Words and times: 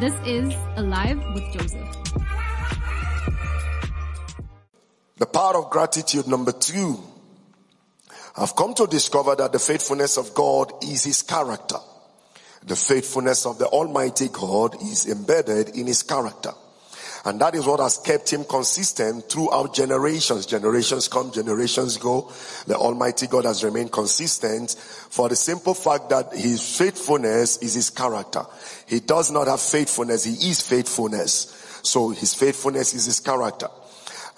This 0.00 0.14
is 0.24 0.54
Alive 0.76 1.18
with 1.34 1.42
Joseph. 1.52 1.88
The 5.16 5.26
power 5.26 5.56
of 5.56 5.70
gratitude, 5.70 6.28
number 6.28 6.52
two. 6.52 7.02
I've 8.36 8.54
come 8.54 8.74
to 8.74 8.86
discover 8.86 9.34
that 9.34 9.50
the 9.50 9.58
faithfulness 9.58 10.16
of 10.16 10.34
God 10.34 10.72
is 10.84 11.02
his 11.02 11.22
character. 11.22 11.78
The 12.64 12.76
faithfulness 12.76 13.44
of 13.44 13.58
the 13.58 13.66
Almighty 13.66 14.28
God 14.28 14.80
is 14.80 15.08
embedded 15.08 15.70
in 15.70 15.88
his 15.88 16.04
character. 16.04 16.52
And 17.28 17.38
that 17.42 17.54
is 17.54 17.66
what 17.66 17.80
has 17.80 17.98
kept 17.98 18.32
him 18.32 18.42
consistent 18.42 19.28
throughout 19.28 19.74
generations. 19.74 20.46
Generations 20.46 21.08
come, 21.08 21.30
generations 21.30 21.98
go. 21.98 22.32
The 22.66 22.74
Almighty 22.74 23.26
God 23.26 23.44
has 23.44 23.62
remained 23.62 23.92
consistent 23.92 24.70
for 25.10 25.28
the 25.28 25.36
simple 25.36 25.74
fact 25.74 26.08
that 26.08 26.32
his 26.32 26.78
faithfulness 26.78 27.58
is 27.58 27.74
his 27.74 27.90
character. 27.90 28.46
He 28.86 29.00
does 29.00 29.30
not 29.30 29.46
have 29.46 29.60
faithfulness. 29.60 30.24
He 30.24 30.48
is 30.48 30.62
faithfulness. 30.62 31.80
So 31.82 32.08
his 32.08 32.32
faithfulness 32.32 32.94
is 32.94 33.04
his 33.04 33.20
character. 33.20 33.68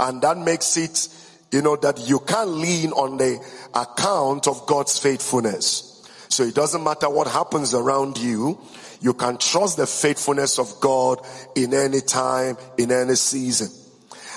And 0.00 0.20
that 0.22 0.36
makes 0.38 0.76
it, 0.76 1.06
you 1.52 1.62
know, 1.62 1.76
that 1.76 2.08
you 2.08 2.18
can't 2.18 2.50
lean 2.50 2.90
on 2.90 3.18
the 3.18 3.38
account 3.72 4.48
of 4.48 4.66
God's 4.66 4.98
faithfulness. 4.98 5.86
So 6.28 6.42
it 6.42 6.56
doesn't 6.56 6.82
matter 6.82 7.08
what 7.08 7.28
happens 7.28 7.72
around 7.72 8.18
you. 8.18 8.58
You 9.00 9.14
can 9.14 9.38
trust 9.38 9.76
the 9.76 9.86
faithfulness 9.86 10.58
of 10.58 10.80
God 10.80 11.20
in 11.56 11.72
any 11.72 12.00
time, 12.00 12.56
in 12.76 12.92
any 12.92 13.14
season. 13.14 13.68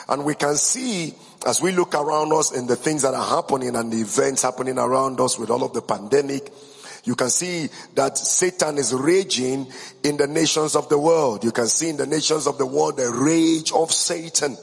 And 0.07 0.25
we 0.25 0.35
can 0.35 0.55
see 0.55 1.13
as 1.45 1.61
we 1.61 1.71
look 1.71 1.93
around 1.93 2.31
us 2.31 2.51
in 2.53 2.67
the 2.67 2.75
things 2.75 3.01
that 3.01 3.13
are 3.13 3.27
happening 3.27 3.75
and 3.75 3.91
the 3.91 3.99
events 3.99 4.41
happening 4.41 4.77
around 4.77 5.19
us 5.19 5.37
with 5.37 5.49
all 5.49 5.63
of 5.63 5.73
the 5.73 5.81
pandemic, 5.81 6.51
you 7.03 7.15
can 7.15 7.29
see 7.29 7.67
that 7.95 8.17
Satan 8.17 8.77
is 8.77 8.93
raging 8.93 9.67
in 10.03 10.15
the 10.15 10.27
nations 10.27 10.75
of 10.75 10.87
the 10.87 10.97
world. 10.97 11.43
You 11.43 11.51
can 11.51 11.67
see 11.67 11.89
in 11.89 11.97
the 11.97 12.07
nations 12.07 12.47
of 12.47 12.57
the 12.57 12.65
world 12.65 12.97
the 12.97 13.11
rage 13.11 13.73
of 13.73 13.91
Satan. 13.91 14.55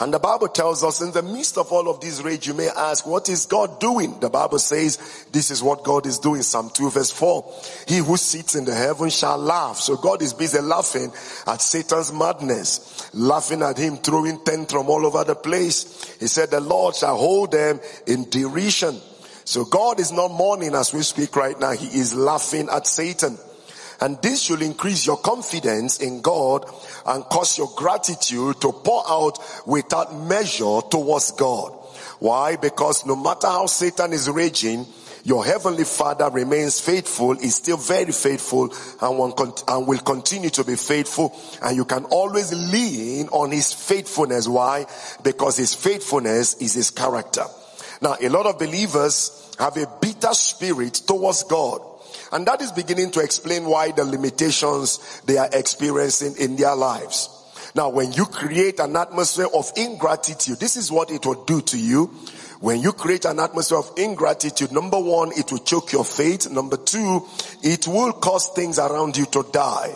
And 0.00 0.12
the 0.12 0.18
Bible 0.18 0.48
tells 0.48 0.82
us 0.82 1.00
in 1.00 1.12
the 1.12 1.22
midst 1.22 1.56
of 1.56 1.70
all 1.70 1.88
of 1.88 2.00
this 2.00 2.20
rage, 2.20 2.46
you 2.46 2.54
may 2.54 2.68
ask, 2.68 3.06
what 3.06 3.28
is 3.28 3.46
God 3.46 3.78
doing? 3.78 4.18
The 4.18 4.28
Bible 4.28 4.58
says 4.58 5.26
this 5.30 5.50
is 5.50 5.62
what 5.62 5.84
God 5.84 6.06
is 6.06 6.18
doing. 6.18 6.42
Psalm 6.42 6.70
2 6.70 6.90
verse 6.90 7.12
4. 7.12 7.54
He 7.86 7.98
who 7.98 8.16
sits 8.16 8.56
in 8.56 8.64
the 8.64 8.74
heaven 8.74 9.10
shall 9.10 9.38
laugh. 9.38 9.76
So 9.76 9.96
God 9.96 10.20
is 10.22 10.34
busy 10.34 10.60
laughing 10.60 11.12
at 11.46 11.60
Satan's 11.60 12.12
madness, 12.12 13.10
laughing 13.14 13.62
at 13.62 13.78
him, 13.78 13.98
throwing 13.98 14.42
tantrum 14.44 14.88
all 14.88 15.06
over 15.06 15.22
the 15.22 15.36
place. 15.36 16.16
He 16.18 16.26
said, 16.26 16.50
the 16.50 16.60
Lord 16.60 16.96
shall 16.96 17.16
hold 17.16 17.52
them 17.52 17.78
in 18.06 18.28
derision. 18.30 19.00
So 19.44 19.64
God 19.64 20.00
is 20.00 20.10
not 20.10 20.32
mourning 20.32 20.74
as 20.74 20.92
we 20.92 21.02
speak 21.02 21.36
right 21.36 21.58
now. 21.58 21.72
He 21.72 21.98
is 21.98 22.14
laughing 22.14 22.68
at 22.70 22.86
Satan. 22.86 23.38
And 24.00 24.20
this 24.22 24.42
should 24.42 24.62
increase 24.62 25.06
your 25.06 25.16
confidence 25.16 26.00
in 26.00 26.20
God 26.20 26.64
and 27.06 27.24
cause 27.24 27.56
your 27.58 27.70
gratitude 27.76 28.60
to 28.60 28.72
pour 28.72 29.02
out 29.08 29.38
without 29.66 30.14
measure 30.14 30.80
towards 30.90 31.32
God. 31.32 31.72
Why? 32.18 32.56
Because 32.56 33.06
no 33.06 33.16
matter 33.16 33.46
how 33.46 33.66
Satan 33.66 34.12
is 34.12 34.28
raging, 34.28 34.86
your 35.24 35.44
heavenly 35.44 35.84
father 35.84 36.28
remains 36.28 36.80
faithful, 36.80 37.32
is 37.32 37.54
still 37.56 37.78
very 37.78 38.12
faithful 38.12 38.74
and 39.00 39.86
will 39.86 39.98
continue 39.98 40.50
to 40.50 40.64
be 40.64 40.76
faithful. 40.76 41.34
And 41.62 41.76
you 41.76 41.86
can 41.86 42.04
always 42.06 42.52
lean 42.52 43.28
on 43.28 43.50
his 43.50 43.72
faithfulness. 43.72 44.46
Why? 44.46 44.86
Because 45.22 45.56
his 45.56 45.74
faithfulness 45.74 46.54
is 46.54 46.74
his 46.74 46.90
character. 46.90 47.44
Now, 48.02 48.16
a 48.20 48.28
lot 48.28 48.44
of 48.44 48.58
believers 48.58 49.54
have 49.58 49.76
a 49.78 49.86
bitter 50.00 50.34
spirit 50.34 50.94
towards 51.06 51.44
God. 51.44 51.80
And 52.34 52.44
that 52.46 52.60
is 52.60 52.72
beginning 52.72 53.12
to 53.12 53.20
explain 53.20 53.64
why 53.64 53.92
the 53.92 54.04
limitations 54.04 55.22
they 55.24 55.38
are 55.38 55.48
experiencing 55.52 56.34
in 56.36 56.56
their 56.56 56.74
lives. 56.74 57.30
Now, 57.76 57.90
when 57.90 58.12
you 58.12 58.26
create 58.26 58.80
an 58.80 58.96
atmosphere 58.96 59.46
of 59.54 59.70
ingratitude, 59.76 60.58
this 60.58 60.76
is 60.76 60.90
what 60.90 61.12
it 61.12 61.24
will 61.24 61.44
do 61.44 61.60
to 61.60 61.78
you. 61.78 62.06
When 62.60 62.80
you 62.80 62.92
create 62.92 63.24
an 63.24 63.38
atmosphere 63.38 63.78
of 63.78 63.92
ingratitude, 63.96 64.72
number 64.72 64.98
one, 64.98 65.30
it 65.36 65.52
will 65.52 65.60
choke 65.60 65.92
your 65.92 66.04
faith. 66.04 66.50
Number 66.50 66.76
two, 66.76 67.24
it 67.62 67.86
will 67.86 68.12
cause 68.12 68.48
things 68.48 68.80
around 68.80 69.16
you 69.16 69.26
to 69.26 69.46
die. 69.52 69.94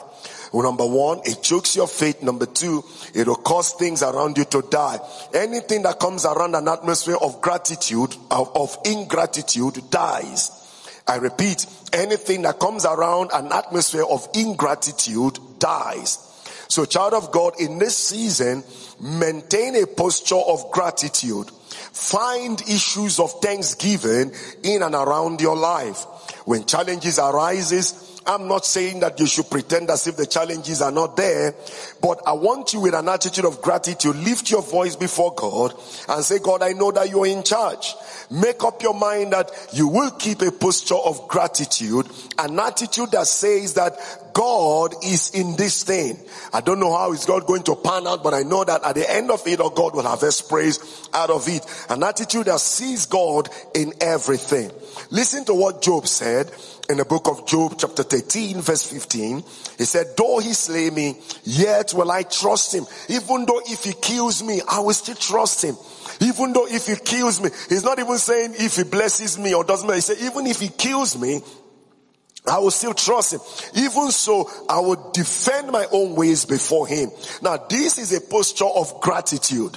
Well, 0.52 0.62
number 0.62 0.86
one, 0.86 1.20
it 1.24 1.42
chokes 1.42 1.74
your 1.74 1.88
faith. 1.88 2.22
Number 2.22 2.46
two, 2.46 2.84
it 3.14 3.26
will 3.26 3.34
cause 3.34 3.72
things 3.72 4.02
around 4.02 4.38
you 4.38 4.44
to 4.44 4.62
die. 4.62 4.98
Anything 5.34 5.82
that 5.82 5.98
comes 5.98 6.24
around 6.24 6.54
an 6.54 6.68
atmosphere 6.68 7.16
of 7.20 7.40
gratitude, 7.40 8.14
of, 8.30 8.56
of 8.56 8.78
ingratitude, 8.84 9.90
dies. 9.90 10.57
I 11.08 11.16
repeat, 11.16 11.66
anything 11.92 12.42
that 12.42 12.60
comes 12.60 12.84
around 12.84 13.30
an 13.32 13.50
atmosphere 13.50 14.04
of 14.04 14.28
ingratitude 14.34 15.38
dies. 15.58 16.18
So 16.68 16.84
child 16.84 17.14
of 17.14 17.32
God, 17.32 17.54
in 17.58 17.78
this 17.78 17.96
season, 17.96 18.62
maintain 19.00 19.74
a 19.82 19.86
posture 19.86 20.36
of 20.36 20.70
gratitude. 20.70 21.50
Find 21.50 22.60
issues 22.62 23.18
of 23.18 23.40
thanksgiving 23.40 24.32
in 24.62 24.82
and 24.82 24.94
around 24.94 25.40
your 25.40 25.56
life. 25.56 26.04
When 26.44 26.66
challenges 26.66 27.18
arises, 27.18 28.17
I'm 28.28 28.46
not 28.46 28.66
saying 28.66 29.00
that 29.00 29.18
you 29.18 29.26
should 29.26 29.48
pretend 29.48 29.88
as 29.88 30.06
if 30.06 30.18
the 30.18 30.26
challenges 30.26 30.82
are 30.82 30.92
not 30.92 31.16
there, 31.16 31.54
but 32.02 32.20
I 32.26 32.32
want 32.32 32.74
you 32.74 32.80
with 32.80 32.94
an 32.94 33.08
attitude 33.08 33.46
of 33.46 33.62
gratitude, 33.62 34.16
lift 34.16 34.50
your 34.50 34.60
voice 34.60 34.96
before 34.96 35.34
God 35.34 35.72
and 36.10 36.22
say, 36.22 36.38
God, 36.38 36.62
I 36.62 36.72
know 36.74 36.92
that 36.92 37.08
you're 37.08 37.26
in 37.26 37.42
charge. 37.42 37.94
Make 38.30 38.62
up 38.64 38.82
your 38.82 38.92
mind 38.92 39.32
that 39.32 39.50
you 39.72 39.88
will 39.88 40.10
keep 40.10 40.42
a 40.42 40.52
posture 40.52 40.94
of 40.96 41.26
gratitude, 41.26 42.06
an 42.38 42.60
attitude 42.60 43.12
that 43.12 43.26
says 43.26 43.72
that 43.74 44.27
God 44.32 44.94
is 45.04 45.30
in 45.30 45.56
this 45.56 45.82
thing. 45.82 46.18
I 46.52 46.60
don't 46.60 46.80
know 46.80 46.96
how 46.96 47.12
is 47.12 47.24
God 47.24 47.46
going 47.46 47.62
to 47.64 47.76
pan 47.76 48.06
out, 48.06 48.22
but 48.22 48.34
I 48.34 48.42
know 48.42 48.64
that 48.64 48.84
at 48.84 48.94
the 48.94 49.10
end 49.10 49.30
of 49.30 49.46
it, 49.46 49.60
or 49.60 49.72
God 49.72 49.94
will 49.94 50.02
harvest 50.02 50.48
praise 50.48 51.08
out 51.12 51.30
of 51.30 51.48
it. 51.48 51.64
An 51.88 52.02
attitude 52.02 52.46
that 52.46 52.60
sees 52.60 53.06
God 53.06 53.48
in 53.74 53.92
everything. 54.00 54.70
Listen 55.10 55.44
to 55.46 55.54
what 55.54 55.82
Job 55.82 56.06
said 56.06 56.50
in 56.88 56.96
the 56.96 57.04
book 57.04 57.28
of 57.28 57.46
Job 57.46 57.74
chapter 57.78 58.02
13 58.02 58.60
verse 58.60 58.82
15. 58.82 59.42
He 59.76 59.84
said, 59.84 60.16
though 60.16 60.38
he 60.38 60.52
slay 60.52 60.90
me, 60.90 61.16
yet 61.44 61.92
will 61.94 62.10
I 62.10 62.22
trust 62.22 62.74
him. 62.74 62.86
Even 63.08 63.46
though 63.46 63.60
if 63.66 63.84
he 63.84 63.92
kills 63.92 64.42
me, 64.42 64.60
I 64.68 64.80
will 64.80 64.94
still 64.94 65.14
trust 65.14 65.64
him. 65.64 65.76
Even 66.20 66.52
though 66.52 66.66
if 66.66 66.86
he 66.86 66.96
kills 66.96 67.40
me, 67.40 67.50
he's 67.68 67.84
not 67.84 67.98
even 67.98 68.18
saying 68.18 68.54
if 68.56 68.76
he 68.76 68.84
blesses 68.84 69.38
me 69.38 69.54
or 69.54 69.64
doesn't. 69.64 69.92
He 69.92 70.00
said, 70.00 70.16
even 70.20 70.46
if 70.46 70.60
he 70.60 70.68
kills 70.68 71.18
me, 71.18 71.40
I 72.48 72.58
will 72.58 72.70
still 72.70 72.94
trust 72.94 73.34
him. 73.34 73.40
Even 73.74 74.10
so, 74.10 74.50
I 74.68 74.80
will 74.80 75.10
defend 75.12 75.70
my 75.70 75.86
own 75.92 76.14
ways 76.14 76.44
before 76.44 76.86
him. 76.86 77.10
Now, 77.42 77.56
this 77.56 77.98
is 77.98 78.12
a 78.12 78.20
posture 78.20 78.64
of 78.64 79.00
gratitude. 79.00 79.76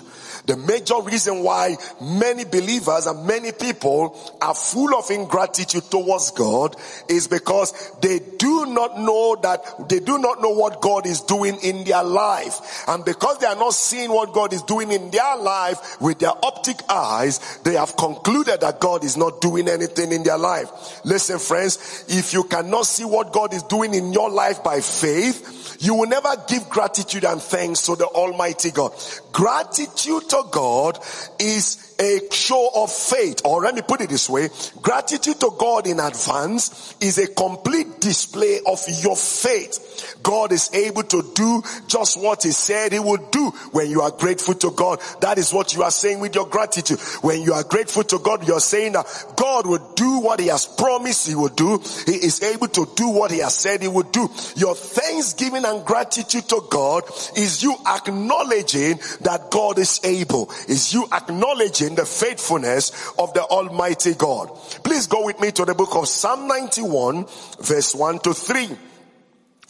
The 0.51 0.57
major 0.57 1.00
reason 1.01 1.44
why 1.44 1.78
many 2.01 2.44
believers 2.44 3.07
and 3.07 3.25
many 3.25 3.53
people 3.53 4.19
are 4.41 4.53
full 4.53 4.94
of 4.95 5.09
ingratitude 5.09 5.89
towards 5.89 6.31
God 6.31 6.75
is 7.07 7.29
because 7.29 7.72
they 8.01 8.19
do 8.19 8.66
not 8.66 9.00
know 9.00 9.38
that 9.44 9.88
they 9.88 10.01
do 10.01 10.17
not 10.17 10.41
know 10.41 10.50
what 10.50 10.81
God 10.81 11.07
is 11.07 11.22
doing 11.22 11.57
in 11.63 11.85
their 11.85 12.03
life. 12.03 12.84
And 12.89 13.06
because 13.06 13.38
they 13.38 13.47
are 13.47 13.56
not 13.56 13.73
seeing 13.73 14.12
what 14.12 14.34
God 14.34 14.51
is 14.51 14.62
doing 14.63 14.91
in 14.91 15.09
their 15.09 15.38
life 15.38 16.01
with 16.01 16.19
their 16.19 16.34
optic 16.44 16.81
eyes, 16.89 17.39
they 17.63 17.75
have 17.75 17.95
concluded 17.95 18.59
that 18.59 18.81
God 18.81 19.06
is 19.06 19.16
not 19.16 19.39
doing 19.39 19.69
anything 19.69 20.12
in 20.12 20.23
their 20.23 20.38
life. 20.38 21.00
Listen, 21.06 21.39
friends, 21.39 22.03
if 22.09 22.33
you 22.33 22.44
cannot 22.44 22.88
see 22.88 23.06
what 23.06 23.31
God 23.31 23.53
is 23.53 23.63
doing 23.63 23.94
in 23.94 24.12
your 24.12 24.29
life 24.29 24.62
by 24.66 24.81
faith, 24.81 25.61
you 25.81 25.96
will 25.96 26.08
never 26.08 26.30
give 26.47 26.69
gratitude 26.69 27.25
and 27.25 27.42
thanks 27.42 27.88
to 27.88 27.96
the 27.96 28.06
Almighty 28.06 28.69
God. 28.69 28.94
Gratitude 29.31 30.30
to 30.30 30.44
God 30.52 31.00
is 31.40 31.96
a 32.00 32.19
show 32.31 32.69
of 32.75 32.92
faith, 32.92 33.42
or 33.46 33.62
let 33.62 33.75
me 33.75 33.81
put 33.81 34.02
it 34.02 34.09
this 34.09 34.30
way 34.30 34.50
gratitude 34.81 35.40
to 35.40 35.52
God 35.58 35.88
in 35.88 36.00
advance 36.00 36.96
is 37.00 37.18
a 37.18 37.28
complete 37.28 38.00
display 38.00 38.59
of 38.66 38.80
your 39.02 39.16
faith. 39.16 40.18
God 40.24 40.52
is 40.52 40.74
able 40.74 41.04
to 41.04 41.31
do 41.33 41.63
just 41.88 42.19
what 42.19 42.44
He 42.44 42.51
said 42.51 42.92
He 42.92 43.00
would 43.00 43.31
do 43.31 43.50
when 43.72 43.89
you 43.89 44.01
are 44.01 44.12
grateful 44.12 44.56
to 44.56 44.72
God. 44.72 45.00
That 45.22 45.38
is 45.38 45.54
what 45.54 45.74
you 45.75 45.83
are 45.83 45.92
saying 45.92 46.19
with 46.19 46.36
your 46.36 46.48
gratitude. 46.48 47.00
When 47.22 47.42
you 47.42 47.54
are 47.54 47.63
grateful 47.63 48.04
to 48.04 48.19
God, 48.19 48.48
you're 48.48 48.60
saying 48.60 48.94
that 48.94 49.06
God 49.36 49.68
will 49.68 49.94
do 49.95 50.19
what 50.19 50.39
He 50.39 50.48
has 50.48 50.66
promised 50.66 51.28
He 51.28 51.36
will 51.36 51.50
do. 51.50 51.80
He 52.06 52.13
is 52.13 52.42
able 52.44 52.68
to 52.69 52.88
do 52.95 53.10
what 53.10 53.31
He 53.31 53.39
has 53.39 53.56
said 53.56 53.81
He 53.81 53.88
would 53.88 54.12
do. 54.12 54.30
Your 54.56 54.75
thanksgiving 54.75 55.66
gratitude 55.79 56.47
to 56.50 56.62
God 56.69 57.03
is 57.35 57.63
you 57.63 57.75
acknowledging 57.88 59.00
that 59.21 59.50
God 59.50 59.79
is 59.79 60.00
able, 60.03 60.51
is 60.68 60.94
you 60.94 61.07
acknowledging 61.12 61.95
the 61.95 62.06
faithfulness 62.06 63.13
of 63.18 63.33
the 63.33 63.44
Almighty 63.44 64.13
God. 64.13 64.50
Please 64.83 65.07
go 65.07 65.25
with 65.25 65.39
me 65.39 65.51
to 65.51 65.65
the 65.65 65.73
book 65.73 65.95
of 65.95 66.07
Psalm 66.07 66.47
91 66.47 67.25
verse 67.62 67.95
1 67.95 68.19
to 68.19 68.33
3. 68.33 68.69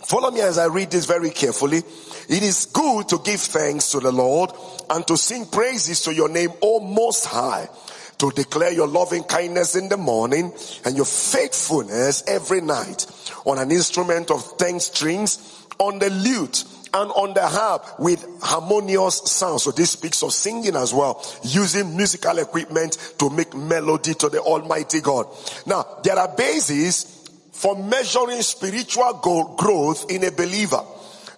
Follow 0.03 0.31
me 0.31 0.41
as 0.41 0.57
I 0.57 0.65
read 0.65 0.89
this 0.89 1.05
very 1.05 1.29
carefully. 1.29 1.77
It 1.77 2.43
is 2.43 2.65
good 2.65 3.07
to 3.09 3.19
give 3.19 3.39
thanks 3.39 3.91
to 3.91 3.99
the 3.99 4.11
Lord 4.11 4.51
and 4.89 5.05
to 5.07 5.15
sing 5.15 5.45
praises 5.45 6.01
to 6.01 6.13
your 6.13 6.29
name, 6.29 6.49
O 6.61 6.79
Most 6.79 7.25
High 7.25 7.67
to 8.21 8.29
declare 8.29 8.71
your 8.71 8.87
loving 8.87 9.23
kindness 9.23 9.75
in 9.75 9.89
the 9.89 9.97
morning 9.97 10.53
and 10.85 10.95
your 10.95 11.05
faithfulness 11.05 12.23
every 12.27 12.61
night 12.61 13.07
on 13.47 13.57
an 13.57 13.71
instrument 13.71 14.29
of 14.29 14.43
thanks 14.59 14.85
strings, 14.85 15.60
on 15.81 15.99
the 15.99 16.09
lute, 16.09 16.63
and 16.93 17.09
on 17.11 17.33
the 17.33 17.47
harp 17.47 17.99
with 17.99 18.25
harmonious 18.41 19.21
sound. 19.31 19.61
So 19.61 19.71
this 19.71 19.91
speaks 19.91 20.23
of 20.23 20.33
singing 20.33 20.75
as 20.75 20.93
well, 20.93 21.23
using 21.43 21.95
musical 21.95 22.37
equipment 22.37 22.97
to 23.19 23.29
make 23.29 23.55
melody 23.55 24.13
to 24.15 24.29
the 24.29 24.41
Almighty 24.41 24.99
God. 25.01 25.27
Now, 25.65 25.85
there 26.03 26.19
are 26.19 26.27
bases 26.35 27.29
for 27.51 27.75
measuring 27.75 28.41
spiritual 28.41 29.55
growth 29.57 30.11
in 30.11 30.23
a 30.25 30.31
believer. 30.31 30.83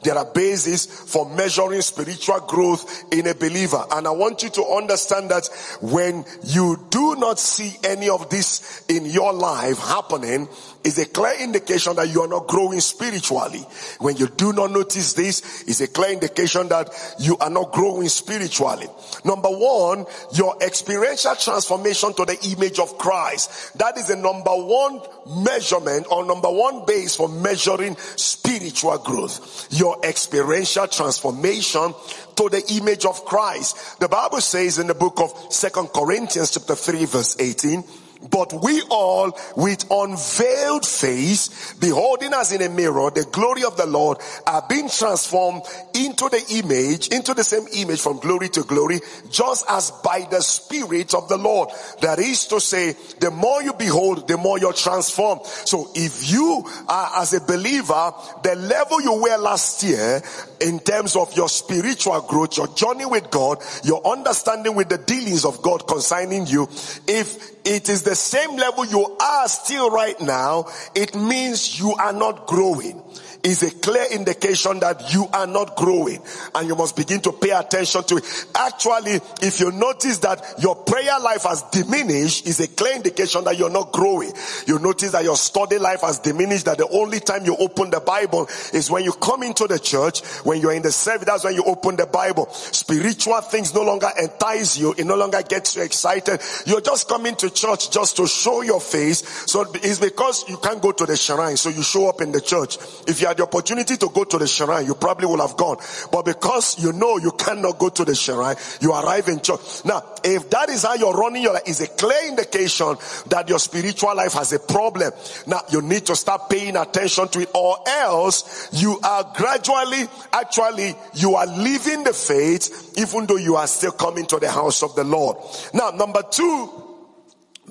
There 0.04 0.18
are 0.18 0.26
bases 0.26 0.86
for 0.86 1.30
measuring 1.30 1.82
spiritual 1.82 2.40
growth 2.42 3.06
in 3.12 3.28
a 3.28 3.34
believer. 3.34 3.84
And 3.92 4.08
I 4.08 4.12
want 4.12 4.44
you 4.44 4.50
to 4.50 4.64
understand 4.64 5.30
that 5.32 5.48
when 5.82 6.26
you 6.44 6.86
do 6.90 7.16
not 7.16 7.40
see 7.40 7.76
any 7.84 8.10
of 8.10 8.30
this 8.30 8.86
in 8.88 9.06
your 9.06 9.34
life 9.34 9.80
happening, 9.80 10.48
is 10.84 11.00
a 11.00 11.06
clear 11.06 11.34
indication 11.40 11.96
that 11.96 12.10
you 12.10 12.22
are 12.22 12.28
not 12.28 12.48
growing 12.48 12.80
spiritually. 12.80 13.66
When 14.00 14.18
you 14.18 14.28
do 14.28 14.54
not 14.54 14.72
notice 14.72 15.14
this, 15.14 15.64
is 15.64 15.82
a 15.82 15.88
clear 15.88 16.12
indication 16.12 16.68
that 16.70 16.90
you 17.20 17.38
are 17.38 17.50
not 17.50 17.72
growing 17.72 18.10
spiritually. 18.10 18.88
Number 19.24 19.50
one, 19.50 20.06
your 20.34 20.62
experiential 20.62 21.36
transformation 21.36 22.14
to 22.16 22.26
the 22.26 22.38
image 22.52 22.80
of 22.80 22.98
Christ. 22.98 23.78
That 23.78 23.98
is 23.98 24.08
the 24.08 24.16
number 24.16 24.52
one 24.52 25.02
measurement 25.44 26.08
or 26.12 26.26
number 26.26 26.50
one 26.50 26.86
base 26.86 27.16
for 27.16 27.30
measuring 27.30 27.96
spiritual 27.98 28.98
growth. 28.98 29.68
Your 29.72 29.93
experiential 30.04 30.88
transformation 30.88 31.94
to 32.36 32.50
the 32.50 32.63
image 32.78 33.06
of 33.06 33.25
Christ. 33.25 34.00
The 34.00 34.07
Bible 34.07 34.42
says 34.42 34.80
in 34.80 34.88
the 34.88 34.95
book 34.95 35.19
of 35.19 35.54
Second 35.54 35.88
Corinthians 35.88 36.51
chapter 36.51 36.75
3 36.75 37.06
verse 37.06 37.40
18, 37.40 37.84
but 38.30 38.54
we 38.64 38.81
all 38.90 39.38
with 39.56 39.86
unveiled 39.92 40.86
face, 40.86 41.74
beholding 41.74 42.34
as 42.34 42.52
in 42.52 42.62
a 42.62 42.70
mirror 42.70 43.12
the 43.12 43.25
glory 43.31 43.64
of 43.64 43.78
the 43.78 43.86
Lord, 43.86 44.18
are 44.48 44.66
being 44.68 44.90
transformed 44.90 45.64
into 45.94 46.30
the 46.30 46.44
image, 46.64 47.10
into 47.10 47.34
the 47.34 47.44
same 47.44 47.68
image 47.74 48.02
from 48.02 48.20
glory 48.20 48.50
to 48.50 48.64
glory, 48.64 49.02
just 49.30 49.66
as 49.70 49.92
by 50.04 50.28
the 50.30 50.42
Spirit 50.42 51.14
of 51.14 51.28
the 51.30 51.38
Lord. 51.38 51.70
That 52.02 52.20
is 52.20 52.48
to 52.48 52.60
say, 52.60 52.96
the 53.20 53.31
more 53.31 53.62
you 53.62 53.74
behold, 53.74 54.28
the 54.28 54.38
more 54.38 54.60
you're 54.60 54.74
transformed. 54.74 55.46
So 55.46 55.90
if 55.96 56.31
you 56.31 56.64
are 56.88 57.22
as 57.22 57.34
a 57.34 57.42
believer, 57.42 58.14
the 58.44 58.56
level 58.56 59.02
you 59.02 59.22
were 59.22 59.38
last 59.38 59.84
year 59.84 60.22
in 60.63 60.80
terms 60.80 61.15
of 61.15 61.36
your 61.36 61.50
spiritual 61.50 62.21
growth, 62.21 62.57
your 62.57 62.68
journey 62.68 63.06
with 63.06 63.30
God, 63.30 63.60
your 63.83 64.06
understanding 64.07 64.75
with 64.75 64.89
the 64.89 64.98
dealings 64.98 65.45
of 65.45 65.62
God 65.62 65.88
concerning 65.88 66.48
you, 66.48 66.68
if 67.07 67.51
it 67.65 67.89
is 67.89 68.04
the 68.04 68.15
same 68.15 68.56
level 68.56 68.86
you 68.86 69.18
are 69.19 69.48
still 69.48 69.89
right 69.89 70.19
now, 70.21 70.65
it 70.95 71.15
means 71.15 71.80
you 71.80 71.94
are 71.94 72.13
not 72.13 72.48
growing 72.48 73.01
is 73.44 73.62
a 73.63 73.72
clear 73.72 74.06
indication 74.12 74.80
that 74.80 75.13
you 75.13 75.28
are 75.34 75.45
not 75.45 75.75
growing 75.75 76.22
and 76.56 76.68
you 76.68 76.75
must 76.75 76.95
begin 76.95 77.19
to 77.22 77.31
pay 77.34 77.50
attention 77.50 78.04
to 78.06 78.18
it. 78.18 78.45
Actually, 78.56 79.19
if 79.42 79.60
you 79.60 79.72
notice 79.72 80.19
that 80.19 80.42
your 80.60 80.75
prayer 80.75 81.19
life 81.19 81.44
has 81.44 81.62
diminished, 81.63 82.48
is 82.48 82.62
a 82.62 82.68
clear 82.68 82.95
indication 82.95 83.44
that 83.44 83.57
you're 83.57 83.69
not 83.69 83.92
growing. 83.92 84.31
You 84.66 84.80
notice 84.80 85.12
that 85.12 85.25
your 85.25 85.36
study 85.36 85.78
life 85.78 86.01
has 86.01 86.19
diminished, 86.19 86.66
that 86.66 86.78
the 86.78 86.88
only 86.90 87.19
time 87.19 87.45
you 87.45 87.56
open 87.57 87.90
the 87.90 88.00
Bible 88.00 88.48
is 88.74 88.90
when 88.90 89.04
you 89.04 89.12
come 89.12 89.44
into 89.44 89.68
the 89.68 89.78
church, 89.78 90.22
when 90.44 90.62
you're 90.62 90.74
in 90.74 90.81
the 90.81 90.92
service, 90.92 91.25
that's 91.25 91.44
when 91.44 91.56
you 91.56 91.63
open 91.66 91.98
the 91.98 92.06
Bible. 92.06 92.48
Spiritual 92.50 93.42
things 93.42 93.74
no 93.74 93.84
longer 93.84 94.10
entice 94.22 94.78
you, 94.78 94.94
it 94.98 95.06
no 95.06 95.16
longer 95.16 95.42
gets 95.42 95.75
you 95.75 95.84
excited. 95.84 96.39
You're 96.66 96.81
just 96.81 97.10
coming 97.10 97.36
to 97.36 97.50
church 97.50 97.92
just 97.92 98.16
to 98.18 98.28
show 98.28 98.62
your 98.62 98.80
face. 98.80 99.19
So 99.51 99.69
it's 99.75 100.00
because 100.00 100.48
you 100.48 100.57
can't 100.57 100.81
go 100.81 100.94
to 100.94 101.06
the 101.06 101.18
shrine, 101.18 101.57
so 101.57 101.69
you 101.69 101.84
show 101.84 102.07
up 102.07 102.22
in 102.22 102.31
the 102.31 102.39
church. 102.39 102.78
If 103.06 103.19
you 103.19 103.33
had 103.34 103.38
the 103.38 103.44
opportunity 103.44 103.98
to 103.98 104.10
go 104.10 104.24
to 104.24 104.38
the 104.38 104.48
shrine, 104.48 104.86
you 104.86 104.96
probably 104.96 105.28
would 105.28 105.40
have 105.40 105.58
gone. 105.58 105.78
But 106.12 106.26
because 106.26 106.82
you 106.84 106.94
know 106.94 107.18
you 107.18 107.32
cannot 107.32 107.80
go 107.80 107.90
to 107.90 108.06
the 108.06 108.16
shrine, 108.16 108.56
you 108.80 108.92
arrive 108.92 109.28
in 109.28 109.42
church. 109.42 109.84
Now, 109.86 110.04
if 110.24 110.50
that 110.52 110.70
is 110.70 110.84
how 110.84 110.94
you're 110.94 111.14
running 111.14 111.44
your 111.44 111.54
life, 111.54 111.64
is 111.68 111.82
a 111.82 111.88
clear 111.88 112.30
indication 112.30 112.96
that 113.28 113.50
your 113.50 113.60
spiritual 113.60 114.16
life 114.16 114.34
has 114.34 114.54
a 114.54 114.60
problem. 114.60 115.12
Now, 115.48 115.62
you 115.72 115.82
need 115.82 116.06
to 116.08 116.16
start 116.16 116.50
paying 116.50 116.76
attention 116.76 117.28
to 117.30 117.42
it 117.42 117.50
or 117.54 117.78
else 117.88 118.70
you 118.74 119.00
are 119.04 119.32
gradually, 119.36 120.08
actually, 120.32 120.96
you 121.16 121.36
are 121.36 121.48
leaving 121.48 122.04
the 122.04 122.14
faith 122.14 122.94
even 122.98 123.26
though 123.26 123.38
you 123.38 123.56
are 123.56 123.68
still 123.68 123.92
coming 123.92 124.26
to 124.28 124.40
the 124.40 124.52
house 124.52 124.84
of 124.84 124.96
the 124.96 125.04
Lord. 125.04 125.38
Now, 125.74 125.90
number 125.92 126.22
two, 126.30 126.93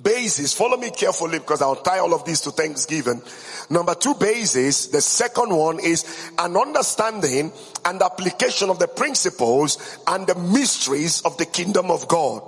basis. 0.03 0.53
Follow 0.53 0.77
me 0.77 0.91
carefully 0.91 1.39
because 1.39 1.63
I'll 1.63 1.77
tie 1.77 1.99
all 1.99 2.15
of 2.15 2.25
these 2.25 2.41
to 2.43 2.51
Thanksgiving. 2.51 3.23
Number 3.71 3.95
two 3.95 4.15
basis. 4.15 4.89
The 4.89 5.01
second 5.01 5.55
one 5.55 5.81
is 5.81 6.33
an 6.39 6.57
understanding 6.57 7.53
and 7.85 8.03
application 8.03 8.71
of 8.71 8.79
the 8.79 8.89
principles 8.89 9.99
and 10.07 10.27
the 10.27 10.35
mysteries 10.35 11.23
of 11.23 11.37
the 11.39 11.47
kingdom 11.47 11.91
of 11.91 12.09
God. 12.09 12.43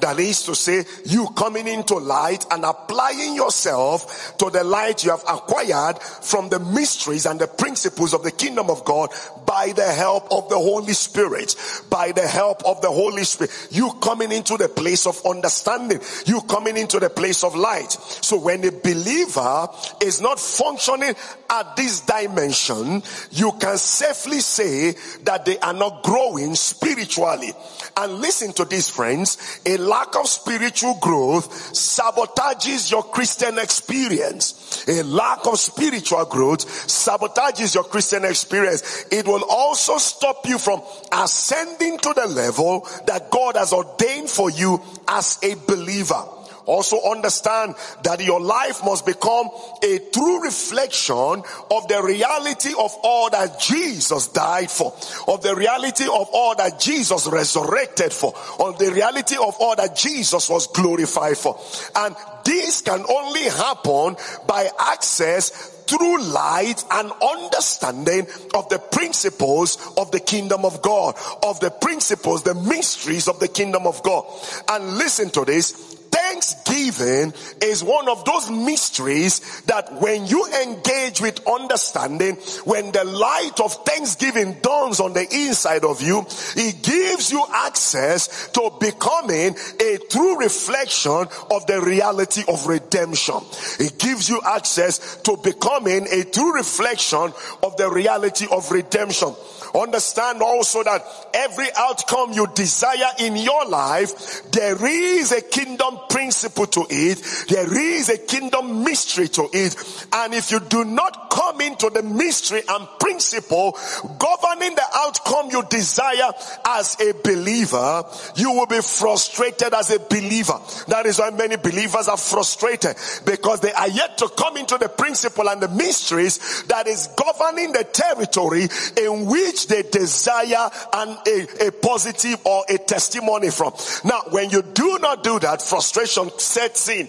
That 0.00 0.18
is 0.18 0.42
to 0.44 0.54
say, 0.54 0.84
you 1.04 1.28
coming 1.36 1.68
into 1.68 1.96
light 1.96 2.46
and 2.50 2.64
applying 2.64 3.34
yourself 3.34 4.36
to 4.38 4.48
the 4.50 4.64
light 4.64 5.04
you 5.04 5.10
have 5.10 5.24
acquired 5.28 5.98
from 6.00 6.48
the 6.48 6.58
mysteries 6.58 7.26
and 7.26 7.38
the 7.38 7.46
principles 7.46 8.14
of 8.14 8.22
the 8.22 8.30
kingdom 8.30 8.70
of 8.70 8.84
God 8.84 9.10
by 9.50 9.72
the 9.72 9.92
help 9.92 10.30
of 10.30 10.48
the 10.48 10.56
Holy 10.56 10.92
Spirit. 10.92 11.56
By 11.90 12.12
the 12.12 12.24
help 12.24 12.64
of 12.64 12.80
the 12.82 12.88
Holy 12.88 13.24
Spirit. 13.24 13.50
You 13.72 13.90
coming 14.00 14.30
into 14.30 14.56
the 14.56 14.68
place 14.68 15.08
of 15.08 15.20
understanding. 15.26 15.98
You 16.24 16.40
coming 16.42 16.76
into 16.76 17.00
the 17.00 17.10
place 17.10 17.42
of 17.42 17.56
light. 17.56 17.90
So 17.90 18.38
when 18.38 18.64
a 18.64 18.70
believer 18.70 19.68
is 20.00 20.20
not 20.20 20.38
functioning 20.38 21.16
at 21.50 21.74
this 21.74 21.98
dimension, 22.02 23.02
you 23.32 23.50
can 23.58 23.76
safely 23.76 24.38
say 24.38 24.94
that 25.24 25.46
they 25.46 25.58
are 25.58 25.74
not 25.74 26.04
growing 26.04 26.54
spiritually. 26.54 27.52
And 27.96 28.20
listen 28.20 28.52
to 28.52 28.64
this 28.64 28.88
friends, 28.88 29.60
a 29.66 29.78
lack 29.78 30.14
of 30.14 30.28
spiritual 30.28 30.96
growth 31.00 31.50
sabotages 31.72 32.88
your 32.88 33.02
Christian 33.02 33.58
experience. 33.58 34.84
A 34.86 35.02
lack 35.02 35.44
of 35.46 35.58
spiritual 35.58 36.24
growth 36.26 36.64
sabotages 36.86 37.74
your 37.74 37.82
Christian 37.84 38.24
experience. 38.24 39.06
It 39.10 39.26
will 39.26 39.39
also 39.48 39.98
stop 39.98 40.46
you 40.46 40.58
from 40.58 40.82
ascending 41.12 41.98
to 41.98 42.12
the 42.14 42.26
level 42.26 42.86
that 43.06 43.30
God 43.30 43.56
has 43.56 43.72
ordained 43.72 44.28
for 44.28 44.50
you 44.50 44.80
as 45.08 45.38
a 45.42 45.54
believer. 45.66 46.24
Also 46.66 46.98
understand 47.10 47.74
that 48.02 48.20
your 48.22 48.40
life 48.40 48.84
must 48.84 49.06
become 49.06 49.50
a 49.82 49.98
true 50.12 50.42
reflection 50.42 51.42
of 51.70 51.88
the 51.88 52.00
reality 52.02 52.72
of 52.78 52.94
all 53.02 53.30
that 53.30 53.60
Jesus 53.60 54.28
died 54.28 54.70
for, 54.70 54.94
of 55.28 55.42
the 55.42 55.54
reality 55.54 56.04
of 56.04 56.28
all 56.32 56.54
that 56.56 56.78
Jesus 56.80 57.26
resurrected 57.26 58.12
for, 58.12 58.34
of 58.58 58.78
the 58.78 58.92
reality 58.92 59.36
of 59.36 59.56
all 59.60 59.76
that 59.76 59.96
Jesus 59.96 60.48
was 60.48 60.66
glorified 60.68 61.38
for. 61.38 61.58
And 61.96 62.14
this 62.44 62.80
can 62.80 63.04
only 63.08 63.44
happen 63.44 64.16
by 64.46 64.68
access 64.78 65.76
through 65.90 66.22
light 66.22 66.84
and 66.90 67.10
understanding 67.10 68.26
of 68.54 68.68
the 68.68 68.78
principles 68.92 69.76
of 69.96 70.10
the 70.12 70.20
kingdom 70.20 70.64
of 70.64 70.80
God, 70.82 71.16
of 71.42 71.58
the 71.60 71.70
principles, 71.70 72.44
the 72.44 72.54
mysteries 72.54 73.26
of 73.26 73.40
the 73.40 73.48
kingdom 73.48 73.86
of 73.86 74.02
God. 74.02 74.24
And 74.68 74.98
listen 74.98 75.30
to 75.30 75.44
this. 75.44 75.99
Thanksgiving 76.30 77.34
is 77.60 77.82
one 77.82 78.08
of 78.08 78.24
those 78.24 78.48
mysteries 78.50 79.62
that 79.62 80.00
when 80.00 80.26
you 80.26 80.46
engage 80.64 81.20
with 81.20 81.44
understanding, 81.44 82.36
when 82.64 82.92
the 82.92 83.02
light 83.02 83.58
of 83.58 83.74
thanksgiving 83.84 84.56
dawns 84.62 85.00
on 85.00 85.12
the 85.12 85.26
inside 85.28 85.84
of 85.84 86.00
you, 86.00 86.24
it 86.54 86.82
gives 86.84 87.32
you 87.32 87.44
access 87.52 88.48
to 88.52 88.70
becoming 88.78 89.56
a 89.80 89.98
true 90.08 90.38
reflection 90.38 91.26
of 91.50 91.66
the 91.66 91.82
reality 91.84 92.42
of 92.46 92.64
redemption. 92.64 93.40
It 93.80 93.98
gives 93.98 94.28
you 94.28 94.40
access 94.44 95.16
to 95.22 95.36
becoming 95.36 96.06
a 96.12 96.22
true 96.22 96.54
reflection 96.54 97.32
of 97.64 97.76
the 97.76 97.90
reality 97.90 98.46
of 98.52 98.70
redemption. 98.70 99.34
Understand 99.74 100.42
also 100.42 100.82
that 100.82 101.04
every 101.32 101.68
outcome 101.76 102.32
you 102.32 102.46
desire 102.54 103.12
in 103.18 103.36
your 103.36 103.66
life, 103.66 104.50
there 104.50 104.84
is 104.86 105.32
a 105.32 105.40
kingdom 105.40 105.98
principle 106.08 106.66
to 106.66 106.86
it. 106.88 107.46
There 107.48 107.78
is 107.78 108.08
a 108.08 108.18
kingdom 108.18 108.84
mystery 108.84 109.28
to 109.28 109.48
it. 109.52 109.76
And 110.12 110.34
if 110.34 110.50
you 110.50 110.60
do 110.60 110.84
not 110.84 111.30
into 111.60 111.90
the 111.90 112.02
mystery 112.02 112.62
and 112.68 112.88
principle 112.98 113.76
governing 114.18 114.74
the 114.74 114.84
outcome 114.94 115.50
you 115.50 115.62
desire 115.68 116.32
as 116.66 116.96
a 117.00 117.12
believer, 117.22 118.04
you 118.36 118.52
will 118.52 118.66
be 118.66 118.80
frustrated 118.80 119.74
as 119.74 119.90
a 119.90 119.98
believer. 119.98 120.58
That 120.88 121.06
is 121.06 121.18
why 121.18 121.30
many 121.30 121.56
believers 121.56 122.08
are 122.08 122.16
frustrated 122.16 122.96
because 123.24 123.60
they 123.60 123.72
are 123.72 123.88
yet 123.88 124.18
to 124.18 124.28
come 124.28 124.56
into 124.56 124.78
the 124.78 124.88
principle 124.88 125.48
and 125.48 125.60
the 125.60 125.68
mysteries 125.68 126.64
that 126.64 126.86
is 126.86 127.08
governing 127.16 127.72
the 127.72 127.84
territory 127.84 128.68
in 128.96 129.26
which 129.26 129.66
they 129.68 129.82
desire 129.82 130.70
an, 130.92 131.16
a, 131.26 131.68
a 131.68 131.72
positive 131.72 132.40
or 132.44 132.64
a 132.68 132.78
testimony 132.78 133.50
from. 133.50 133.72
Now, 134.04 134.22
when 134.30 134.50
you 134.50 134.62
do 134.62 134.98
not 134.98 135.22
do 135.22 135.38
that, 135.40 135.62
frustration 135.62 136.30
sets 136.38 136.88
in. 136.88 137.08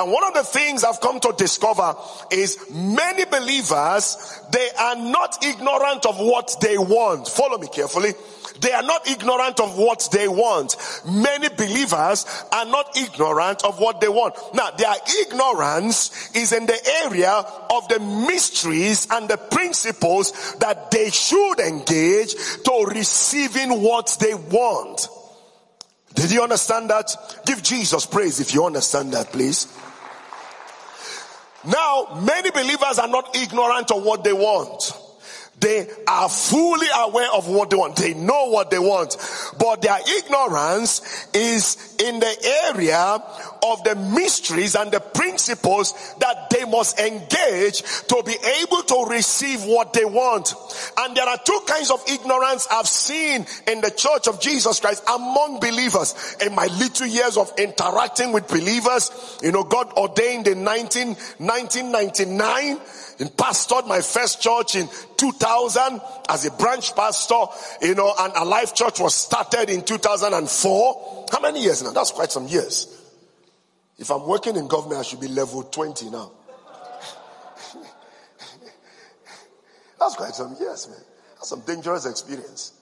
And 0.00 0.10
one 0.10 0.24
of 0.24 0.32
the 0.32 0.44
things 0.44 0.82
I've 0.82 0.98
come 0.98 1.20
to 1.20 1.34
discover 1.36 1.94
is 2.30 2.56
many 2.72 3.26
believers, 3.26 4.40
they 4.50 4.70
are 4.78 4.96
not 4.96 5.44
ignorant 5.44 6.06
of 6.06 6.18
what 6.18 6.56
they 6.62 6.78
want. 6.78 7.28
Follow 7.28 7.58
me 7.58 7.68
carefully. 7.68 8.14
They 8.62 8.72
are 8.72 8.82
not 8.82 9.06
ignorant 9.06 9.60
of 9.60 9.76
what 9.76 10.08
they 10.10 10.26
want. 10.26 10.76
Many 11.06 11.50
believers 11.50 12.24
are 12.50 12.64
not 12.64 12.96
ignorant 12.96 13.62
of 13.62 13.78
what 13.78 14.00
they 14.00 14.08
want. 14.08 14.36
Now, 14.54 14.70
their 14.70 14.94
ignorance 15.20 16.30
is 16.34 16.54
in 16.54 16.64
the 16.64 17.02
area 17.04 17.32
of 17.32 17.86
the 17.88 18.00
mysteries 18.00 19.06
and 19.10 19.28
the 19.28 19.36
principles 19.36 20.54
that 20.60 20.90
they 20.90 21.10
should 21.10 21.60
engage 21.60 22.34
to 22.64 22.86
receiving 22.88 23.82
what 23.82 24.16
they 24.18 24.32
want. 24.32 25.08
Did 26.14 26.32
you 26.32 26.42
understand 26.42 26.88
that? 26.88 27.42
Give 27.44 27.62
Jesus 27.62 28.06
praise 28.06 28.40
if 28.40 28.54
you 28.54 28.64
understand 28.64 29.12
that, 29.12 29.30
please. 29.30 29.68
Now, 31.66 32.20
many 32.24 32.50
believers 32.50 32.98
are 32.98 33.08
not 33.08 33.36
ignorant 33.36 33.90
of 33.90 34.02
what 34.02 34.24
they 34.24 34.32
want. 34.32 34.92
They 35.60 35.86
are 36.08 36.28
fully 36.28 36.86
aware 36.96 37.30
of 37.34 37.46
what 37.46 37.68
they 37.68 37.76
want. 37.76 37.96
They 37.96 38.14
know 38.14 38.46
what 38.46 38.70
they 38.70 38.78
want. 38.78 39.16
But 39.58 39.82
their 39.82 39.98
ignorance 40.18 41.28
is 41.34 41.96
in 41.98 42.18
the 42.18 42.62
area 42.64 43.22
of 43.62 43.84
the 43.84 43.94
mysteries 43.94 44.74
and 44.74 44.90
the 44.90 45.00
principles 45.00 45.94
that 46.18 46.50
they 46.50 46.64
must 46.64 46.98
engage 46.98 47.82
to 48.08 48.22
be 48.24 48.34
able 48.62 48.82
to 48.82 49.06
receive 49.10 49.64
what 49.64 49.92
they 49.92 50.04
want. 50.04 50.54
And 50.98 51.16
there 51.16 51.26
are 51.26 51.38
two 51.44 51.60
kinds 51.66 51.90
of 51.90 52.02
ignorance 52.08 52.66
I've 52.70 52.88
seen 52.88 53.46
in 53.66 53.80
the 53.80 53.90
church 53.90 54.28
of 54.28 54.40
Jesus 54.40 54.80
Christ 54.80 55.02
among 55.08 55.60
believers. 55.60 56.36
In 56.44 56.54
my 56.54 56.66
little 56.66 57.06
years 57.06 57.36
of 57.36 57.52
interacting 57.58 58.32
with 58.32 58.48
believers, 58.48 59.10
you 59.42 59.52
know, 59.52 59.64
God 59.64 59.92
ordained 59.92 60.46
in 60.46 60.64
19, 60.64 61.08
1999 61.08 62.80
and 63.20 63.30
pastored 63.36 63.86
my 63.86 64.00
first 64.00 64.40
church 64.40 64.76
in 64.76 64.88
2000 65.16 66.00
as 66.28 66.46
a 66.46 66.50
branch 66.52 66.94
pastor, 66.96 67.44
you 67.82 67.94
know, 67.94 68.12
and 68.18 68.32
a 68.36 68.44
life 68.44 68.74
church 68.74 68.98
was 68.98 69.14
started 69.14 69.68
in 69.68 69.82
2004. 69.82 71.26
How 71.30 71.40
many 71.40 71.62
years 71.62 71.82
now? 71.82 71.90
That's 71.90 72.12
quite 72.12 72.32
some 72.32 72.48
years. 72.48 72.99
If 74.00 74.10
I'm 74.10 74.26
working 74.26 74.56
in 74.56 74.66
government, 74.66 74.98
I 74.98 75.02
should 75.02 75.20
be 75.20 75.28
level 75.28 75.62
20 75.62 76.08
now. 76.08 76.32
That's 80.00 80.16
quite 80.16 80.34
some 80.34 80.56
years, 80.58 80.88
man. 80.88 80.98
That's 81.34 81.50
some 81.50 81.60
dangerous 81.60 82.06
experience. 82.06 82.79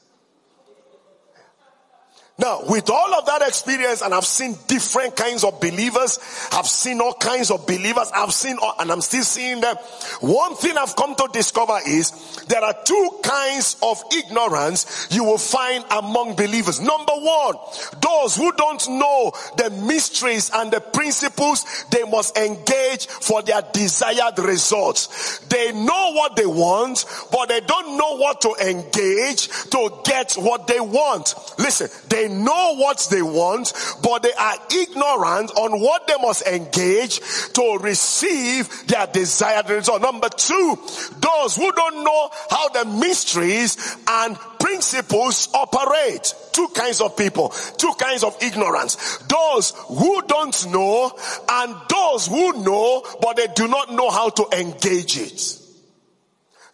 Now, 2.40 2.62
with 2.68 2.88
all 2.88 3.14
of 3.14 3.26
that 3.26 3.42
experience, 3.42 4.00
and 4.00 4.14
I've 4.14 4.24
seen 4.24 4.56
different 4.68 5.16
kinds 5.16 5.42
of 5.42 5.60
believers, 5.60 6.20
I've 6.52 6.68
seen 6.68 7.00
all 7.00 7.14
kinds 7.14 7.50
of 7.50 7.66
believers, 7.66 8.12
I've 8.14 8.32
seen, 8.32 8.58
all, 8.62 8.74
and 8.78 8.92
I'm 8.92 9.00
still 9.00 9.24
seeing 9.24 9.60
them. 9.60 9.74
One 10.20 10.54
thing 10.54 10.76
I've 10.76 10.94
come 10.94 11.16
to 11.16 11.28
discover 11.32 11.80
is 11.84 12.12
there 12.46 12.62
are 12.62 12.76
two 12.84 13.10
kinds 13.24 13.76
of 13.82 14.00
ignorance 14.12 15.08
you 15.10 15.24
will 15.24 15.38
find 15.38 15.84
among 15.90 16.36
believers. 16.36 16.78
Number 16.78 17.12
one, 17.14 17.56
those 18.00 18.36
who 18.36 18.52
don't 18.52 18.88
know 18.88 19.32
the 19.56 19.70
mysteries 19.70 20.52
and 20.54 20.70
the 20.70 20.80
principles 20.80 21.66
they 21.90 22.04
must 22.04 22.38
engage 22.38 23.08
for 23.08 23.42
their 23.42 23.62
desired 23.72 24.38
results. 24.38 25.38
They 25.48 25.72
know 25.72 26.12
what 26.12 26.36
they 26.36 26.46
want, 26.46 27.04
but 27.32 27.48
they 27.48 27.60
don't 27.62 27.96
know 27.96 28.16
what 28.16 28.40
to 28.42 28.54
engage 28.64 29.48
to 29.70 30.02
get 30.04 30.34
what 30.34 30.68
they 30.68 30.78
want. 30.78 31.34
Listen, 31.58 31.88
they 32.08 32.27
know 32.28 32.76
what 32.76 33.06
they 33.10 33.22
want, 33.22 33.72
but 34.02 34.22
they 34.22 34.32
are 34.32 34.54
ignorant 34.70 35.50
on 35.56 35.80
what 35.80 36.06
they 36.06 36.16
must 36.20 36.46
engage 36.46 37.20
to 37.54 37.78
receive 37.80 38.86
their 38.86 39.06
desired 39.06 39.68
result. 39.70 40.02
Number 40.02 40.28
two, 40.28 40.78
those 41.18 41.56
who 41.56 41.72
don't 41.72 42.04
know 42.04 42.30
how 42.50 42.68
the 42.68 42.84
mysteries 42.84 43.96
and 44.08 44.36
principles 44.60 45.48
operate. 45.54 46.34
Two 46.52 46.68
kinds 46.68 47.00
of 47.00 47.16
people, 47.16 47.50
two 47.76 47.92
kinds 47.98 48.24
of 48.24 48.36
ignorance. 48.42 49.18
Those 49.28 49.72
who 49.88 50.22
don't 50.22 50.72
know 50.72 51.12
and 51.48 51.74
those 51.88 52.26
who 52.26 52.64
know, 52.64 53.04
but 53.20 53.36
they 53.36 53.46
do 53.54 53.68
not 53.68 53.92
know 53.92 54.10
how 54.10 54.30
to 54.30 54.46
engage 54.58 55.16
it. 55.18 55.58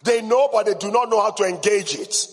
They 0.03 0.21
know, 0.21 0.49
but 0.51 0.67
they 0.67 0.75
do 0.75 0.91
not 0.91 1.09
know 1.09 1.21
how 1.21 1.31
to 1.31 1.43
engage 1.43 1.95
it. 1.95 2.27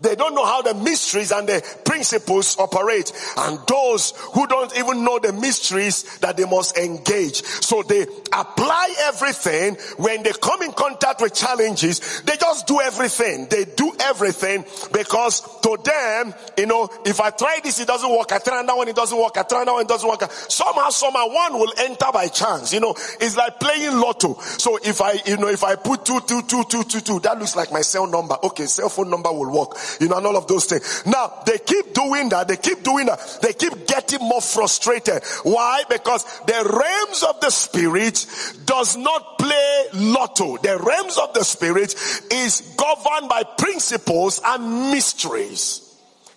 They 0.00 0.14
don't 0.14 0.34
know 0.34 0.44
how 0.44 0.62
the 0.62 0.74
mysteries 0.74 1.30
and 1.30 1.46
the 1.46 1.62
principles 1.84 2.56
operate. 2.58 3.12
And 3.36 3.58
those 3.66 4.12
who 4.32 4.46
don't 4.46 4.74
even 4.78 5.04
know 5.04 5.18
the 5.18 5.32
mysteries 5.32 6.18
that 6.18 6.36
they 6.36 6.44
must 6.46 6.76
engage. 6.78 7.42
So 7.42 7.82
they 7.82 8.06
apply 8.32 8.94
everything 9.02 9.76
when 9.98 10.22
they 10.22 10.32
come 10.32 10.62
in 10.62 10.72
contact 10.72 11.20
with 11.20 11.34
challenges. 11.34 12.22
They 12.22 12.36
just 12.36 12.66
do 12.66 12.80
everything. 12.80 13.46
They 13.50 13.66
do 13.66 13.92
everything 14.00 14.64
because 14.92 15.42
to 15.60 15.76
them, 15.84 16.34
you 16.56 16.66
know, 16.66 16.88
if 17.04 17.20
I 17.20 17.30
try 17.30 17.60
this, 17.62 17.80
it 17.80 17.86
doesn't 17.86 18.10
work. 18.10 18.32
I 18.32 18.38
try 18.38 18.62
that 18.62 18.76
one, 18.76 18.88
it 18.88 18.96
doesn't 18.96 19.18
work. 19.18 19.36
I 19.36 19.42
try 19.42 19.64
that 19.64 19.72
one, 19.72 19.82
it 19.82 19.88
doesn't 19.88 20.08
work. 20.08 20.22
Somehow, 20.32 20.88
somehow, 20.90 21.28
one 21.28 21.54
will 21.54 21.72
enter 21.78 22.06
by 22.12 22.28
chance. 22.28 22.72
You 22.72 22.80
know, 22.80 22.94
it's 23.20 23.36
like 23.36 23.60
playing 23.60 23.98
lotto. 24.00 24.38
So 24.40 24.78
if 24.82 25.02
I, 25.02 25.18
you 25.26 25.36
know, 25.36 25.48
if 25.48 25.62
I 25.62 25.76
put 25.76 26.06
two, 26.06 26.20
two, 26.20 26.42
two, 26.42 26.64
two, 26.64 26.84
two, 26.84 27.00
two, 27.00 27.20
that 27.20 27.38
looks 27.38 27.54
like 27.54 27.70
my 27.70 27.82
cell 27.82 28.06
number. 28.06 28.36
Okay, 28.42 28.64
cell 28.66 28.88
phone 28.88 29.10
number 29.10 29.30
will 29.30 29.52
work 29.52 29.76
you 30.00 30.08
know, 30.08 30.16
and 30.16 30.26
all 30.26 30.36
of 30.36 30.46
those 30.46 30.66
things. 30.66 31.04
Now, 31.06 31.42
they 31.46 31.58
keep 31.58 31.94
doing 31.94 32.28
that. 32.30 32.48
They 32.48 32.56
keep 32.56 32.82
doing 32.82 33.06
that. 33.06 33.38
They 33.42 33.52
keep 33.52 33.86
getting 33.86 34.20
more 34.20 34.40
frustrated. 34.40 35.22
Why? 35.42 35.84
Because 35.88 36.24
the 36.46 36.52
realms 36.52 37.22
of 37.22 37.40
the 37.40 37.50
spirit 37.50 38.26
does 38.64 38.96
not 38.96 39.38
play 39.38 39.84
lotto. 39.94 40.58
The 40.58 40.78
realms 40.78 41.18
of 41.18 41.34
the 41.34 41.44
spirit 41.44 41.94
is 42.30 42.74
governed 42.76 43.28
by 43.28 43.42
principles 43.58 44.40
and 44.44 44.90
mysteries. 44.90 45.86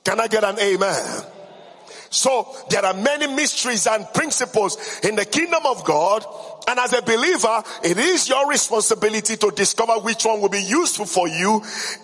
Can 0.04 0.20
I 0.20 0.28
get 0.28 0.44
an 0.44 0.60
amen? 0.60 1.24
So 2.14 2.56
there 2.70 2.86
are 2.86 2.94
many 2.94 3.26
mysteries 3.26 3.88
and 3.88 4.06
principles 4.14 5.00
in 5.04 5.16
the 5.16 5.26
kingdom 5.26 5.66
of 5.66 5.84
God 5.84 6.24
and 6.68 6.80
as 6.80 6.94
a 6.94 7.02
believer, 7.02 7.64
it 7.84 7.98
is 7.98 8.30
your 8.30 8.50
responsibility 8.50 9.38
to 9.38 9.52
discover 9.52 9.94
which 9.94 10.26
one 10.26 10.42
will 10.42 10.50
be 10.50 10.62
useful 10.62 11.06
for 11.06 11.28
you 11.28 11.62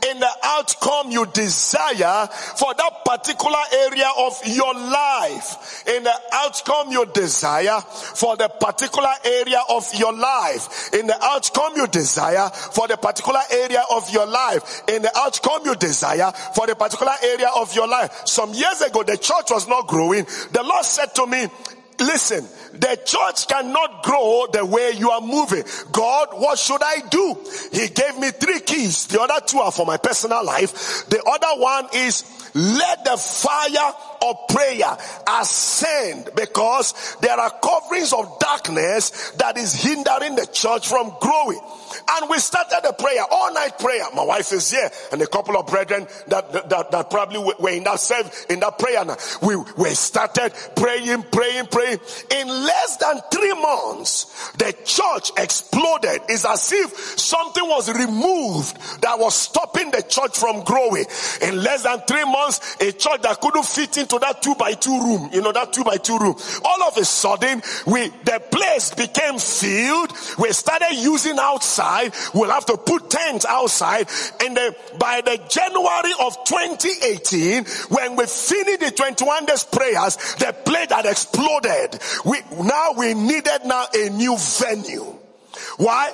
in 0.10 0.20
the 0.20 0.30
outcome 0.44 1.12
you 1.12 1.25
desire 1.28 2.28
for 2.28 2.74
that 2.74 3.06
particular 3.06 3.60
area 3.74 4.10
of 4.18 4.38
your 4.46 4.74
life. 4.74 5.84
In 5.88 6.04
the 6.04 6.13
outcome 6.34 6.92
you 6.92 7.06
desire 7.13 7.82
for 7.82 8.36
the 8.38 8.50
particular 8.60 9.12
area 9.24 9.62
of 9.70 9.88
your 9.96 10.13
life. 10.13 10.94
In 10.94 11.08
the 11.08 11.18
outcome 11.24 11.74
you 11.75 11.88
desire 11.88 12.50
for 12.50 12.88
the 12.88 12.98
particular 12.98 13.42
area 13.51 13.84
of 13.92 14.10
your 14.12 14.28
life. 14.28 14.82
In 14.89 15.01
the 15.01 15.18
outcome 15.18 15.62
you 15.66 15.75
desire 15.75 16.32
for 16.54 16.68
the 16.68 16.75
particular 16.75 17.13
area 17.24 17.50
of 17.56 17.74
your 17.75 17.88
life. 17.88 18.22
Some 18.25 18.54
years 18.54 18.82
ago, 18.82 19.04
the 19.04 19.18
church 19.18 19.51
was 19.51 19.68
not 19.68 19.88
growing. 19.88 20.25
The 20.51 20.63
Lord 20.63 20.86
said 20.86 21.16
to 21.16 21.25
me, 21.25 21.48
listen, 22.00 22.46
the 22.74 23.00
church 23.06 23.48
cannot 23.48 24.03
grow 24.03 24.48
the 24.51 24.65
way 24.65 24.91
you 24.96 25.12
are 25.12 25.22
moving. 25.22 25.63
God, 25.91 26.29
what 26.34 26.60
should 26.60 26.82
I 26.84 27.00
do? 27.10 27.38
He 27.72 27.88
gave 27.88 28.18
me 28.18 28.32
three 28.32 28.60
keys. 28.60 29.08
The 29.08 29.22
other 29.22 29.46
two 29.46 29.60
are 29.60 29.72
for 29.72 29.86
my 29.86 29.98
personal 29.98 30.44
life. 30.46 31.08
The 31.10 31.22
other 31.24 31.62
one 31.62 31.88
is 31.94 32.24
let 32.56 33.06
the 33.06 33.18
fire 33.18 33.94
of 34.22 34.48
prayer 34.50 34.98
ascend 35.28 36.30
because 36.36 37.18
there 37.22 37.38
are 37.38 37.52
coverings 37.62 38.14
of 38.14 38.40
darkness 38.40 39.32
that 39.32 39.58
is 39.58 39.74
hindering 39.74 40.36
the 40.36 40.48
church 40.52 40.88
from 40.88 41.14
growing. 41.20 41.60
And 42.12 42.30
we 42.30 42.38
started 42.40 42.82
a 42.88 42.94
prayer, 42.94 43.24
all 43.30 43.54
night 43.54 43.78
prayer. 43.80 44.06
My 44.14 44.24
wife 44.24 44.52
is 44.52 44.72
here 44.72 44.90
and 45.12 45.22
a 45.22 45.28
couple 45.28 45.58
of 45.58 45.68
brethren 45.68 46.08
that, 46.28 46.70
that, 46.70 46.92
that 46.92 47.10
probably 47.10 47.40
were 47.60 47.70
in 47.70 47.84
that 47.84 48.00
service, 48.00 48.46
in 48.50 48.60
that 48.60 48.78
prayer. 48.80 49.04
Now. 49.06 49.18
We, 49.42 49.56
we 49.78 49.90
started 49.90 50.54
praying, 50.76 51.24
praying, 51.32 51.68
praying. 51.68 52.00
In 52.32 52.48
less 52.48 52.98
than 52.98 53.20
three 53.32 53.54
months, 53.54 54.52
the 54.54 54.74
church 54.86 55.32
exploded. 55.38 56.22
It's 56.30 56.46
as 56.46 56.72
if 56.72 56.92
something 57.20 57.64
was 57.68 57.90
removed 57.94 58.78
that 59.02 59.18
was 59.18 59.36
stopping 59.36 59.92
the 59.92 60.04
church 60.04 60.38
from 60.38 60.64
growing. 60.64 61.06
In 61.42 61.64
less 61.64 61.84
than 61.84 62.00
three 62.02 62.26
months, 62.26 62.78
a 62.82 62.92
church 62.92 63.22
that 63.22 63.40
couldn't 63.42 63.66
fit 63.66 63.98
into 63.98 64.09
into 64.10 64.25
that 64.25 64.42
two 64.42 64.56
by 64.56 64.74
two 64.74 65.00
room, 65.00 65.30
you 65.32 65.42
know, 65.42 65.51
that 65.51 65.72
two 65.72 65.84
by 65.84 65.98
two 65.98 66.18
room. 66.18 66.36
All 66.66 66.84
of 66.84 66.98
a 66.98 67.06
sudden, 67.06 67.62
we, 67.86 68.08
the 68.25 68.42
place 68.51 68.94
became 68.94 69.38
filled. 69.38 70.12
We 70.39 70.51
started 70.51 70.96
using 70.96 71.38
outside. 71.39 72.13
We'll 72.34 72.50
have 72.50 72.66
to 72.66 72.78
put 72.78 73.10
tents 73.10 73.46
outside. 73.46 74.10
And 74.44 74.58
then 74.58 74.74
by 74.98 75.22
the 75.22 75.39
January 75.50 76.13
of 76.22 76.44
2018, 76.46 77.66
when 77.89 78.16
we 78.16 78.25
finished 78.25 78.80
the 78.80 78.92
21 78.96 79.46
days 79.46 79.63
prayers, 79.63 80.16
the 80.36 80.56
place 80.66 80.92
had 80.92 81.06
exploded. 81.06 82.00
We, 82.25 82.39
now 82.63 82.94
we 82.98 83.13
needed 83.13 83.62
now 83.66 83.86
a 83.94 84.10
new 84.10 84.38
venue. 84.38 85.18
Why? 85.78 86.12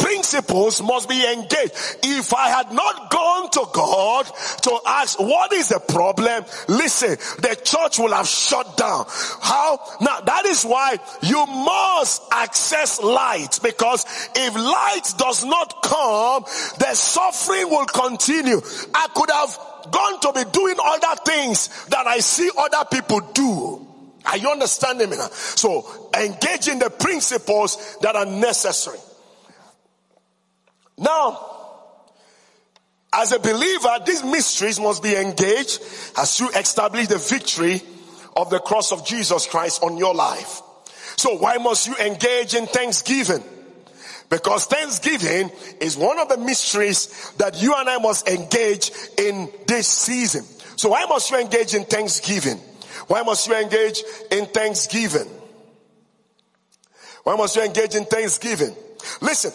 Principles 0.00 0.82
must 0.82 1.08
be 1.08 1.24
engaged. 1.32 1.72
If 2.02 2.34
I 2.34 2.48
had 2.48 2.72
not 2.72 3.10
gone 3.10 3.50
to 3.50 3.66
God 3.72 4.26
to 4.62 4.80
ask 4.86 5.18
what 5.20 5.52
is 5.52 5.68
the 5.68 5.78
problem, 5.80 6.44
listen, 6.68 7.10
the 7.40 7.60
church 7.62 7.98
will 7.98 8.12
have 8.12 8.26
shut 8.26 8.76
down. 8.76 9.04
How? 9.08 9.78
Now 10.00 10.20
that 10.20 10.46
is 10.46 10.64
why 10.64 10.98
you 11.22 11.46
must 11.46 12.22
access 12.32 13.00
light 13.00 13.60
because 13.62 14.04
if 14.34 14.54
light 14.54 15.14
does 15.18 15.44
not 15.44 15.82
come, 15.82 16.44
the 16.78 16.94
suffering 16.94 17.68
will 17.68 17.86
continue. 17.86 18.60
I 18.94 19.08
could 19.14 19.30
have 19.30 19.58
gone 19.90 20.20
to 20.20 20.32
be 20.32 20.50
doing 20.50 20.76
other 20.82 21.20
things 21.24 21.86
that 21.86 22.06
I 22.06 22.18
see 22.18 22.50
other 22.56 22.84
people 22.90 23.20
do. 23.32 23.86
Are 24.26 24.36
you 24.36 24.48
understanding 24.50 25.10
me 25.10 25.16
now? 25.16 25.28
So 25.28 26.10
engage 26.16 26.68
in 26.68 26.78
the 26.78 26.90
principles 26.90 27.96
that 28.02 28.16
are 28.16 28.26
necessary. 28.26 28.98
Now, 31.00 31.46
as 33.12 33.32
a 33.32 33.40
believer, 33.40 33.98
these 34.06 34.22
mysteries 34.22 34.78
must 34.78 35.02
be 35.02 35.16
engaged 35.16 35.82
as 36.16 36.38
you 36.38 36.48
establish 36.50 37.08
the 37.08 37.18
victory 37.18 37.82
of 38.36 38.50
the 38.50 38.60
cross 38.60 38.92
of 38.92 39.04
Jesus 39.04 39.46
Christ 39.46 39.82
on 39.82 39.96
your 39.96 40.14
life. 40.14 40.60
So 41.16 41.36
why 41.36 41.56
must 41.56 41.88
you 41.88 41.96
engage 41.96 42.54
in 42.54 42.66
thanksgiving? 42.66 43.42
Because 44.28 44.66
thanksgiving 44.66 45.50
is 45.80 45.96
one 45.96 46.20
of 46.20 46.28
the 46.28 46.38
mysteries 46.38 47.32
that 47.38 47.60
you 47.60 47.74
and 47.76 47.88
I 47.88 47.98
must 47.98 48.28
engage 48.28 48.92
in 49.18 49.50
this 49.66 49.88
season. 49.88 50.44
So 50.76 50.90
why 50.90 51.04
must 51.06 51.30
you 51.30 51.38
engage 51.40 51.74
in 51.74 51.84
thanksgiving? 51.84 52.58
Why 53.08 53.22
must 53.22 53.48
you 53.48 53.56
engage 53.56 54.04
in 54.30 54.46
thanksgiving? 54.46 55.26
Why 57.24 57.36
must 57.36 57.56
you 57.56 57.64
engage 57.64 57.96
in 57.96 58.04
thanksgiving? 58.04 58.74
Listen, 59.20 59.52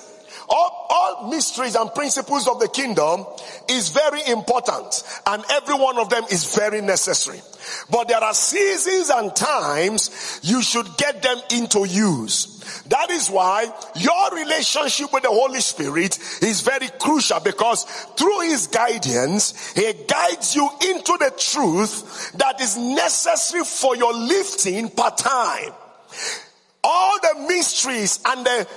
all, 0.50 0.88
all 0.90 1.30
mysteries 1.30 1.76
and 1.76 1.94
principles 1.94 2.48
of 2.48 2.60
the 2.60 2.68
kingdom 2.68 3.26
is 3.70 3.90
very 3.90 4.22
important 4.28 5.04
and 5.26 5.44
every 5.52 5.76
one 5.76 5.98
of 5.98 6.10
them 6.10 6.24
is 6.32 6.56
very 6.56 6.82
necessary. 6.82 7.42
But 7.90 8.08
there 8.08 8.24
are 8.24 8.34
seasons 8.34 9.10
and 9.10 9.36
times 9.36 10.40
you 10.44 10.62
should 10.62 10.86
get 10.98 11.22
them 11.22 11.38
into 11.52 11.86
use. 11.88 12.84
That 12.88 13.10
is 13.10 13.30
why 13.30 13.72
your 13.96 14.36
relationship 14.36 15.14
with 15.14 15.24
the 15.24 15.30
Holy 15.30 15.62
Spirit 15.62 16.18
is 16.42 16.62
very 16.62 16.90
crucial 17.00 17.40
because 17.40 17.84
through 18.18 18.42
His 18.42 18.68
guidance, 18.68 19.74
He 19.74 19.94
guides 20.08 20.56
you 20.56 20.70
into 20.90 21.18
the 21.20 21.34
truth 21.38 22.34
that 22.34 22.62
is 22.62 22.78
necessary 22.78 23.64
for 23.64 23.96
your 23.96 24.14
lifting 24.14 24.90
part 24.90 25.18
time. 25.18 25.72
All 26.84 27.20
the 27.20 27.48
mysteries 27.48 28.20
and 28.26 28.46
the 28.46 28.68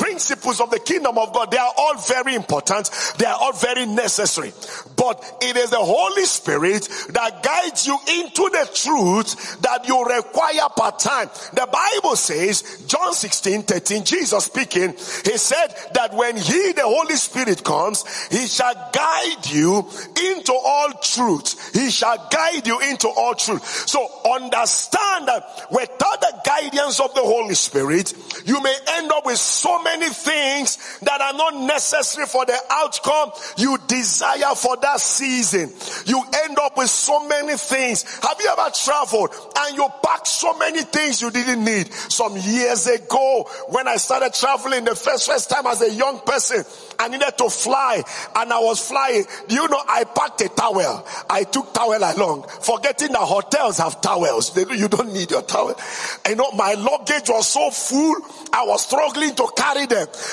principles 0.00 0.62
of 0.62 0.70
the 0.70 0.78
kingdom 0.78 1.18
of 1.18 1.32
God, 1.34 1.50
they 1.50 1.58
are 1.58 1.72
all 1.76 1.98
very 1.98 2.34
important. 2.34 2.90
They 3.18 3.26
are 3.26 3.36
all 3.38 3.52
very 3.52 3.84
necessary. 3.84 4.52
But 4.96 5.22
it 5.42 5.56
is 5.56 5.70
the 5.70 5.76
Holy 5.76 6.24
Spirit 6.24 6.88
that 7.10 7.42
guides 7.42 7.86
you 7.86 7.98
into 8.08 8.48
the 8.48 8.68
truth 8.72 9.60
that 9.60 9.86
you 9.86 10.02
require 10.02 10.68
part 10.74 10.98
time. 11.00 11.28
The 11.52 11.68
Bible 11.70 12.16
says, 12.16 12.84
John 12.86 13.12
16, 13.12 13.62
13, 13.64 14.04
Jesus 14.04 14.44
speaking, 14.44 14.92
he 14.92 15.36
said 15.36 15.68
that 15.92 16.14
when 16.14 16.36
he, 16.36 16.72
the 16.72 16.84
Holy 16.84 17.16
Spirit 17.16 17.62
comes, 17.62 18.04
he 18.28 18.46
shall 18.46 18.74
guide 18.92 19.46
you 19.50 19.86
into 20.32 20.52
all 20.52 20.92
truth. 21.02 21.74
He 21.74 21.90
shall 21.90 22.16
guide 22.30 22.66
you 22.66 22.80
into 22.80 23.08
all 23.08 23.34
truth. 23.34 23.64
So 23.86 24.08
understand 24.24 25.28
that 25.28 25.66
without 25.70 26.20
the 26.20 26.40
guidance 26.44 27.00
of 27.00 27.14
the 27.14 27.22
Holy 27.22 27.54
Spirit, 27.54 28.14
you 28.46 28.62
may 28.62 28.76
end 28.88 29.12
up 29.12 29.26
with 29.26 29.36
so 29.36 29.82
many 29.82 29.89
things 29.98 30.98
that 31.00 31.20
are 31.20 31.32
not 31.32 31.54
necessary 31.66 32.26
for 32.26 32.44
the 32.46 32.58
outcome 32.70 33.32
you 33.56 33.76
desire 33.88 34.54
for 34.54 34.76
that 34.78 35.00
season. 35.00 35.72
You 36.06 36.22
end 36.44 36.58
up 36.58 36.76
with 36.76 36.90
so 36.90 37.26
many 37.26 37.56
things. 37.56 38.02
Have 38.22 38.36
you 38.40 38.48
ever 38.50 38.70
traveled 38.74 39.30
and 39.56 39.76
you 39.76 39.88
packed 40.04 40.28
so 40.28 40.56
many 40.58 40.82
things 40.82 41.20
you 41.20 41.30
didn't 41.30 41.64
need? 41.64 41.92
Some 41.92 42.36
years 42.36 42.86
ago, 42.86 43.48
when 43.68 43.88
I 43.88 43.96
started 43.96 44.34
traveling 44.34 44.84
the 44.84 44.94
first, 44.94 45.26
first 45.26 45.50
time 45.50 45.66
as 45.66 45.82
a 45.82 45.92
young 45.92 46.20
person, 46.20 46.64
I 46.98 47.08
needed 47.08 47.32
to 47.38 47.48
fly 47.50 48.02
and 48.36 48.52
I 48.52 48.58
was 48.60 48.86
flying. 48.86 49.24
You 49.48 49.68
know, 49.68 49.82
I 49.88 50.04
packed 50.04 50.40
a 50.42 50.48
towel. 50.48 51.06
I 51.28 51.44
took 51.44 51.72
towel 51.72 51.96
along, 51.96 52.46
forgetting 52.60 53.12
that 53.12 53.20
hotels 53.20 53.78
have 53.78 54.00
towels. 54.00 54.56
You 54.56 54.88
don't 54.88 55.12
need 55.12 55.30
your 55.30 55.42
towel. 55.42 55.74
You 56.28 56.36
know, 56.36 56.50
my 56.52 56.74
luggage 56.74 57.28
was 57.28 57.48
so 57.48 57.70
full, 57.70 58.16
I 58.52 58.64
was 58.64 58.84
struggling 58.84 59.34
to 59.34 59.48
carry 59.56 59.79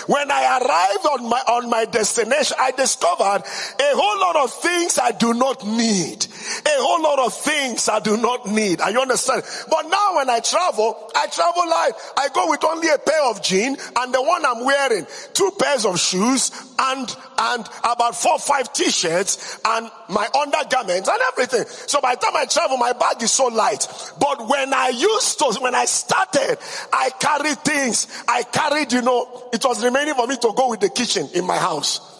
When 0.07 0.31
I 0.31 0.59
arrived 0.59 1.05
on 1.05 1.29
my, 1.29 1.41
on 1.47 1.69
my 1.69 1.85
destination, 1.85 2.57
I 2.59 2.71
discovered 2.71 3.43
a 3.43 3.91
whole 3.95 4.19
lot 4.19 4.35
of 4.35 4.51
things 4.53 4.97
I 4.97 5.11
do 5.11 5.33
not 5.33 5.65
need. 5.65 6.25
A 6.65 6.77
whole 6.79 7.01
lot 7.01 7.19
of 7.19 7.33
things 7.33 7.89
I 7.89 7.99
do 7.99 8.17
not 8.17 8.47
need. 8.47 8.79
You 8.79 9.01
understand? 9.01 9.43
But 9.69 9.83
now 9.89 10.15
when 10.17 10.29
I 10.29 10.39
travel, 10.39 11.11
I 11.15 11.27
travel 11.27 11.67
light. 11.69 11.91
I 12.17 12.29
go 12.33 12.49
with 12.49 12.63
only 12.63 12.89
a 12.89 12.97
pair 12.97 13.23
of 13.29 13.41
jeans 13.41 13.91
and 13.95 14.13
the 14.13 14.21
one 14.21 14.45
I'm 14.45 14.65
wearing, 14.65 15.05
two 15.33 15.51
pairs 15.59 15.85
of 15.85 15.99
shoes 15.99 16.51
and, 16.79 17.15
and 17.37 17.67
about 17.83 18.15
four, 18.15 18.37
five 18.39 18.71
t-shirts 18.73 19.59
and 19.65 19.89
my 20.09 20.27
undergarments 20.39 21.09
and 21.09 21.19
everything. 21.31 21.65
So 21.67 22.01
by 22.01 22.15
the 22.15 22.21
time 22.21 22.35
I 22.35 22.45
travel, 22.45 22.77
my 22.77 22.93
bag 22.93 23.21
is 23.23 23.31
so 23.31 23.47
light. 23.47 23.87
But 24.19 24.47
when 24.47 24.73
I 24.73 24.89
used 24.89 25.39
to, 25.39 25.47
when 25.61 25.75
I 25.75 25.85
started, 25.85 26.57
I 26.91 27.09
carried 27.19 27.59
things. 27.59 28.07
I 28.27 28.43
carried, 28.43 28.91
you 28.91 29.01
know, 29.01 29.36
it 29.53 29.63
was 29.63 29.83
remaining 29.83 30.13
for 30.13 30.27
me 30.27 30.35
to 30.37 30.53
go 30.55 30.69
with 30.69 30.79
the 30.79 30.89
kitchen 30.89 31.29
in 31.33 31.45
my 31.45 31.57
house. 31.57 32.15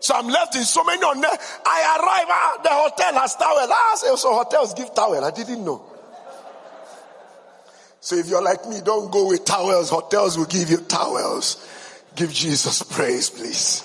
So 0.00 0.14
I'm 0.14 0.26
left 0.26 0.56
in 0.56 0.64
so 0.64 0.82
many 0.82 1.00
on 1.02 1.20
there. 1.20 1.30
I 1.30 1.98
arrive, 2.00 2.26
ah, 2.28 2.60
the 2.62 2.70
hotel 2.70 3.20
has 3.20 3.36
towel. 3.36 3.68
Ah, 3.70 3.94
so 4.16 4.34
hotels 4.34 4.74
give 4.74 4.92
towel. 4.94 5.24
I 5.24 5.30
didn't 5.30 5.64
know. 5.64 5.80
So 8.00 8.16
if 8.16 8.28
you're 8.28 8.42
like 8.42 8.66
me, 8.66 8.80
don't 8.84 9.12
go 9.12 9.28
with 9.28 9.44
towels. 9.44 9.90
Hotels 9.90 10.36
will 10.36 10.46
give 10.46 10.70
you 10.70 10.78
towels. 10.78 11.64
Give 12.16 12.32
Jesus 12.32 12.82
praise, 12.82 13.30
please. 13.30 13.84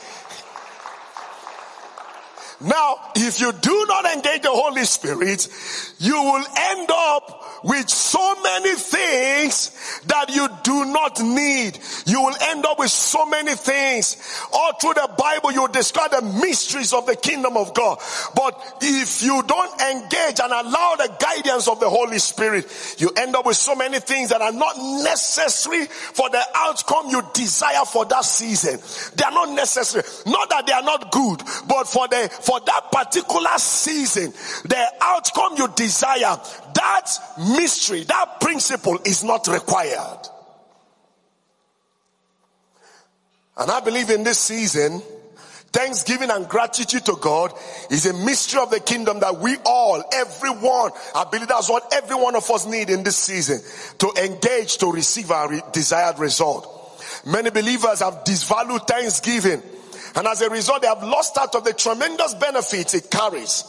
Now, 2.59 2.95
if 3.15 3.39
you 3.39 3.51
do 3.51 3.85
not 3.87 4.05
engage 4.05 4.41
the 4.41 4.49
Holy 4.49 4.85
Spirit, 4.85 5.47
you 5.99 6.15
will 6.15 6.45
end 6.57 6.89
up 6.91 7.46
with 7.63 7.89
so 7.89 8.41
many 8.41 8.75
things 8.75 9.71
that 10.05 10.33
you 10.33 10.47
do 10.63 10.85
not 10.85 11.19
need. 11.21 11.79
You 12.05 12.21
will 12.21 12.35
end 12.41 12.65
up 12.65 12.79
with 12.79 12.91
so 12.91 13.25
many 13.25 13.55
things. 13.55 14.17
All 14.51 14.73
through 14.73 14.95
the 14.95 15.09
Bible, 15.17 15.51
you 15.51 15.67
describe 15.69 16.11
the 16.11 16.21
mysteries 16.21 16.93
of 16.93 17.05
the 17.05 17.15
kingdom 17.15 17.57
of 17.57 17.73
God. 17.73 17.99
But 18.35 18.77
if 18.81 19.23
you 19.23 19.43
don't 19.47 19.81
engage 19.81 20.39
and 20.39 20.51
allow 20.51 20.95
the 20.97 21.13
guidance 21.19 21.67
of 21.67 21.79
the 21.79 21.89
Holy 21.89 22.19
Spirit, 22.19 22.65
you 22.97 23.09
end 23.17 23.35
up 23.35 23.45
with 23.45 23.57
so 23.57 23.75
many 23.75 23.99
things 23.99 24.29
that 24.29 24.41
are 24.41 24.51
not 24.51 24.77
necessary 24.77 25.85
for 25.85 26.29
the 26.29 26.43
outcome 26.55 27.09
you 27.09 27.21
desire 27.33 27.85
for 27.85 28.05
that 28.05 28.25
season. 28.25 28.79
They 29.15 29.23
are 29.23 29.31
not 29.31 29.49
necessary. 29.55 30.03
Not 30.25 30.49
that 30.49 30.67
they 30.67 30.73
are 30.73 30.83
not 30.83 31.11
good, 31.11 31.41
but 31.67 31.87
for 31.87 32.07
the, 32.07 32.29
for 32.41 32.59
that 32.59 32.91
particular 32.91 33.57
season, 33.57 34.31
the 34.63 34.93
outcome 35.01 35.53
you 35.57 35.67
desire, 35.75 36.37
that 36.73 37.09
mystery, 37.47 38.03
that 38.03 38.39
principle 38.39 38.99
is 39.05 39.23
not 39.23 39.47
required. 39.47 40.19
And 43.57 43.71
I 43.71 43.79
believe 43.79 44.09
in 44.09 44.23
this 44.23 44.39
season, 44.39 45.01
thanksgiving 45.71 46.29
and 46.29 46.47
gratitude 46.47 47.05
to 47.05 47.17
God 47.19 47.53
is 47.89 48.05
a 48.05 48.13
mystery 48.13 48.61
of 48.61 48.69
the 48.69 48.79
kingdom 48.79 49.19
that 49.21 49.37
we 49.37 49.57
all, 49.65 50.03
everyone, 50.13 50.91
I 51.15 51.25
believe 51.29 51.47
that's 51.47 51.69
what 51.69 51.91
every 51.93 52.15
one 52.15 52.35
of 52.35 52.49
us 52.51 52.67
need 52.67 52.89
in 52.89 53.03
this 53.03 53.17
season 53.17 53.61
to 53.99 54.23
engage 54.23 54.77
to 54.77 54.91
receive 54.91 55.31
our 55.31 55.59
desired 55.71 56.19
result. 56.19 56.73
Many 57.25 57.49
believers 57.49 57.99
have 58.01 58.23
disvalued 58.23 58.87
thanksgiving 58.87 59.61
and 60.17 60.27
as 60.27 60.41
a 60.41 60.49
result, 60.49 60.81
they 60.81 60.87
have 60.87 61.03
lost 61.03 61.37
out 61.37 61.53
of 61.53 61.63
the 61.63 61.73
tremendous 61.73 62.33
benefits 62.33 62.95
it 62.95 63.11
carries. 63.11 63.63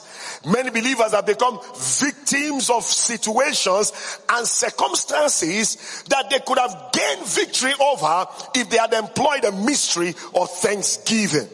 Many 0.46 0.70
believers 0.70 1.12
have 1.12 1.26
become 1.26 1.60
victims 1.76 2.70
of 2.70 2.84
situations 2.84 3.92
and 4.30 4.46
circumstances 4.46 6.04
that 6.08 6.30
they 6.30 6.38
could 6.40 6.58
have 6.58 6.90
gained 6.92 7.26
victory 7.26 7.72
over 7.78 8.26
if 8.54 8.70
they 8.70 8.78
had 8.78 8.94
employed 8.94 9.44
a 9.44 9.52
mystery 9.52 10.14
of 10.34 10.50
thanksgiving. 10.50 11.48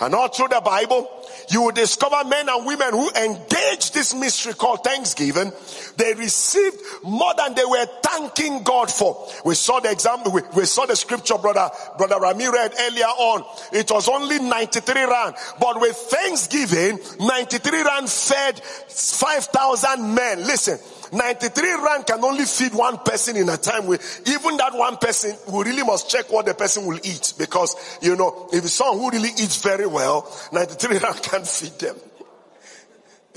And 0.00 0.14
all 0.14 0.28
through 0.28 0.48
the 0.48 0.60
Bible, 0.64 1.08
you 1.50 1.62
will 1.62 1.72
discover 1.72 2.28
men 2.28 2.48
and 2.48 2.66
women 2.66 2.90
who 2.90 3.10
engaged 3.10 3.94
this 3.94 4.14
mystery 4.14 4.54
called 4.54 4.84
Thanksgiving. 4.84 5.52
They 5.96 6.14
received 6.14 6.78
more 7.02 7.34
than 7.36 7.54
they 7.54 7.64
were 7.64 7.86
thanking 8.02 8.62
God 8.62 8.90
for. 8.90 9.28
We 9.44 9.54
saw 9.54 9.80
the 9.80 9.90
example, 9.90 10.32
we, 10.32 10.42
we 10.56 10.64
saw 10.64 10.86
the 10.86 10.96
scripture, 10.96 11.38
brother, 11.38 11.70
brother 11.98 12.18
Rami 12.20 12.48
read 12.48 12.74
earlier 12.78 13.04
on. 13.04 13.44
It 13.72 13.90
was 13.90 14.08
only 14.08 14.38
93 14.38 15.04
rand, 15.04 15.34
but 15.58 15.80
with 15.80 15.96
Thanksgiving, 15.96 16.98
93 17.18 17.82
rand 17.82 18.08
fed 18.08 18.60
5,000 18.60 20.14
men. 20.14 20.38
Listen, 20.40 20.78
93 21.12 21.74
rand 21.82 22.06
can 22.06 22.22
only 22.24 22.44
feed 22.44 22.74
one 22.74 22.98
person 22.98 23.36
in 23.36 23.48
a 23.48 23.56
time. 23.56 23.86
Where 23.86 23.98
even 24.26 24.56
that 24.58 24.74
one 24.74 24.96
person, 24.96 25.36
we 25.52 25.64
really 25.64 25.82
must 25.82 26.08
check 26.10 26.30
what 26.30 26.46
the 26.46 26.54
person 26.54 26.86
will 26.86 26.98
eat 27.02 27.34
because, 27.38 27.98
you 28.00 28.16
know, 28.16 28.48
if 28.52 28.64
it's 28.64 28.74
someone 28.74 28.98
who 28.98 29.10
really 29.10 29.30
eats 29.30 29.62
very 29.62 29.86
well, 29.86 30.30
93 30.52 30.98
rand 31.02 31.22
can't 31.22 31.46
feed 31.46 31.78
them. 31.78 31.96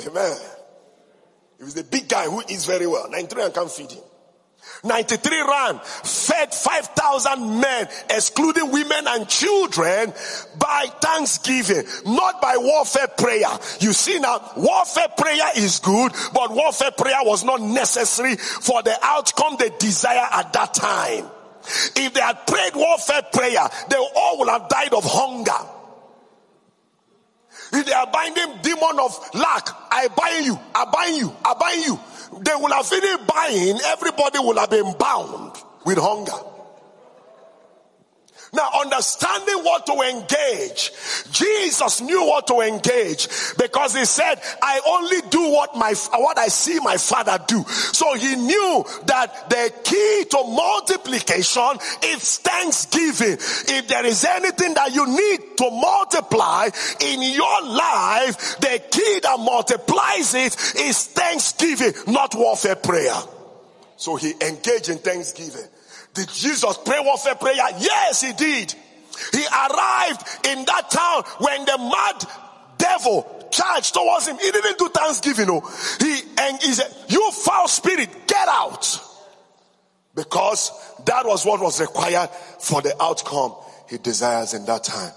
Amen. 0.07 0.37
If 1.59 1.65
it's 1.65 1.73
the 1.73 1.83
big 1.83 2.09
guy 2.09 2.25
who 2.25 2.41
eats 2.41 2.65
very 2.65 2.87
well, 2.87 3.09
93 3.09 3.41
rand 3.41 3.53
can't 3.53 3.71
feed 3.71 3.91
him. 3.91 4.03
93 4.83 5.41
rand 5.41 5.81
fed 5.81 6.53
5,000 6.53 7.59
men, 7.61 7.87
excluding 8.09 8.71
women 8.71 9.05
and 9.07 9.27
children, 9.27 10.13
by 10.59 10.87
thanksgiving, 10.99 11.83
not 12.05 12.41
by 12.41 12.57
warfare 12.57 13.07
prayer. 13.07 13.47
You 13.79 13.93
see 13.93 14.19
now, 14.19 14.41
warfare 14.57 15.07
prayer 15.17 15.51
is 15.55 15.79
good, 15.79 16.11
but 16.33 16.51
warfare 16.51 16.91
prayer 16.91 17.19
was 17.21 17.43
not 17.45 17.61
necessary 17.61 18.35
for 18.35 18.83
the 18.83 18.97
outcome 19.01 19.55
they 19.57 19.69
desire 19.79 20.27
at 20.31 20.51
that 20.53 20.73
time. 20.73 21.27
If 21.95 22.13
they 22.13 22.21
had 22.21 22.45
prayed 22.45 22.75
warfare 22.75 23.21
prayer, 23.31 23.69
they 23.89 23.95
all 24.15 24.39
would 24.39 24.49
have 24.49 24.67
died 24.67 24.93
of 24.93 25.05
hunger. 25.05 25.82
If 27.73 27.85
they 27.85 27.93
are 27.93 28.07
binding 28.11 28.61
demon 28.61 28.99
of 28.99 29.17
lack, 29.33 29.67
I 29.91 30.07
bind 30.15 30.45
you, 30.45 30.59
I 30.75 30.85
bind 30.85 31.17
you, 31.17 31.35
I 31.43 31.53
bind 31.55 31.85
you 31.85 31.99
they 32.41 32.55
will 32.55 32.71
have 32.71 32.87
finished 32.87 33.27
buying, 33.27 33.79
everybody 33.85 34.39
will 34.39 34.57
have 34.57 34.69
been 34.69 34.93
bound 34.97 35.57
with 35.85 35.97
hunger. 35.97 36.52
Now, 38.53 38.69
understanding 38.81 39.63
what 39.63 39.87
to 39.87 39.93
engage, 40.01 40.91
Jesus 41.31 42.01
knew 42.01 42.23
what 42.23 42.45
to 42.47 42.61
engage 42.61 43.27
because 43.57 43.95
he 43.95 44.05
said, 44.05 44.35
I 44.61 44.79
only 44.85 45.27
do 45.31 45.49
what 45.49 45.75
my, 45.75 45.95
what 46.13 46.37
I 46.37 46.49
see 46.49 46.79
my 46.79 46.97
father 46.97 47.43
do. 47.47 47.63
So 47.67 48.13
he 48.13 48.35
knew 48.35 48.85
that 49.07 49.49
the 49.49 49.73
key 49.83 50.25
to 50.29 50.43
multiplication 50.43 51.79
is 52.03 52.37
thanksgiving. 52.37 53.33
If 53.33 53.87
there 53.87 54.05
is 54.05 54.23
anything 54.23 54.75
that 54.75 54.93
you 54.93 55.07
need 55.07 55.57
to 55.57 55.71
multiply 55.71 56.69
in 57.01 57.23
your 57.23 57.61
life, 57.63 58.59
the 58.59 58.81
key 58.91 59.19
that 59.23 59.39
multiplies 59.39 60.35
it 60.35 60.55
is 60.75 61.07
thanksgiving, 61.07 61.93
not 62.13 62.35
warfare 62.35 62.75
prayer. 62.75 63.15
So 63.97 64.15
he 64.15 64.33
engaged 64.41 64.89
in 64.89 64.99
thanksgiving. 64.99 65.67
Did 66.13 66.29
Jesus 66.29 66.77
pray 66.85 66.99
warfare 67.03 67.35
prayer? 67.35 67.55
Yes, 67.77 68.21
he 68.21 68.33
did. 68.33 68.73
He 69.31 69.45
arrived 69.45 70.47
in 70.47 70.65
that 70.65 70.89
town 70.89 71.23
when 71.39 71.65
the 71.65 71.77
mad 71.77 72.25
devil 72.77 73.47
charged 73.51 73.93
towards 73.93 74.27
him. 74.27 74.37
He 74.37 74.51
didn't 74.51 74.77
do 74.77 74.89
thanksgiving. 74.89 75.47
No. 75.47 75.61
He 75.99 76.21
and 76.39 76.61
he 76.61 76.73
said, 76.73 76.93
You 77.07 77.31
foul 77.31 77.67
spirit, 77.67 78.09
get 78.27 78.47
out. 78.47 78.99
Because 80.15 80.71
that 81.05 81.25
was 81.25 81.45
what 81.45 81.61
was 81.61 81.79
required 81.81 82.29
for 82.59 82.81
the 82.81 82.95
outcome 83.01 83.55
he 83.89 83.97
desires 83.97 84.53
in 84.53 84.65
that 84.65 84.83
time. 84.83 85.11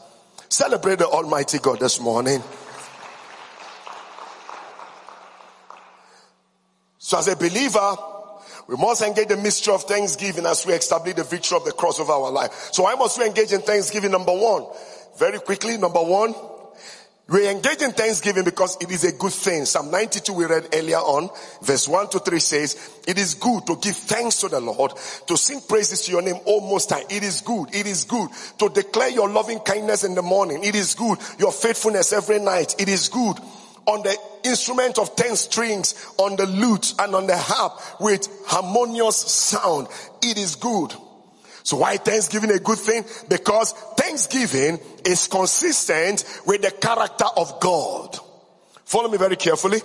Celebrate 0.48 0.98
the 0.98 1.06
Almighty 1.06 1.58
God 1.58 1.80
this 1.80 2.00
morning. 2.00 2.42
So, 6.98 7.18
as 7.18 7.28
a 7.28 7.36
believer, 7.36 7.96
we 8.68 8.76
must 8.76 9.02
engage 9.02 9.28
the 9.28 9.36
mystery 9.36 9.74
of 9.74 9.82
thanksgiving 9.84 10.46
as 10.46 10.66
we 10.66 10.72
establish 10.72 11.14
the 11.14 11.24
victory 11.24 11.56
of 11.56 11.64
the 11.64 11.72
cross 11.72 12.00
of 12.00 12.10
our 12.10 12.30
life. 12.30 12.70
So 12.72 12.82
why 12.82 12.94
must 12.94 13.18
we 13.18 13.26
engage 13.26 13.52
in 13.52 13.60
thanksgiving? 13.60 14.10
Number 14.10 14.32
one, 14.32 14.66
very 15.18 15.38
quickly, 15.38 15.78
number 15.78 16.02
one, 16.02 16.34
we 17.28 17.48
engage 17.48 17.82
in 17.82 17.90
thanksgiving 17.90 18.44
because 18.44 18.76
it 18.80 18.90
is 18.90 19.02
a 19.02 19.12
good 19.12 19.32
thing. 19.32 19.64
Psalm 19.64 19.90
92 19.90 20.32
we 20.32 20.44
read 20.44 20.68
earlier 20.72 20.98
on, 20.98 21.28
verse 21.60 21.88
1 21.88 22.10
to 22.10 22.20
3 22.20 22.38
says, 22.38 23.00
it 23.06 23.18
is 23.18 23.34
good 23.34 23.66
to 23.66 23.76
give 23.76 23.96
thanks 23.96 24.40
to 24.40 24.48
the 24.48 24.60
Lord, 24.60 24.92
to 25.26 25.36
sing 25.36 25.60
praises 25.68 26.02
to 26.02 26.12
your 26.12 26.22
name 26.22 26.38
O 26.46 26.60
Most 26.60 26.90
High. 26.90 27.02
It 27.10 27.24
is 27.24 27.40
good. 27.40 27.74
It 27.74 27.86
is 27.86 28.04
good 28.04 28.30
to 28.58 28.68
declare 28.68 29.08
your 29.08 29.28
loving 29.28 29.58
kindness 29.58 30.04
in 30.04 30.14
the 30.14 30.22
morning. 30.22 30.62
It 30.62 30.76
is 30.76 30.94
good. 30.94 31.18
Your 31.38 31.50
faithfulness 31.50 32.12
every 32.12 32.38
night. 32.38 32.76
It 32.80 32.88
is 32.88 33.08
good 33.08 33.38
on 33.86 34.02
the 34.02 34.16
instrument 34.44 34.98
of 34.98 35.14
10 35.16 35.36
strings, 35.36 35.94
on 36.18 36.36
the 36.36 36.46
lute 36.46 36.94
and 36.98 37.14
on 37.14 37.26
the 37.26 37.36
harp 37.36 37.80
with 38.00 38.28
harmonious 38.46 39.16
sound. 39.16 39.88
It 40.22 40.38
is 40.38 40.56
good. 40.56 40.92
So 41.62 41.78
why 41.78 41.96
Thanksgiving 41.96 42.52
a 42.52 42.60
good 42.60 42.78
thing? 42.78 43.04
Because 43.28 43.72
Thanksgiving 43.96 44.78
is 45.04 45.26
consistent 45.26 46.24
with 46.46 46.62
the 46.62 46.70
character 46.70 47.26
of 47.36 47.58
God. 47.60 48.16
Follow 48.84 49.08
me 49.08 49.18
very 49.18 49.36
carefully. 49.36 49.80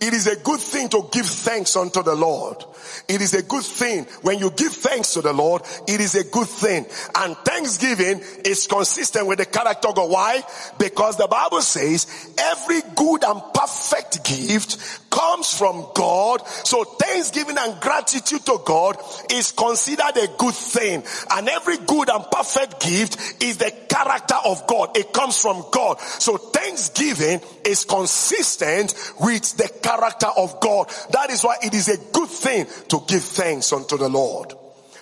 It 0.00 0.12
is 0.12 0.26
a 0.26 0.36
good 0.36 0.60
thing 0.60 0.88
to 0.90 1.08
give 1.12 1.26
thanks 1.26 1.76
unto 1.76 2.02
the 2.02 2.14
Lord. 2.14 2.64
It 3.08 3.20
is 3.20 3.34
a 3.34 3.42
good 3.42 3.64
thing 3.64 4.04
when 4.22 4.38
you 4.38 4.50
give 4.50 4.72
thanks 4.72 5.14
to 5.14 5.22
the 5.22 5.32
Lord. 5.32 5.62
It 5.86 6.00
is 6.00 6.14
a 6.14 6.24
good 6.24 6.48
thing. 6.48 6.86
And 7.14 7.36
thanksgiving 7.38 8.22
is 8.44 8.66
consistent 8.66 9.26
with 9.26 9.38
the 9.38 9.46
character 9.46 9.88
of 9.88 9.96
God. 9.96 10.10
Why? 10.10 10.42
Because 10.78 11.16
the 11.16 11.28
Bible 11.28 11.60
says 11.60 12.34
every 12.38 12.80
good 12.94 13.24
and 13.24 13.42
perfect 13.54 14.24
gift 14.24 15.03
comes 15.14 15.56
from 15.56 15.86
God. 15.94 16.46
So 16.46 16.82
thanksgiving 16.82 17.56
and 17.56 17.80
gratitude 17.80 18.44
to 18.46 18.58
God 18.64 18.96
is 19.30 19.52
considered 19.52 20.16
a 20.16 20.26
good 20.36 20.54
thing. 20.54 21.04
And 21.30 21.48
every 21.48 21.78
good 21.78 22.10
and 22.10 22.24
perfect 22.30 22.80
gift 22.80 23.42
is 23.42 23.58
the 23.58 23.72
character 23.88 24.34
of 24.44 24.66
God. 24.66 24.96
It 24.96 25.12
comes 25.12 25.40
from 25.40 25.64
God. 25.70 26.00
So 26.00 26.36
thanksgiving 26.36 27.40
is 27.64 27.84
consistent 27.84 28.94
with 29.20 29.56
the 29.56 29.68
character 29.82 30.28
of 30.36 30.58
God. 30.60 30.90
That 31.10 31.30
is 31.30 31.44
why 31.44 31.56
it 31.62 31.74
is 31.74 31.88
a 31.88 32.12
good 32.12 32.28
thing 32.28 32.66
to 32.88 33.00
give 33.06 33.22
thanks 33.22 33.72
unto 33.72 33.96
the 33.96 34.08
Lord. 34.08 34.52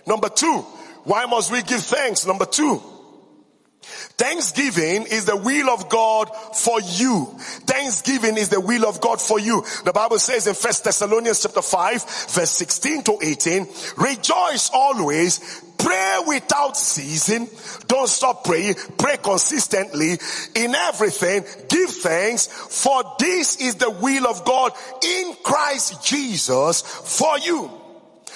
Number 0.07 0.29
two, 0.29 0.59
why 1.05 1.25
must 1.25 1.51
we 1.51 1.63
give 1.63 1.83
thanks? 1.83 2.27
Number 2.27 2.45
two, 2.45 2.83
Thanksgiving 4.17 5.07
is 5.11 5.25
the 5.25 5.37
will 5.37 5.71
of 5.71 5.89
God 5.89 6.31
for 6.55 6.81
you. 6.81 7.27
Thanksgiving 7.67 8.37
is 8.37 8.49
the 8.49 8.61
will 8.61 8.87
of 8.87 9.01
God 9.01 9.21
for 9.21 9.39
you. 9.39 9.65
The 9.85 9.93
Bible 9.93 10.19
says 10.19 10.47
in 10.47 10.55
First 10.55 10.85
Thessalonians 10.85 11.43
chapter 11.43 11.63
5 11.63 12.03
verse 12.31 12.51
16 12.51 13.03
to 13.05 13.19
18, 13.23 13.67
rejoice 13.97 14.71
always, 14.73 15.63
pray 15.79 16.19
without 16.27 16.77
ceasing, 16.77 17.49
don't 17.89 18.09
stop 18.09 18.45
praying, 18.45 18.75
pray 18.99 19.17
consistently 19.17 20.19
in 20.55 20.75
everything, 20.75 21.45
give 21.69 21.91
thanks, 21.91 22.47
for 22.47 23.03
this 23.19 23.57
is 23.57 23.75
the 23.77 23.91
will 23.91 24.27
of 24.27 24.45
God 24.45 24.73
in 25.03 25.35
Christ 25.43 26.05
Jesus 26.05 26.83
for 26.83 27.39
you. 27.39 27.82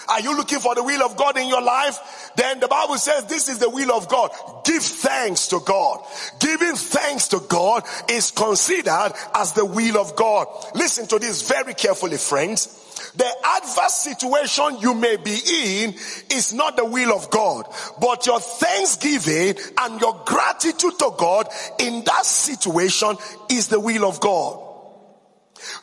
Are 0.08 0.20
you 0.20 0.36
looking 0.36 0.60
for 0.60 0.74
the 0.74 0.82
will 0.82 1.02
of 1.02 1.16
God 1.16 1.36
in 1.36 1.48
your 1.48 1.62
life? 1.62 1.98
Then 2.36 2.60
the 2.60 2.68
Bible 2.68 2.96
says 2.96 3.26
this 3.26 3.48
is 3.48 3.58
the 3.58 3.70
will 3.70 3.92
of 3.92 4.08
God. 4.08 4.30
Give 4.64 4.82
thanks 4.82 5.48
to 5.48 5.60
God. 5.60 6.04
Giving 6.38 6.76
thanks 6.76 7.28
to 7.28 7.40
God 7.48 7.84
is 8.08 8.30
considered 8.30 9.12
as 9.34 9.52
the 9.52 9.64
will 9.64 9.98
of 9.98 10.16
God. 10.16 10.46
Listen 10.74 11.06
to 11.08 11.18
this 11.18 11.48
very 11.48 11.74
carefully, 11.74 12.16
friends. 12.16 12.82
The 13.16 13.30
adverse 13.44 13.94
situation 13.94 14.78
you 14.80 14.94
may 14.94 15.16
be 15.16 15.38
in 15.46 15.94
is 16.30 16.52
not 16.54 16.76
the 16.76 16.84
will 16.84 17.14
of 17.14 17.30
God, 17.30 17.66
but 18.00 18.26
your 18.26 18.40
thanksgiving 18.40 19.54
and 19.78 20.00
your 20.00 20.22
gratitude 20.24 20.98
to 20.98 21.12
God 21.16 21.48
in 21.78 22.04
that 22.04 22.24
situation 22.24 23.16
is 23.50 23.68
the 23.68 23.80
will 23.80 24.04
of 24.06 24.20
God. 24.20 24.62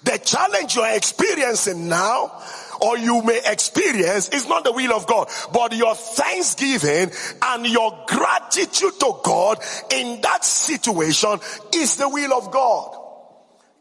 The 0.04 0.18
challenge 0.20 0.76
you're 0.76 0.96
experiencing 0.96 1.88
now 1.88 2.42
or 2.82 2.98
you 2.98 3.22
may 3.24 3.40
experience 3.46 4.30
is 4.30 4.48
not 4.48 4.64
the 4.64 4.72
will 4.72 4.94
of 4.94 5.08
God, 5.08 5.30
but 5.52 5.74
your 5.74 5.96
thanksgiving 5.96 7.12
and 7.42 7.68
your 7.68 8.06
gratitude 8.08 9.00
to 9.00 9.20
God 9.24 9.60
in 9.92 10.22
that 10.22 10.44
situation 10.44 11.40
is 11.74 11.98
the 11.98 12.10
will 12.10 12.34
of 12.34 12.52
God. 12.52 12.98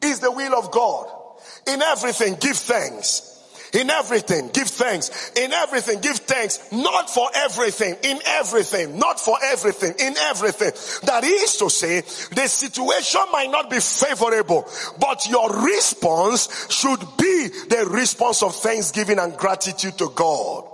Is 0.03 0.21
the 0.21 0.33
will 0.33 0.55
of 0.55 0.71
God. 0.71 1.07
In 1.67 1.81
everything, 1.81 2.37
give 2.41 2.57
thanks. 2.57 3.32
In 3.73 3.89
everything, 3.89 4.51
give 4.53 4.69
thanks. 4.69 5.33
In 5.35 5.53
everything, 5.53 6.01
give 6.01 6.19
thanks. 6.19 6.61
Not 6.73 7.09
for 7.09 7.31
everything. 7.35 7.97
In 8.03 8.21
everything. 8.27 8.99
Not 8.99 9.19
for 9.19 9.39
everything. 9.43 9.95
In 9.99 10.15
everything. 10.19 10.73
That 11.07 11.25
is 11.25 11.57
to 11.57 11.71
say, 11.71 12.03
the 12.03 12.47
situation 12.49 13.23
might 13.33 13.51
not 13.51 13.71
be 13.71 13.81
favorable, 13.81 14.69
but 15.01 15.27
your 15.29 15.65
response 15.65 16.67
should 16.71 17.01
be 17.17 17.49
the 17.69 17.89
response 17.91 18.43
of 18.43 18.55
thanksgiving 18.57 19.19
and 19.19 19.37
gratitude 19.39 19.97
to 19.99 20.11
God. 20.15 20.69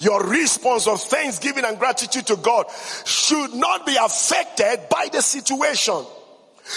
Your 0.00 0.24
response 0.26 0.88
of 0.88 1.00
thanksgiving 1.00 1.64
and 1.64 1.78
gratitude 1.78 2.26
to 2.26 2.36
God 2.36 2.66
should 3.04 3.54
not 3.54 3.86
be 3.86 3.96
affected 3.96 4.88
by 4.90 5.08
the 5.12 5.22
situation. 5.22 6.04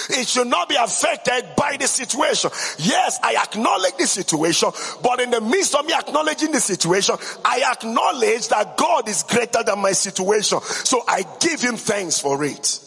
It 0.10 0.28
should 0.28 0.48
not 0.48 0.68
be 0.68 0.76
affected 0.76 1.56
by 1.56 1.78
the 1.78 1.88
situation. 1.88 2.52
Yes, 2.78 3.20
I 3.24 3.42
acknowledge 3.42 3.96
the 3.98 4.08
situation, 4.08 4.72
but 5.02 5.22
in 5.22 5.32
the 5.32 5.40
midst 5.40 5.76
of 5.76 5.86
me 5.86 5.94
acknowledging 5.94 6.52
the 6.52 6.60
situation, 6.60 7.16
I 7.46 7.64
acknowledge 7.72 8.50
that 8.50 8.76
God 8.76 9.08
is 9.08 9.24
greater 9.24 9.64
than 9.64 9.80
my 9.80 9.94
situation. 9.94 10.60
So 10.62 11.04
I 11.08 11.24
give 11.40 11.62
him 11.62 11.78
thanks 11.78 12.20
for 12.20 12.44
it. 12.44 12.80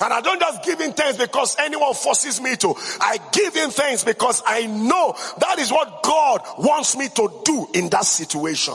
And 0.00 0.12
I 0.12 0.20
don't 0.22 0.40
just 0.40 0.64
give 0.64 0.80
him 0.80 0.92
thanks 0.92 1.18
because 1.18 1.56
anyone 1.58 1.94
forces 1.94 2.40
me 2.40 2.56
to. 2.56 2.74
I 3.00 3.18
give 3.32 3.54
him 3.54 3.70
thanks 3.70 4.02
because 4.02 4.42
I 4.46 4.66
know 4.66 5.14
that 5.38 5.58
is 5.58 5.70
what 5.70 6.02
God 6.02 6.40
wants 6.58 6.96
me 6.96 7.08
to 7.08 7.42
do 7.44 7.68
in 7.74 7.90
that 7.90 8.04
situation. 8.04 8.74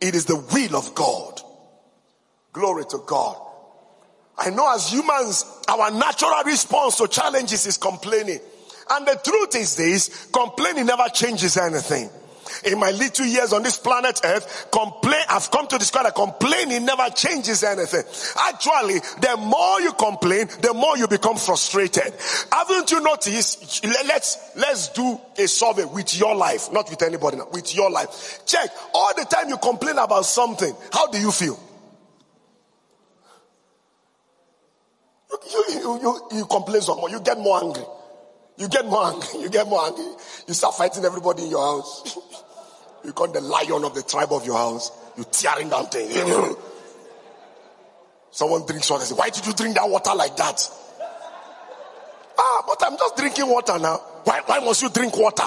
It 0.00 0.14
is 0.14 0.26
the 0.26 0.36
will 0.36 0.76
of 0.76 0.94
God. 0.94 1.40
Glory 2.52 2.84
to 2.86 2.98
God. 3.06 3.40
I 4.40 4.50
know 4.50 4.72
as 4.74 4.90
humans, 4.90 5.44
our 5.68 5.90
natural 5.90 6.42
response 6.44 6.96
to 6.96 7.06
challenges 7.08 7.66
is 7.66 7.76
complaining. 7.76 8.40
And 8.90 9.06
the 9.06 9.20
truth 9.22 9.54
is 9.54 9.76
this, 9.76 10.26
complaining 10.32 10.86
never 10.86 11.08
changes 11.10 11.56
anything. 11.58 12.10
In 12.64 12.80
my 12.80 12.90
little 12.90 13.26
years 13.26 13.52
on 13.52 13.62
this 13.62 13.76
planet 13.78 14.20
earth, 14.24 14.68
complain, 14.72 15.22
I've 15.28 15.50
come 15.50 15.68
to 15.68 15.78
discover 15.78 16.04
that 16.04 16.14
complaining 16.14 16.84
never 16.84 17.08
changes 17.10 17.62
anything. 17.62 18.02
Actually, 18.48 18.98
the 19.20 19.36
more 19.38 19.80
you 19.80 19.92
complain, 19.92 20.48
the 20.60 20.74
more 20.74 20.96
you 20.96 21.06
become 21.06 21.36
frustrated. 21.36 22.12
Haven't 22.50 22.90
you 22.90 23.00
noticed? 23.00 23.84
Let's, 23.84 24.56
let's 24.56 24.88
do 24.88 25.20
a 25.38 25.46
survey 25.46 25.84
with 25.84 26.18
your 26.18 26.34
life, 26.34 26.72
not 26.72 26.90
with 26.90 27.02
anybody, 27.02 27.38
with 27.52 27.74
your 27.74 27.90
life. 27.90 28.40
Check. 28.46 28.70
All 28.94 29.12
the 29.14 29.26
time 29.26 29.48
you 29.48 29.58
complain 29.58 29.98
about 29.98 30.24
something, 30.24 30.74
how 30.92 31.06
do 31.06 31.18
you 31.18 31.30
feel? 31.30 31.58
You, 35.52 35.64
you, 35.68 36.00
you, 36.00 36.38
you 36.38 36.46
complain 36.46 36.82
some 36.82 36.98
more. 36.98 37.10
You 37.10 37.20
get 37.20 37.38
more 37.38 37.62
angry. 37.62 37.84
You 38.56 38.68
get 38.68 38.84
more 38.86 39.06
angry. 39.06 39.28
You 39.40 39.48
get 39.48 39.66
more 39.68 39.86
angry. 39.86 40.04
You 40.46 40.54
start 40.54 40.74
fighting 40.74 41.04
everybody 41.04 41.44
in 41.44 41.50
your 41.50 41.64
house. 41.64 42.16
you 43.04 43.12
become 43.12 43.32
the 43.32 43.40
lion 43.40 43.84
of 43.84 43.94
the 43.94 44.02
tribe 44.02 44.32
of 44.32 44.44
your 44.44 44.56
house. 44.56 44.92
You 45.16 45.24
tearing 45.24 45.68
down 45.70 45.86
things. 45.86 46.14
Someone 48.30 48.66
drinks 48.66 48.90
water. 48.90 49.04
Say, 49.04 49.14
Why 49.14 49.30
did 49.30 49.46
you 49.46 49.52
drink 49.54 49.76
that 49.76 49.88
water 49.88 50.14
like 50.14 50.36
that? 50.36 50.70
Ah, 52.38 52.62
but 52.66 52.82
I'm 52.86 52.96
just 52.96 53.16
drinking 53.16 53.48
water 53.48 53.78
now. 53.78 53.96
Why, 54.24 54.40
why 54.46 54.60
must 54.60 54.82
you 54.82 54.88
drink 54.90 55.16
water? 55.16 55.44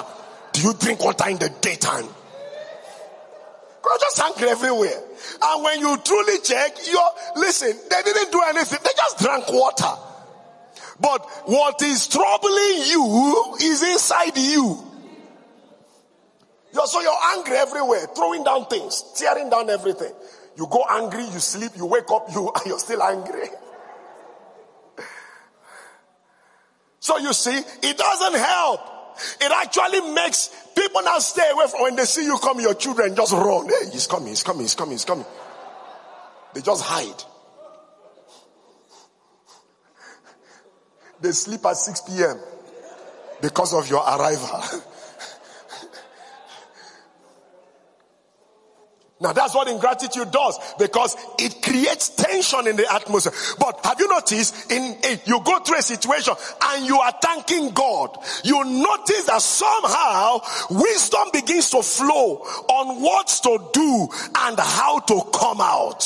Do 0.51 0.61
you 0.61 0.73
drink 0.73 1.03
water 1.03 1.29
in 1.29 1.37
the 1.37 1.49
daytime? 1.61 2.07
You're 3.83 3.99
just 3.99 4.19
angry 4.21 4.49
everywhere. 4.49 5.01
And 5.41 5.63
when 5.63 5.79
you 5.79 5.97
truly 6.03 6.39
check, 6.39 6.77
you're, 6.89 7.11
listen, 7.35 7.77
they 7.89 8.01
didn't 8.01 8.31
do 8.31 8.41
anything. 8.47 8.79
They 8.83 8.91
just 8.95 9.19
drank 9.19 9.51
water. 9.51 9.93
But 10.99 11.25
what 11.45 11.81
is 11.81 12.07
troubling 12.07 12.81
you 12.87 13.57
is 13.61 13.83
inside 13.83 14.37
you. 14.37 14.77
You're, 16.73 16.87
so 16.87 17.01
you're 17.01 17.11
angry 17.35 17.57
everywhere, 17.57 18.07
throwing 18.15 18.43
down 18.43 18.65
things, 18.65 19.03
tearing 19.15 19.49
down 19.49 19.69
everything. 19.69 20.11
You 20.55 20.67
go 20.69 20.85
angry, 20.89 21.25
you 21.25 21.39
sleep, 21.39 21.71
you 21.75 21.85
wake 21.85 22.09
up, 22.09 22.27
you, 22.33 22.51
you're 22.65 22.79
still 22.79 23.03
angry. 23.03 23.49
So 26.99 27.17
you 27.17 27.33
see, 27.33 27.57
it 27.57 27.97
doesn't 27.97 28.39
help. 28.39 28.92
It 29.41 29.51
actually 29.51 30.01
makes 30.13 30.49
people 30.75 31.01
now 31.03 31.19
stay 31.19 31.49
away 31.51 31.65
from 31.67 31.81
when 31.83 31.95
they 31.95 32.05
see 32.05 32.25
you 32.25 32.37
come, 32.37 32.59
your 32.59 32.73
children 32.75 33.15
just 33.15 33.33
run. 33.33 33.67
Hey, 33.67 33.89
he's 33.91 34.07
coming, 34.07 34.29
he's 34.29 34.43
coming, 34.43 34.61
he's 34.61 34.75
coming, 34.75 34.93
he's 34.93 35.05
coming. 35.05 35.25
They 36.53 36.61
just 36.61 36.83
hide. 36.83 37.23
They 41.21 41.31
sleep 41.31 41.65
at 41.65 41.77
6 41.77 42.01
p.m. 42.01 42.37
because 43.41 43.73
of 43.73 43.89
your 43.89 44.01
arrival. 44.01 44.61
Now 49.23 49.31
that's 49.31 49.55
what 49.55 49.69
ingratitude 49.69 50.31
does 50.31 50.59
because 50.77 51.15
it 51.39 51.61
creates 51.61 52.09
tension 52.09 52.67
in 52.67 52.75
the 52.75 52.93
atmosphere. 52.93 53.31
But 53.57 53.79
have 53.85 53.97
you 53.97 54.09
noticed 54.09 54.69
in, 54.69 54.97
in, 55.01 55.19
you 55.25 55.39
go 55.45 55.59
through 55.59 55.77
a 55.77 55.81
situation 55.81 56.33
and 56.61 56.85
you 56.85 56.99
are 56.99 57.13
thanking 57.21 57.69
God, 57.69 58.17
you 58.43 58.61
notice 58.65 59.23
that 59.27 59.41
somehow 59.41 60.41
wisdom 60.69 61.29
begins 61.31 61.69
to 61.69 61.81
flow 61.81 62.39
on 62.67 63.01
what 63.01 63.27
to 63.43 63.69
do 63.71 64.07
and 64.39 64.59
how 64.59 64.99
to 64.99 65.21
come 65.33 65.61
out. 65.61 66.03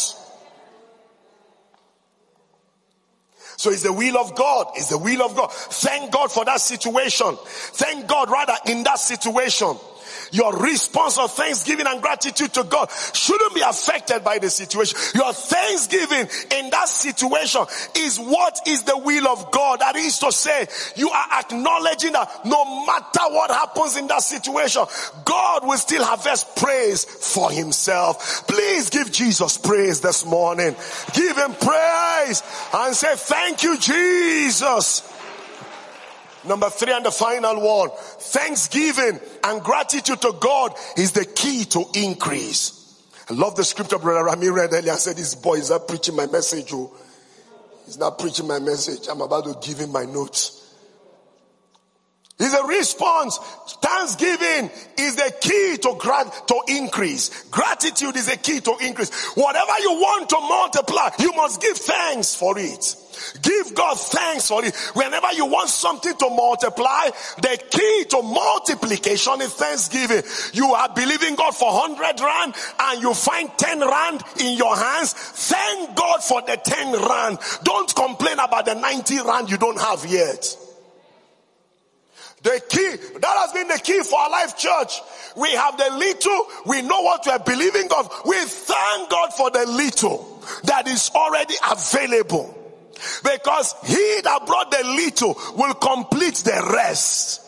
So 3.57 3.71
it's 3.71 3.81
the 3.81 3.93
will 3.93 4.19
of 4.19 4.35
God. 4.35 4.67
It's 4.75 4.89
the 4.89 4.99
will 4.99 5.23
of 5.23 5.35
God. 5.35 5.51
Thank 5.51 6.11
God 6.11 6.31
for 6.31 6.45
that 6.45 6.61
situation. 6.61 7.35
Thank 7.41 8.05
God 8.05 8.29
rather 8.29 8.53
in 8.67 8.83
that 8.83 8.99
situation. 8.99 9.75
Your 10.31 10.55
response 10.57 11.17
of 11.17 11.31
thanksgiving 11.33 11.87
and 11.87 12.01
gratitude 12.01 12.53
to 12.53 12.63
God 12.63 12.89
shouldn't 13.13 13.55
be 13.55 13.61
affected 13.61 14.23
by 14.23 14.39
the 14.39 14.49
situation. 14.49 14.97
Your 15.15 15.33
thanksgiving 15.33 16.27
in 16.57 16.69
that 16.69 16.89
situation 16.89 17.61
is 17.95 18.17
what 18.17 18.59
is 18.67 18.83
the 18.83 18.97
will 18.97 19.27
of 19.27 19.51
God. 19.51 19.79
That 19.79 19.95
is 19.95 20.19
to 20.19 20.31
say, 20.31 20.67
you 20.95 21.09
are 21.09 21.39
acknowledging 21.39 22.13
that 22.13 22.45
no 22.45 22.85
matter 22.85 23.21
what 23.29 23.51
happens 23.51 23.97
in 23.97 24.07
that 24.07 24.21
situation, 24.21 24.83
God 25.25 25.65
will 25.65 25.77
still 25.77 26.03
harvest 26.03 26.55
praise 26.55 27.05
for 27.05 27.51
himself. 27.51 28.47
Please 28.47 28.89
give 28.89 29.11
Jesus 29.11 29.57
praise 29.57 30.01
this 30.01 30.25
morning. 30.25 30.75
Give 31.13 31.37
him 31.37 31.53
praise 31.53 32.43
and 32.73 32.95
say, 32.95 33.13
thank 33.15 33.63
you, 33.63 33.77
Jesus. 33.77 35.01
Number 36.45 36.69
three 36.69 36.93
and 36.93 37.05
the 37.05 37.11
final 37.11 37.59
one, 37.61 37.89
thanksgiving 38.19 39.19
and 39.43 39.61
gratitude 39.61 40.21
to 40.21 40.33
God 40.39 40.73
is 40.97 41.11
the 41.11 41.25
key 41.25 41.65
to 41.65 41.83
increase. 41.95 42.73
I 43.29 43.33
love 43.33 43.55
the 43.55 43.63
scripture 43.63 43.97
brother 43.97 44.23
Rami 44.23 44.49
read 44.49 44.73
earlier. 44.73 44.93
I 44.93 44.95
said, 44.95 45.17
this 45.17 45.35
boy 45.35 45.55
is 45.55 45.69
not 45.69 45.87
preaching 45.87 46.15
my 46.15 46.27
message. 46.27 46.69
Oh. 46.71 46.95
He's 47.85 47.97
not 47.97 48.19
preaching 48.19 48.47
my 48.47 48.59
message. 48.59 49.07
I'm 49.09 49.21
about 49.21 49.45
to 49.45 49.67
give 49.67 49.79
him 49.79 49.91
my 49.91 50.05
notes. 50.05 50.56
Is 52.39 52.53
a 52.53 52.63
response. 52.67 53.39
Thanksgiving 53.81 54.69
is 54.95 55.15
the 55.15 55.33
key 55.41 55.77
to 55.81 55.95
grant, 55.97 56.31
to 56.47 56.61
increase. 56.67 57.43
Gratitude 57.45 58.15
is 58.15 58.27
a 58.27 58.37
key 58.37 58.59
to 58.59 58.75
increase. 58.79 59.09
Whatever 59.35 59.71
you 59.79 59.93
want 59.93 60.29
to 60.29 60.39
multiply, 60.39 61.09
you 61.17 61.33
must 61.33 61.59
give 61.59 61.75
thanks 61.77 62.35
for 62.35 62.59
it. 62.59 62.95
Give 63.41 63.73
God 63.73 63.99
thanks 63.99 64.47
for 64.49 64.63
it. 64.63 64.75
Whenever 64.93 65.33
you 65.33 65.47
want 65.47 65.69
something 65.69 66.15
to 66.15 66.29
multiply, 66.29 67.09
the 67.41 67.59
key 67.71 68.05
to 68.09 68.21
multiplication 68.21 69.41
is 69.41 69.55
thanksgiving. 69.55 70.21
You 70.53 70.67
are 70.75 70.93
believing 70.93 71.33
God 71.33 71.55
for 71.55 71.73
100 71.73 72.19
rand 72.19 72.53
and 72.79 73.01
you 73.01 73.15
find 73.15 73.49
10 73.57 73.79
rand 73.79 74.21
in 74.39 74.55
your 74.55 74.75
hands. 74.77 75.13
Thank 75.13 75.95
God 75.95 76.23
for 76.23 76.43
the 76.43 76.57
10 76.63 76.93
rand. 76.93 77.39
Don't 77.63 77.95
complain 77.95 78.37
about 78.37 78.65
the 78.65 78.75
90 78.75 79.21
rand 79.21 79.49
you 79.49 79.57
don't 79.57 79.79
have 79.79 80.05
yet. 80.05 80.55
The 82.47 82.63
key, 82.69 83.19
that 83.19 83.35
has 83.43 83.51
been 83.51 83.67
the 83.67 83.77
key 83.83 84.01
for 84.03 84.17
our 84.17 84.29
life 84.29 84.57
church. 84.57 85.01
We 85.35 85.51
have 85.51 85.77
the 85.77 85.89
little, 85.91 86.45
we 86.65 86.81
know 86.81 87.01
what 87.01 87.25
we 87.25 87.31
are 87.33 87.39
believing 87.39 87.89
of. 87.91 88.09
We 88.25 88.37
thank 88.45 89.09
God 89.09 89.33
for 89.33 89.51
the 89.51 89.65
little 89.65 90.41
that 90.63 90.87
is 90.87 91.11
already 91.13 91.55
available. 91.69 92.53
Because 93.21 93.75
he 93.85 94.21
that 94.23 94.43
brought 94.45 94.71
the 94.71 94.81
little 94.85 95.37
will 95.57 95.73
complete 95.73 96.35
the 96.35 96.71
rest. 96.73 97.43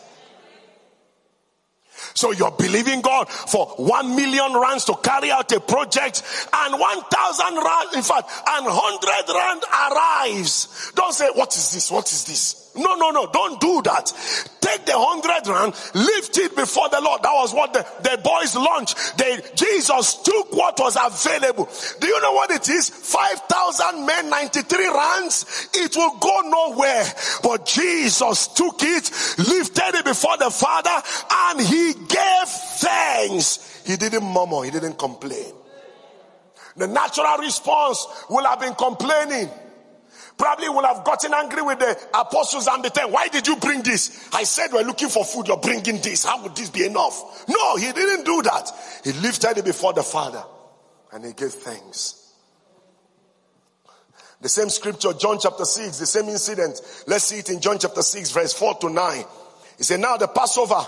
So 2.12 2.32
you're 2.32 2.50
believing 2.50 3.00
God 3.00 3.30
for 3.30 3.68
one 3.78 4.14
million 4.14 4.52
rands 4.52 4.84
to 4.84 4.96
carry 5.02 5.30
out 5.30 5.50
a 5.52 5.60
project 5.60 6.22
and 6.52 6.78
one 6.78 7.02
thousand 7.10 7.56
rand, 7.56 7.88
in 7.94 8.02
fact, 8.02 8.28
and 8.46 8.66
hundred 8.68 9.34
rand 9.34 9.62
arrives. 9.72 10.92
Don't 10.94 11.14
say, 11.14 11.30
what 11.34 11.56
is 11.56 11.72
this? 11.72 11.90
What 11.90 12.12
is 12.12 12.24
this? 12.26 12.69
No, 12.76 12.94
no, 12.94 13.10
no, 13.10 13.26
don't 13.32 13.60
do 13.60 13.82
that. 13.82 14.12
Take 14.60 14.86
the 14.86 14.92
hundred 14.94 15.50
rand, 15.50 15.74
lift 15.94 16.38
it 16.38 16.54
before 16.54 16.88
the 16.88 17.00
Lord. 17.00 17.22
That 17.22 17.32
was 17.34 17.52
what 17.52 17.72
the, 17.72 17.84
the 18.02 18.16
boys 18.22 18.54
launched. 18.54 19.18
They, 19.18 19.40
Jesus 19.56 20.22
took 20.22 20.52
what 20.52 20.78
was 20.78 20.96
available. 20.96 21.68
Do 22.00 22.06
you 22.06 22.20
know 22.20 22.32
what 22.32 22.50
it 22.52 22.68
is? 22.68 22.88
5,000 22.88 24.06
men, 24.06 24.30
93 24.30 24.88
rands. 24.88 25.68
It 25.74 25.96
will 25.96 26.16
go 26.18 26.40
nowhere. 26.44 27.04
But 27.42 27.66
Jesus 27.66 28.46
took 28.48 28.82
it, 28.82 29.10
lifted 29.38 29.96
it 29.96 30.04
before 30.04 30.36
the 30.36 30.50
Father, 30.50 31.02
and 31.28 31.60
he 31.60 31.94
gave 31.94 32.48
thanks. 32.78 33.82
He 33.84 33.96
didn't 33.96 34.24
murmur, 34.24 34.62
he 34.62 34.70
didn't 34.70 34.98
complain. 34.98 35.54
The 36.76 36.86
natural 36.86 37.38
response 37.38 38.06
will 38.30 38.44
have 38.44 38.60
been 38.60 38.74
complaining 38.74 39.50
probably 40.40 40.70
would 40.70 40.86
have 40.86 41.04
gotten 41.04 41.34
angry 41.34 41.60
with 41.60 41.78
the 41.78 41.98
apostles 42.14 42.66
and 42.66 42.82
the 42.82 42.88
ten. 42.88 43.12
Why 43.12 43.28
did 43.28 43.46
you 43.46 43.56
bring 43.56 43.82
this? 43.82 44.30
I 44.32 44.44
said 44.44 44.72
we're 44.72 44.84
looking 44.84 45.10
for 45.10 45.22
food. 45.22 45.48
You're 45.48 45.58
bringing 45.58 46.00
this. 46.00 46.24
How 46.24 46.42
would 46.42 46.56
this 46.56 46.70
be 46.70 46.86
enough? 46.86 47.44
No, 47.46 47.76
he 47.76 47.92
didn't 47.92 48.24
do 48.24 48.40
that. 48.42 48.70
He 49.04 49.12
lifted 49.12 49.58
it 49.58 49.66
before 49.66 49.92
the 49.92 50.02
Father 50.02 50.42
and 51.12 51.26
he 51.26 51.34
gave 51.34 51.52
thanks. 51.52 52.32
The 54.40 54.48
same 54.48 54.70
scripture, 54.70 55.12
John 55.12 55.38
chapter 55.38 55.66
6, 55.66 55.98
the 55.98 56.06
same 56.06 56.30
incident. 56.30 56.80
Let's 57.06 57.24
see 57.24 57.40
it 57.40 57.50
in 57.50 57.60
John 57.60 57.78
chapter 57.78 58.00
6, 58.00 58.30
verse 58.30 58.54
4 58.54 58.76
to 58.76 58.88
9. 58.88 59.24
He 59.76 59.84
said, 59.84 60.00
Now 60.00 60.16
the 60.16 60.28
Passover, 60.28 60.80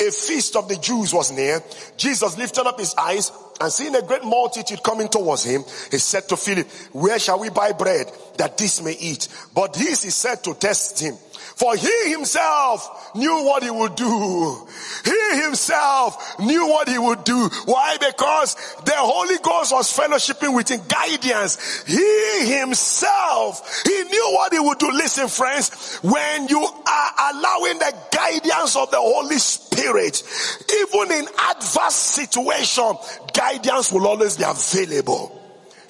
a 0.00 0.10
feast 0.12 0.54
of 0.54 0.68
the 0.68 0.76
Jews 0.76 1.12
was 1.12 1.32
near. 1.32 1.60
Jesus 1.96 2.38
lifted 2.38 2.68
up 2.68 2.78
his 2.78 2.94
eyes 2.94 3.32
and 3.60 3.70
seeing 3.70 3.94
a 3.94 4.02
great 4.02 4.24
multitude 4.24 4.82
coming 4.82 5.08
towards 5.08 5.44
him, 5.44 5.62
he 5.90 5.98
said 5.98 6.28
to 6.30 6.36
Philip, 6.36 6.66
Where 6.92 7.18
shall 7.18 7.38
we 7.38 7.50
buy 7.50 7.72
bread 7.72 8.10
that 8.38 8.56
this 8.56 8.82
may 8.82 8.92
eat? 8.92 9.28
But 9.54 9.74
this 9.74 10.02
he 10.02 10.10
said 10.10 10.42
to 10.44 10.54
test 10.54 11.00
him 11.00 11.14
for 11.60 11.76
he 11.76 12.10
himself 12.10 13.14
knew 13.14 13.44
what 13.44 13.62
he 13.62 13.68
would 13.68 13.94
do. 13.94 14.66
He 15.04 15.42
himself 15.42 16.38
knew 16.40 16.66
what 16.66 16.88
he 16.88 16.96
would 16.96 17.22
do. 17.24 17.50
Why? 17.66 17.98
Because 17.98 18.54
the 18.86 18.94
Holy 18.96 19.36
Ghost 19.42 19.70
was 19.70 19.94
fellowshipping 19.94 20.56
with 20.56 20.70
him, 20.70 20.80
guidance. 20.88 21.84
He 21.84 22.46
himself, 22.46 23.82
he 23.84 24.04
knew 24.04 24.28
what 24.32 24.54
he 24.54 24.58
would 24.58 24.78
do. 24.78 24.90
Listen, 24.90 25.28
friends, 25.28 25.98
when 26.02 26.48
you 26.48 26.62
are 26.62 27.34
allowing 27.34 27.78
the 27.78 27.94
guidance 28.10 28.74
of 28.74 28.90
the 28.90 28.96
Holy 28.96 29.36
Spirit, 29.36 30.22
even 30.80 31.12
in 31.12 31.28
adverse 31.50 31.94
situation, 31.94 32.94
guidance 33.34 33.92
will 33.92 34.06
always 34.06 34.38
be 34.38 34.44
available. 34.44 35.38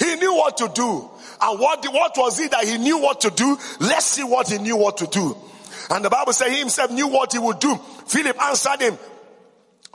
He 0.01 0.17
knew 0.17 0.35
what 0.35 0.57
to 0.57 0.69
do. 0.75 1.09
And 1.41 1.61
what, 1.61 1.87
what 1.93 2.19
was 2.19 2.41
it 2.41 2.51
that 2.51 2.65
he 2.65 2.77
knew 2.77 2.99
what 2.99 3.21
to 3.21 3.31
do? 3.31 3.57
Let's 3.79 4.07
see 4.07 4.25
what 4.25 4.49
he 4.49 4.59
knew 4.59 4.77
what 4.77 4.97
to 4.97 5.07
do. 5.07 5.37
And 5.89 6.05
the 6.05 6.11
Bible 6.11 6.33
said 6.33 6.51
he 6.51 6.59
himself 6.59 6.91
knew 6.91 7.09
what 7.09 7.33
he 7.33 7.39
would 7.39 7.59
do. 7.59 7.77
Philip 8.07 8.41
answered 8.43 8.81
him, 8.81 8.99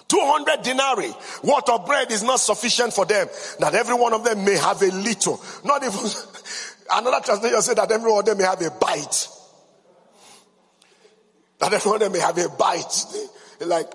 200 0.08 0.62
denarii 0.62 1.14
worth 1.44 1.70
of 1.70 1.86
bread 1.86 2.12
is 2.12 2.24
not 2.24 2.40
sufficient 2.40 2.94
for 2.94 3.06
them 3.06 3.28
that 3.60 3.74
every 3.74 3.96
one 3.96 4.14
of 4.14 4.24
them 4.24 4.46
may 4.46 4.56
have 4.56 4.82
a 4.82 4.92
little? 4.92 5.42
Not 5.64 5.84
even 5.84 6.00
another 6.92 7.24
translation 7.26 7.62
said 7.62 7.78
that 7.78 7.92
every 7.92 8.12
one 8.12 8.20
of 8.20 8.26
them 8.26 8.38
may 8.38 8.44
have 8.44 8.62
a 8.62 8.70
bite. 8.72 9.28
That 11.60 11.74
every 11.74 11.90
one 11.90 12.02
of 12.02 12.02
them 12.02 12.12
may 12.14 12.20
have 12.20 12.38
a 12.38 12.50
bite. 12.50 13.06
Like 13.62 13.92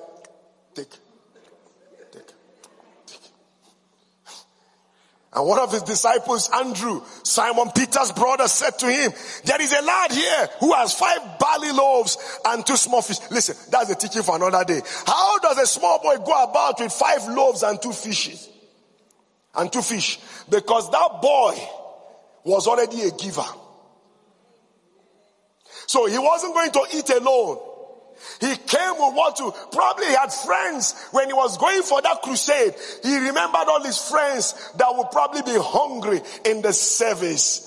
take 0.74 0.88
And 5.33 5.47
one 5.47 5.61
of 5.61 5.71
his 5.71 5.83
disciples, 5.83 6.51
Andrew, 6.53 7.03
Simon 7.23 7.71
Peter's 7.75 8.11
brother, 8.11 8.49
said 8.49 8.77
to 8.81 8.90
him, 8.90 9.12
There 9.45 9.62
is 9.62 9.73
a 9.73 9.81
lad 9.81 10.11
here 10.11 10.49
who 10.59 10.73
has 10.73 10.93
five 10.93 11.38
barley 11.38 11.71
loaves 11.71 12.19
and 12.45 12.66
two 12.66 12.77
small 12.77 13.01
fish. 13.01 13.19
Listen, 13.31 13.57
that's 13.71 13.90
a 13.90 13.95
teaching 13.95 14.23
for 14.23 14.35
another 14.35 14.64
day. 14.64 14.83
How 15.07 15.38
does 15.38 15.59
a 15.59 15.66
small 15.66 16.01
boy 16.03 16.16
go 16.16 16.45
about 16.45 16.81
with 16.81 16.93
five 16.93 17.29
loaves 17.29 17.62
and 17.62 17.81
two 17.81 17.93
fishes? 17.93 18.49
And 19.55 19.73
two 19.73 19.83
fish? 19.83 20.19
Because 20.49 20.90
that 20.90 21.19
boy 21.23 21.57
was 22.43 22.66
already 22.66 23.03
a 23.03 23.12
giver. 23.12 23.47
So 25.87 26.07
he 26.07 26.19
wasn't 26.19 26.55
going 26.55 26.73
to 26.73 26.87
eat 26.93 27.09
alone. 27.11 27.69
He 28.40 28.56
came 28.56 28.92
with 28.92 29.14
what 29.14 29.37
to, 29.37 29.52
probably 29.72 30.06
he 30.06 30.14
had 30.14 30.33
friends 30.33 30.94
when 31.12 31.28
he 31.28 31.33
was 31.33 31.59
going 31.59 31.83
for 31.83 32.00
that 32.02 32.22
crusade. 32.22 32.74
He 33.02 33.16
remembered 33.16 33.68
all 33.68 33.83
his 33.83 33.98
friends 34.09 34.72
that 34.76 34.88
would 34.94 35.11
probably 35.11 35.42
be 35.42 35.59
hungry 35.59 36.20
in 36.44 36.62
the 36.62 36.72
service. 36.72 37.66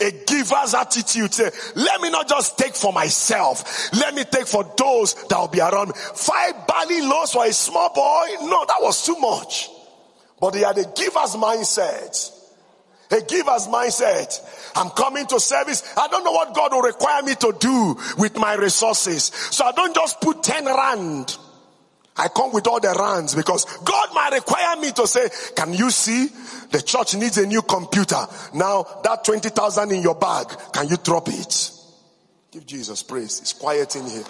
A 0.00 0.12
giver's 0.12 0.74
attitude. 0.74 1.36
Let 1.74 2.00
me 2.00 2.10
not 2.10 2.28
just 2.28 2.56
take 2.56 2.74
for 2.74 2.92
myself. 2.92 3.92
Let 3.94 4.14
me 4.14 4.22
take 4.24 4.46
for 4.46 4.62
those 4.76 5.14
that 5.28 5.36
will 5.36 5.48
be 5.48 5.60
around 5.60 5.88
me. 5.88 5.94
Five 5.96 6.66
barley 6.68 7.00
loaves 7.00 7.32
for 7.32 7.44
a 7.44 7.52
small 7.52 7.92
boy? 7.92 8.26
No, 8.42 8.64
that 8.64 8.78
was 8.80 9.04
too 9.04 9.16
much. 9.18 9.68
But 10.40 10.54
he 10.54 10.60
had 10.60 10.78
a 10.78 10.84
giver's 10.84 11.34
mindset. 11.34 12.37
A 13.10 13.20
giver's 13.22 13.66
mindset. 13.66 14.38
I'm 14.76 14.90
coming 14.90 15.26
to 15.26 15.40
service. 15.40 15.82
I 15.96 16.08
don't 16.08 16.24
know 16.24 16.32
what 16.32 16.54
God 16.54 16.72
will 16.72 16.82
require 16.82 17.22
me 17.22 17.34
to 17.36 17.54
do 17.58 17.96
with 18.18 18.36
my 18.36 18.54
resources. 18.54 19.24
So 19.24 19.64
I 19.64 19.72
don't 19.72 19.94
just 19.94 20.20
put 20.20 20.42
10 20.42 20.66
rand. 20.66 21.36
I 22.16 22.28
come 22.28 22.52
with 22.52 22.66
all 22.66 22.80
the 22.80 22.94
rands 22.98 23.34
because 23.34 23.64
God 23.78 24.08
might 24.12 24.32
require 24.32 24.76
me 24.76 24.90
to 24.92 25.06
say, 25.06 25.28
can 25.54 25.72
you 25.72 25.90
see 25.90 26.28
the 26.70 26.82
church 26.82 27.14
needs 27.14 27.38
a 27.38 27.46
new 27.46 27.62
computer. 27.62 28.26
Now 28.54 28.84
that 29.04 29.24
20,000 29.24 29.92
in 29.92 30.02
your 30.02 30.14
bag, 30.14 30.48
can 30.72 30.88
you 30.88 30.96
drop 30.96 31.28
it? 31.28 31.70
Give 32.50 32.66
Jesus 32.66 33.02
praise. 33.02 33.40
It's 33.40 33.52
quiet 33.52 33.96
in 33.96 34.06
here. 34.06 34.24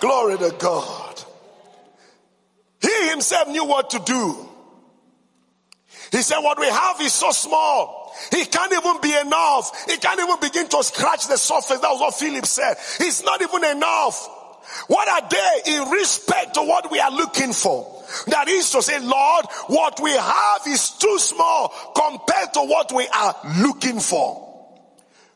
Glory 0.00 0.38
to 0.38 0.54
God. 0.58 1.22
He 2.80 3.10
himself 3.10 3.48
knew 3.48 3.64
what 3.64 3.90
to 3.90 4.00
do. 4.00 4.48
He 6.12 6.22
said, 6.22 6.38
what 6.40 6.60
we 6.60 6.66
have 6.66 7.00
is 7.00 7.12
so 7.12 7.30
small. 7.32 8.14
It 8.30 8.52
can't 8.52 8.72
even 8.72 9.00
be 9.00 9.16
enough. 9.16 9.88
It 9.88 10.00
can't 10.00 10.20
even 10.20 10.36
begin 10.40 10.68
to 10.68 10.84
scratch 10.84 11.26
the 11.26 11.38
surface. 11.38 11.80
That 11.80 11.90
was 11.90 12.00
what 12.00 12.14
Philip 12.14 12.44
said. 12.44 12.76
It's 13.00 13.24
not 13.24 13.40
even 13.40 13.64
enough. 13.64 14.28
What 14.86 15.08
are 15.08 15.28
they 15.28 15.72
in 15.74 15.90
respect 15.90 16.54
to 16.54 16.62
what 16.62 16.90
we 16.90 17.00
are 17.00 17.10
looking 17.10 17.54
for? 17.54 18.04
That 18.26 18.48
is 18.48 18.70
to 18.72 18.82
say, 18.82 19.00
Lord, 19.00 19.46
what 19.68 20.00
we 20.00 20.10
have 20.10 20.60
is 20.68 20.90
too 20.90 21.18
small 21.18 21.68
compared 21.96 22.52
to 22.54 22.60
what 22.60 22.92
we 22.92 23.08
are 23.08 23.34
looking 23.62 23.98
for. 23.98 24.50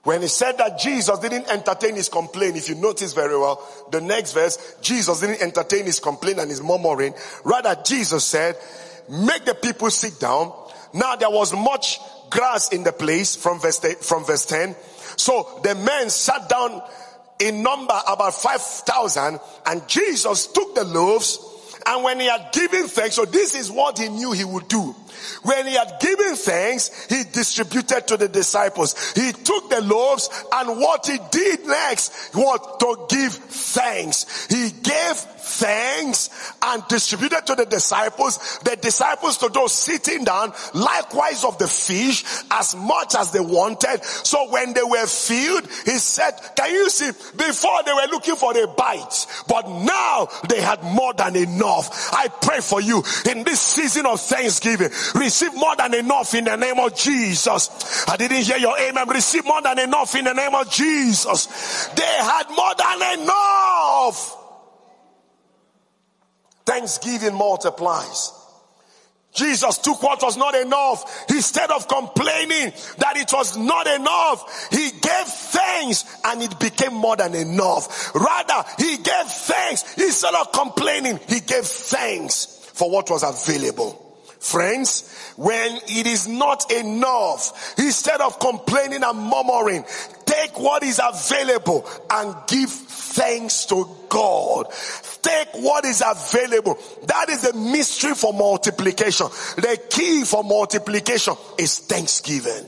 When 0.02 0.22
he 0.22 0.28
said 0.28 0.58
that 0.58 0.78
Jesus 0.78 1.18
didn't 1.18 1.48
entertain 1.50 1.96
his 1.96 2.08
complaint, 2.08 2.56
if 2.56 2.68
you 2.68 2.76
notice 2.76 3.12
very 3.12 3.36
well, 3.36 3.66
the 3.90 4.00
next 4.00 4.34
verse, 4.34 4.76
Jesus 4.80 5.20
didn't 5.20 5.42
entertain 5.42 5.86
his 5.86 5.98
complaint 5.98 6.38
and 6.38 6.48
his 6.48 6.62
murmuring. 6.62 7.14
Rather, 7.44 7.76
Jesus 7.84 8.24
said, 8.24 8.56
make 9.09 9.45
the 9.45 9.55
people 9.55 9.90
sit 9.90 10.19
down 10.19 10.53
now 10.97 11.14
there 11.16 11.31
was 11.31 11.53
much 11.53 11.99
grass 12.31 12.73
in 12.73 12.83
the 12.85 12.92
place 12.92 13.37
from 13.37 13.61
verse, 13.61 13.79
from 14.01 14.25
verse 14.25 14.47
10. 14.47 14.75
So 15.16 15.61
the 15.62 15.75
men 15.75 16.09
sat 16.09 16.49
down 16.49 16.83
in 17.38 17.62
number 17.62 17.99
about 18.09 18.35
5,000 18.35 19.38
and 19.66 19.88
Jesus 19.88 20.47
took 20.47 20.75
the 20.75 20.85
loaves 20.85 21.38
and 21.85 22.03
when 22.03 22.19
he 22.19 22.27
had 22.27 22.49
given 22.53 22.88
thanks, 22.88 23.14
so 23.14 23.25
this 23.25 23.55
is 23.55 23.71
what 23.71 23.99
he 23.99 24.09
knew 24.09 24.33
he 24.33 24.42
would 24.42 24.66
do. 24.66 24.95
When 25.42 25.66
he 25.66 25.75
had 25.75 25.99
given 26.01 26.35
thanks, 26.35 27.07
he 27.09 27.23
distributed 27.31 28.09
to 28.09 28.16
the 28.16 28.29
disciples. 28.29 29.12
He 29.12 29.33
took 29.33 29.71
the 29.71 29.83
loaves 29.83 30.29
and 30.53 30.81
what 30.81 31.07
he 31.07 31.19
did 31.31 31.64
next 31.64 32.35
was 32.35 32.59
to 32.81 33.07
give 33.09 33.33
thanks. 33.35 34.47
He 34.49 34.71
gave 34.71 35.16
thanks 35.46 36.28
and 36.62 36.82
distributed 36.88 37.46
to 37.46 37.54
the 37.54 37.66
disciples, 37.66 38.59
the 38.64 38.76
disciples 38.76 39.38
to 39.38 39.48
those 39.48 39.72
sitting 39.72 40.24
down, 40.24 40.52
likewise 40.74 41.44
of 41.44 41.56
the 41.59 41.68
fish, 41.68 42.24
as 42.50 42.74
much 42.74 43.14
as 43.14 43.30
they 43.30 43.40
wanted. 43.40 44.04
So 44.04 44.50
when 44.50 44.74
they 44.74 44.82
were 44.82 45.06
filled, 45.06 45.66
he 45.85 45.98
said, 45.98 46.32
can 46.56 46.70
you 46.70 46.90
see, 46.90 47.11
before 47.37 47.82
they 47.85 47.92
were 47.92 48.09
looking 48.11 48.37
for 48.37 48.56
a 48.56 48.66
bite, 48.66 49.26
but 49.48 49.68
now 49.68 50.28
they 50.48 50.61
had 50.61 50.82
more 50.82 51.14
than 51.14 51.37
enough. 51.37 52.12
I 52.12 52.28
pray 52.28 52.61
for 52.61 52.80
you 52.80 53.02
in 53.30 53.44
this 53.44 53.61
season 53.61 54.06
of 54.06 54.20
Thanksgiving, 54.20 54.90
receive 55.14 55.54
more 55.54 55.76
than 55.76 55.94
enough 55.94 56.35
in 56.35 56.44
the 56.44 56.56
name 56.56 56.78
of 56.78 56.96
Jesus. 56.96 57.70
I 58.09 58.16
didn't 58.16 58.42
hear 58.42 58.59
your 58.59 58.78
amen. 58.78 59.09
Receive 59.09 59.44
more 59.44 59.62
than 59.62 59.78
enough 59.78 60.14
in 60.14 60.24
the 60.24 60.35
name 60.35 60.54
of 60.54 60.70
Jesus. 60.70 61.46
They 61.94 62.02
had 62.02 62.48
more 62.50 62.74
than 62.74 63.20
enough. 63.20 64.45
Thanksgiving 66.66 67.35
multiplies. 67.35 68.33
Jesus 69.37 69.79
took 69.79 70.02
what 70.02 70.22
was 70.22 70.37
not 70.37 70.55
enough. 70.55 71.26
Instead 71.29 71.70
of 71.70 71.87
complaining 71.87 72.72
that 72.98 73.16
it 73.16 73.31
was 73.33 73.57
not 73.57 73.87
enough, 73.87 74.68
he 74.70 74.90
gave 74.90 75.26
thanks 75.26 76.05
and 76.24 76.42
it 76.42 76.59
became 76.59 76.94
more 76.94 77.16
than 77.16 77.35
enough. 77.35 78.14
Rather, 78.14 78.64
he 78.79 78.96
gave 78.96 79.26
thanks. 79.26 79.96
Instead 79.98 80.35
of 80.35 80.52
complaining, 80.52 81.20
he 81.29 81.40
gave 81.40 81.64
thanks 81.64 82.46
for 82.72 82.90
what 82.90 83.11
was 83.11 83.22
available. 83.22 84.02
Friends, 84.40 85.12
when 85.37 85.81
it 85.88 86.07
is 86.07 86.29
not 86.29 86.70
enough, 86.72 87.74
instead 87.79 88.20
of 88.20 88.38
complaining 88.38 89.02
and 89.02 89.18
murmuring, 89.18 89.85
take 90.24 90.59
what 90.59 90.83
is 90.83 91.00
available 91.02 91.88
and 92.11 92.35
give 92.46 92.70
thanks 93.16 93.64
to 93.66 93.88
God. 94.09 94.66
Take 95.22 95.48
what 95.55 95.85
is 95.85 96.02
available. 96.07 96.79
That 97.07 97.31
is 97.31 97.42
the 97.42 97.55
mystery 97.55 98.14
for 98.14 98.33
multiplication. 98.33 99.26
The 99.57 99.81
key 99.90 100.24
for 100.24 100.44
multiplication 100.44 101.35
is 101.59 101.79
thanksgiving. 101.79 102.66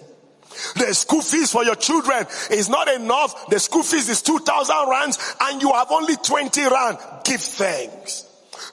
The 0.75 0.93
school 0.95 1.23
fees 1.23 1.53
for 1.53 1.65
your 1.65 1.77
children 1.77 2.27
is 2.51 2.69
not 2.69 2.89
enough. 2.89 3.49
The 3.49 3.61
school 3.61 3.83
fees 3.83 4.09
is 4.09 4.23
2,000 4.23 4.75
rands 4.91 5.37
and 5.41 5.63
you 5.63 5.71
have 5.73 5.91
only 5.91 6.17
20 6.17 6.63
rand. 6.63 6.99
Give 7.25 7.41
thanks. 7.41 8.25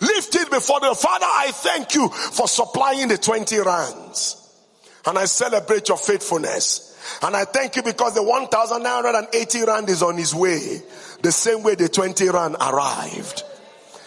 Lift 0.02 0.36
it 0.36 0.50
before 0.50 0.80
the 0.80 0.96
Father. 0.96 1.26
I 1.28 1.52
thank 1.54 1.94
you 1.94 2.10
for 2.10 2.48
supplying 2.48 3.08
the 3.08 3.18
20 3.18 3.60
rands. 3.60 4.42
And 5.06 5.20
I 5.20 5.26
celebrate 5.26 5.88
your 5.90 5.98
faithfulness. 5.98 7.20
And 7.22 7.36
I 7.36 7.46
thank 7.46 7.76
you 7.76 7.84
because 7.84 8.16
the 8.16 8.24
1,980 8.24 9.66
rand 9.66 9.90
is 9.90 10.02
on 10.02 10.18
his 10.18 10.34
way. 10.34 10.82
The 11.26 11.32
same 11.32 11.64
way 11.64 11.74
the 11.74 11.90
20 11.90 12.30
rand 12.30 12.56
arrived. 12.62 13.42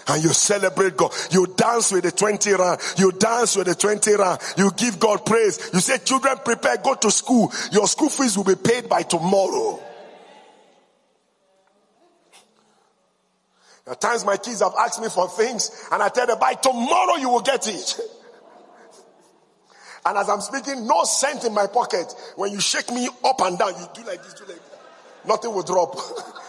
and 0.06 0.22
you 0.22 0.28
celebrate 0.28 0.96
God. 0.96 1.12
You 1.32 1.48
dance 1.48 1.90
with 1.90 2.04
the 2.04 2.12
20 2.12 2.52
rand. 2.52 2.80
You 2.96 3.10
dance 3.10 3.56
with 3.56 3.66
the 3.66 3.74
20 3.74 4.14
rand. 4.14 4.40
You 4.56 4.70
give 4.76 5.00
God 5.00 5.26
praise. 5.26 5.68
You 5.74 5.80
say, 5.80 5.98
children, 5.98 6.36
prepare, 6.44 6.76
go 6.76 6.94
to 6.94 7.10
school. 7.10 7.52
Your 7.72 7.88
school 7.88 8.08
fees 8.08 8.36
will 8.36 8.44
be 8.44 8.54
paid 8.54 8.88
by 8.88 9.02
tomorrow. 9.02 9.80
At 13.90 14.00
times 14.00 14.24
my 14.24 14.36
kids 14.36 14.60
have 14.60 14.74
asked 14.78 15.02
me 15.02 15.08
for 15.08 15.28
things 15.28 15.88
and 15.90 16.00
I 16.00 16.10
tell 16.10 16.28
them 16.28 16.38
by 16.38 16.54
tomorrow 16.54 17.16
you 17.16 17.30
will 17.30 17.42
get 17.42 17.66
it. 17.66 18.00
and 20.06 20.18
as 20.18 20.28
I'm 20.28 20.40
speaking, 20.40 20.86
no 20.86 21.02
cent 21.02 21.42
in 21.42 21.52
my 21.52 21.66
pocket. 21.66 22.14
When 22.36 22.52
you 22.52 22.60
shake 22.60 22.92
me 22.92 23.08
up 23.24 23.40
and 23.40 23.58
down, 23.58 23.74
you 23.74 23.88
do 23.92 24.04
like 24.04 24.22
this, 24.22 24.34
do 24.34 24.44
like 24.44 24.54
that. 24.70 24.78
Nothing 25.26 25.52
will 25.52 25.64
drop. 25.64 25.98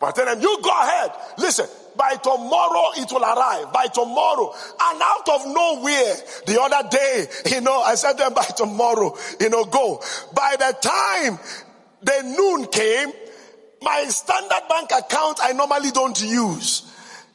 but 0.00 0.06
I 0.06 0.12
tell 0.12 0.24
them, 0.24 0.40
you 0.40 0.58
go 0.62 0.70
ahead. 0.70 1.10
Listen, 1.36 1.66
by 1.94 2.14
tomorrow 2.16 2.92
it 2.96 3.12
will 3.12 3.22
arrive. 3.22 3.70
By 3.70 3.86
tomorrow. 3.88 4.54
And 4.80 5.02
out 5.02 5.28
of 5.28 5.46
nowhere, 5.46 6.14
the 6.46 6.58
other 6.58 6.88
day, 6.88 7.26
you 7.54 7.60
know, 7.60 7.80
I 7.82 7.94
said 7.96 8.14
them 8.14 8.32
by 8.32 8.44
tomorrow, 8.44 9.14
you 9.38 9.50
know, 9.50 9.66
go. 9.66 10.02
By 10.34 10.56
the 10.58 10.74
time 10.80 11.38
the 12.02 12.34
noon 12.34 12.66
came, 12.68 13.12
my 13.82 14.04
standard 14.08 14.68
bank 14.70 14.90
account 14.90 15.38
I 15.42 15.52
normally 15.52 15.90
don't 15.90 16.20
use. 16.22 16.90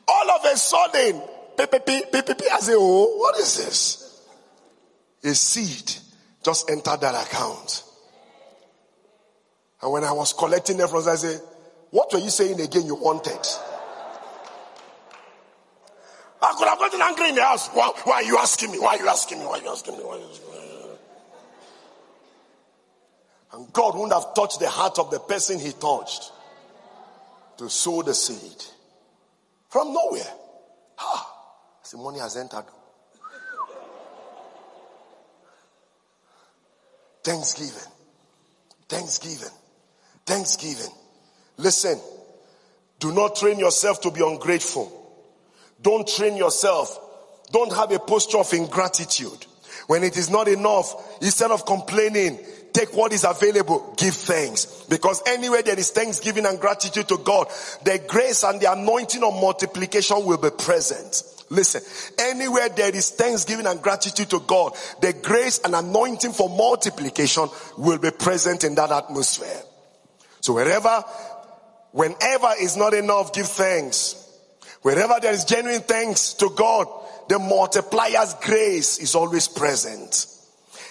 All 0.07 0.31
of 0.31 0.45
a 0.45 0.57
sudden, 0.57 1.21
I 1.59 2.59
say, 2.61 2.73
oh, 2.75 3.17
what 3.17 3.39
is 3.39 3.57
this? 3.57 4.21
A 5.23 5.35
seed 5.35 5.91
just 6.43 6.69
entered 6.71 7.01
that 7.01 7.27
account. 7.27 7.83
And 9.83 9.91
when 9.91 10.03
I 10.03 10.13
was 10.13 10.33
collecting 10.33 10.77
them 10.77 10.87
from 10.87 11.07
I 11.07 11.15
say, 11.15 11.37
what 11.91 12.11
were 12.13 12.19
you 12.19 12.29
saying 12.29 12.59
again 12.59 12.85
you 12.85 12.95
wanted? 12.95 13.39
I 16.41 16.53
could 16.57 16.67
have 16.67 16.77
gotten 16.77 17.01
angry 17.01 17.29
in 17.29 17.35
the 17.35 17.43
house. 17.43 17.69
Why, 17.69 17.91
why, 18.03 18.13
are 18.15 18.23
you 18.23 18.37
asking 18.37 18.71
me? 18.71 18.79
Why 18.79 18.95
are 18.95 18.99
you 18.99 19.07
asking 19.07 19.39
me? 19.39 19.45
Why 19.45 19.59
are 19.59 19.61
you 19.61 19.69
asking 19.69 19.97
me? 19.97 20.03
Why 20.03 20.15
are 20.15 20.19
you 20.19 20.25
asking 20.29 20.49
me? 20.49 20.55
And 23.53 23.71
God 23.71 23.95
wouldn't 23.95 24.13
have 24.13 24.33
touched 24.33 24.59
the 24.59 24.69
heart 24.69 24.99
of 24.99 25.09
the 25.11 25.19
person 25.19 25.59
he 25.59 25.71
touched 25.71 26.31
to 27.57 27.69
sow 27.69 28.01
the 28.01 28.13
seed 28.13 28.63
from 29.69 29.93
nowhere. 29.93 30.33
Ah, 30.99 31.31
the 31.89 31.97
money 31.97 32.19
has 32.19 32.35
entered. 32.35 32.65
Thanksgiving. 37.23 37.91
Thanksgiving. 38.87 39.55
Thanksgiving. 40.25 40.91
Listen, 41.57 41.99
do 42.99 43.13
not 43.13 43.35
train 43.35 43.59
yourself 43.59 44.01
to 44.01 44.11
be 44.11 44.21
ungrateful. 44.21 44.91
Don't 45.81 46.07
train 46.07 46.37
yourself. 46.37 46.99
Don't 47.51 47.73
have 47.73 47.91
a 47.91 47.99
posture 47.99 48.39
of 48.39 48.51
ingratitude. 48.53 49.45
When 49.87 50.03
it 50.03 50.17
is 50.17 50.29
not 50.29 50.47
enough, 50.47 51.21
instead 51.21 51.51
of 51.51 51.65
complaining, 51.65 52.39
take 52.73 52.93
what 52.95 53.13
is 53.13 53.23
available, 53.23 53.93
give 53.97 54.15
thanks. 54.15 54.85
Because 54.89 55.21
anywhere 55.27 55.61
there 55.61 55.77
is 55.77 55.91
thanksgiving 55.91 56.45
and 56.45 56.59
gratitude 56.59 57.07
to 57.09 57.17
God, 57.17 57.47
the 57.83 58.03
grace 58.07 58.43
and 58.43 58.59
the 58.59 58.71
anointing 58.71 59.23
of 59.23 59.33
multiplication 59.33 60.25
will 60.25 60.37
be 60.37 60.49
present. 60.49 61.23
Listen, 61.51 61.81
anywhere 62.17 62.69
there 62.69 62.95
is 62.95 63.11
thanksgiving 63.11 63.67
and 63.67 63.81
gratitude 63.81 64.29
to 64.31 64.39
God, 64.39 64.73
the 65.01 65.13
grace 65.13 65.59
and 65.63 65.75
anointing 65.75 66.31
for 66.31 66.49
multiplication 66.49 67.47
will 67.77 67.99
be 67.99 68.09
present 68.09 68.63
in 68.63 68.73
that 68.75 68.91
atmosphere. 68.91 69.61
So 70.41 70.53
wherever, 70.53 71.03
whenever 71.95 72.51
is 72.59 72.75
not 72.75 72.93
enough, 72.93 73.33
give 73.33 73.47
thanks. 73.47 74.21
Wherever 74.81 75.15
there 75.21 75.33
is 75.33 75.45
genuine 75.45 75.81
thanks 75.81 76.33
to 76.35 76.49
God, 76.55 76.87
the 77.29 77.39
multiplier's 77.39 78.35
grace 78.35 78.99
is 78.99 79.15
always 79.15 79.47
present. 79.47 80.27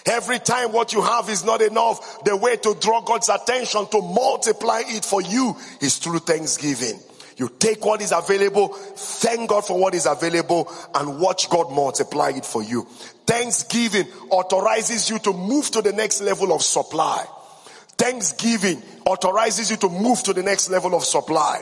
Every 0.07 0.39
time 0.39 0.71
what 0.71 0.93
you 0.93 1.01
have 1.01 1.29
is 1.29 1.45
not 1.45 1.61
enough, 1.61 2.23
the 2.25 2.35
way 2.35 2.57
to 2.57 2.75
draw 2.81 3.01
God's 3.01 3.29
attention 3.29 3.87
to 3.87 4.01
multiply 4.01 4.81
it 4.85 5.05
for 5.05 5.21
you 5.21 5.55
is 5.79 5.97
through 5.97 6.19
thanksgiving. 6.19 6.99
You 7.37 7.49
take 7.59 7.85
what 7.85 8.01
is 8.01 8.11
available, 8.11 8.69
thank 8.69 9.49
God 9.49 9.65
for 9.65 9.79
what 9.79 9.93
is 9.93 10.05
available, 10.05 10.71
and 10.93 11.19
watch 11.19 11.49
God 11.49 11.71
multiply 11.71 12.29
it 12.29 12.45
for 12.45 12.63
you. 12.63 12.83
Thanksgiving 13.25 14.07
authorizes 14.29 15.09
you 15.09 15.19
to 15.19 15.33
move 15.33 15.69
to 15.71 15.81
the 15.81 15.93
next 15.93 16.21
level 16.21 16.53
of 16.53 16.61
supply. 16.61 17.25
Thanksgiving 17.97 18.81
authorizes 19.05 19.71
you 19.71 19.77
to 19.77 19.89
move 19.89 20.21
to 20.23 20.33
the 20.33 20.43
next 20.43 20.69
level 20.69 20.95
of 20.95 21.03
supply. 21.03 21.61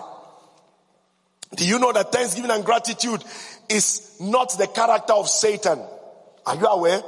Do 1.56 1.66
you 1.66 1.80
know 1.80 1.92
that 1.92 2.12
thanksgiving 2.12 2.52
and 2.52 2.66
gratitude 2.66 3.24
is 3.70 4.18
not 4.20 4.58
the 4.58 4.68
character 4.68 5.14
of 5.14 5.30
Satan? 5.30 5.80
Are 6.46 6.56
you 6.56 6.66
aware? 6.66 7.02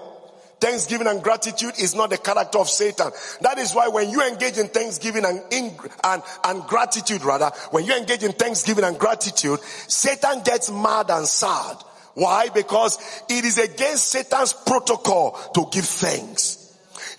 Thanksgiving 0.60 1.08
and 1.08 1.22
gratitude 1.22 1.74
is 1.80 1.96
not 1.96 2.10
the 2.10 2.18
character 2.18 2.60
of 2.60 2.70
Satan. 2.70 3.12
That 3.42 3.58
is 3.58 3.74
why 3.74 3.90
when 3.90 4.10
you 4.10 4.22
engage 4.22 4.58
in 4.58 4.68
thanksgiving 4.68 5.26
and, 5.26 5.42
in, 5.52 5.78
and, 6.04 6.24
and 6.44 6.64
gratitude 6.64 7.24
rather, 7.24 7.52
when 7.72 7.86
you 7.86 7.96
engage 7.96 8.24
in 8.24 8.32
thanksgiving 8.32 8.84
and 8.84 8.98
gratitude, 8.98 9.60
Satan 9.60 10.44
gets 10.44 10.72
mad 10.72 11.10
and 11.10 11.28
sad. 11.28 11.76
Why? 12.14 12.48
Because 12.54 12.98
it 13.30 13.44
is 13.44 13.58
against 13.58 14.08
Satan's 14.08 14.54
protocol 14.54 15.32
to 15.54 15.68
give 15.72 15.86
thanks. 15.86 16.65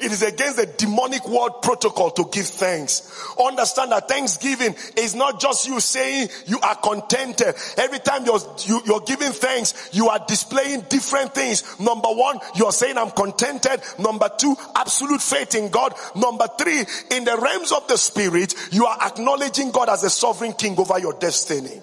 It 0.00 0.12
is 0.12 0.22
against 0.22 0.56
the 0.56 0.66
demonic 0.66 1.26
world 1.28 1.62
protocol 1.62 2.10
to 2.12 2.28
give 2.30 2.46
thanks. 2.46 3.34
Understand 3.38 3.92
that 3.92 4.08
thanksgiving 4.08 4.74
is 4.96 5.14
not 5.14 5.40
just 5.40 5.66
you 5.66 5.80
saying 5.80 6.28
you 6.46 6.58
are 6.60 6.76
contented. 6.76 7.54
Every 7.76 7.98
time 7.98 8.24
you're, 8.24 8.40
you, 8.66 8.80
you 8.84 8.94
are 8.94 9.00
giving 9.00 9.32
thanks, 9.32 9.90
you 9.92 10.08
are 10.08 10.20
displaying 10.26 10.82
different 10.88 11.34
things. 11.34 11.78
Number 11.80 12.08
one, 12.08 12.38
you're 12.54 12.72
saying 12.72 12.98
I'm 12.98 13.10
contented. 13.10 13.80
Number 13.98 14.30
two, 14.38 14.54
absolute 14.74 15.22
faith 15.22 15.54
in 15.54 15.70
God. 15.70 15.94
Number 16.14 16.46
three, 16.58 16.80
in 17.10 17.24
the 17.24 17.38
realms 17.40 17.72
of 17.72 17.88
the 17.88 17.96
spirit, 17.96 18.54
you 18.72 18.86
are 18.86 18.98
acknowledging 19.06 19.70
God 19.70 19.88
as 19.88 20.04
a 20.04 20.10
sovereign 20.10 20.52
king 20.52 20.78
over 20.78 20.98
your 20.98 21.14
destiny. 21.14 21.80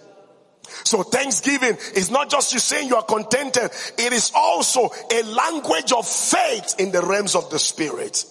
So 0.84 1.04
thanksgiving 1.04 1.78
is 1.96 2.12
not 2.12 2.30
just 2.30 2.54
you 2.54 2.60
saying 2.60 2.88
you 2.88 2.96
are 2.96 3.04
contented. 3.04 3.72
It 3.98 4.14
is 4.14 4.32
also 4.36 4.90
a 5.12 5.24
language 5.24 5.92
of 5.92 6.08
faith 6.08 6.76
in 6.80 6.92
the 6.92 7.02
realms 7.02 7.36
of 7.36 7.50
the 7.50 7.60
spirit. 7.60 8.26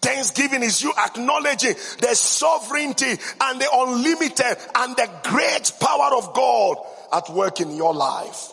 Thanksgiving 0.00 0.62
is 0.62 0.82
you 0.82 0.92
acknowledging 0.98 1.74
the 2.00 2.14
sovereignty 2.14 3.10
and 3.40 3.60
the 3.60 3.68
unlimited 3.72 4.56
and 4.74 4.96
the 4.96 5.10
great 5.24 5.72
power 5.78 6.16
of 6.16 6.32
God 6.32 6.78
at 7.12 7.28
work 7.30 7.60
in 7.60 7.76
your 7.76 7.94
life. 7.94 8.52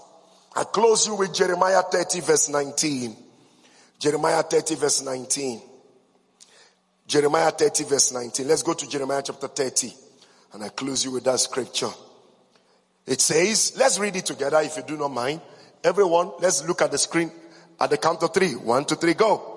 I 0.55 0.63
close 0.65 1.07
you 1.07 1.15
with 1.15 1.33
Jeremiah 1.33 1.83
30 1.83 2.19
verse 2.21 2.49
19. 2.49 3.15
Jeremiah 3.99 4.43
30 4.43 4.75
verse 4.75 5.01
19. 5.01 5.61
Jeremiah 7.07 7.51
30 7.51 7.83
verse 7.85 8.11
19. 8.11 8.47
Let's 8.47 8.63
go 8.63 8.73
to 8.73 8.89
Jeremiah 8.89 9.21
chapter 9.25 9.47
30 9.47 9.93
and 10.53 10.63
I 10.63 10.69
close 10.69 11.05
you 11.05 11.11
with 11.11 11.23
that 11.23 11.39
scripture. 11.39 11.91
It 13.07 13.21
says, 13.21 13.73
let's 13.77 13.97
read 13.97 14.17
it 14.17 14.25
together 14.25 14.59
if 14.59 14.75
you 14.75 14.83
do 14.83 14.97
not 14.97 15.11
mind. 15.11 15.39
Everyone, 15.83 16.31
let's 16.39 16.67
look 16.67 16.81
at 16.81 16.91
the 16.91 16.97
screen 16.97 17.31
at 17.79 17.89
the 17.89 17.97
count 17.97 18.21
of 18.21 18.33
three. 18.33 18.53
One, 18.53 18.83
two, 18.83 18.95
three, 18.95 19.13
go. 19.13 19.53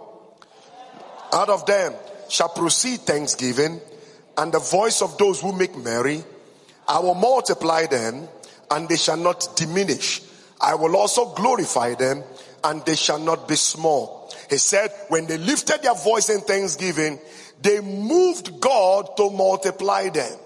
Out 1.32 1.48
of 1.48 1.66
them 1.66 1.94
shall 2.28 2.48
proceed 2.48 3.01
thanksgiving 3.01 3.80
and 4.38 4.53
the 4.53 4.61
voice 4.61 5.03
of 5.03 5.18
those 5.18 5.40
who 5.40 5.53
make 5.53 5.76
merry. 5.76 6.22
I 6.86 7.01
will 7.01 7.14
multiply 7.14 7.86
them 7.86 8.28
and 8.70 8.88
they 8.88 8.96
shall 8.96 9.16
not 9.16 9.48
diminish. 9.57 10.22
I 10.61 10.76
will 10.76 10.96
also 10.96 11.34
glorify 11.34 11.94
them 11.94 12.22
and 12.62 12.84
they 12.84 12.94
shall 12.94 13.18
not 13.18 13.48
be 13.48 13.57
small. 13.57 14.32
He 14.48 14.59
said, 14.59 14.92
when 15.09 15.26
they 15.26 15.38
lifted 15.38 15.82
their 15.82 15.94
voice 15.94 16.30
in 16.30 16.40
thanksgiving, 16.40 17.18
they 17.61 17.80
moved 17.80 18.61
God 18.61 19.16
to 19.16 19.30
multiply 19.30 20.09
them. 20.09 20.38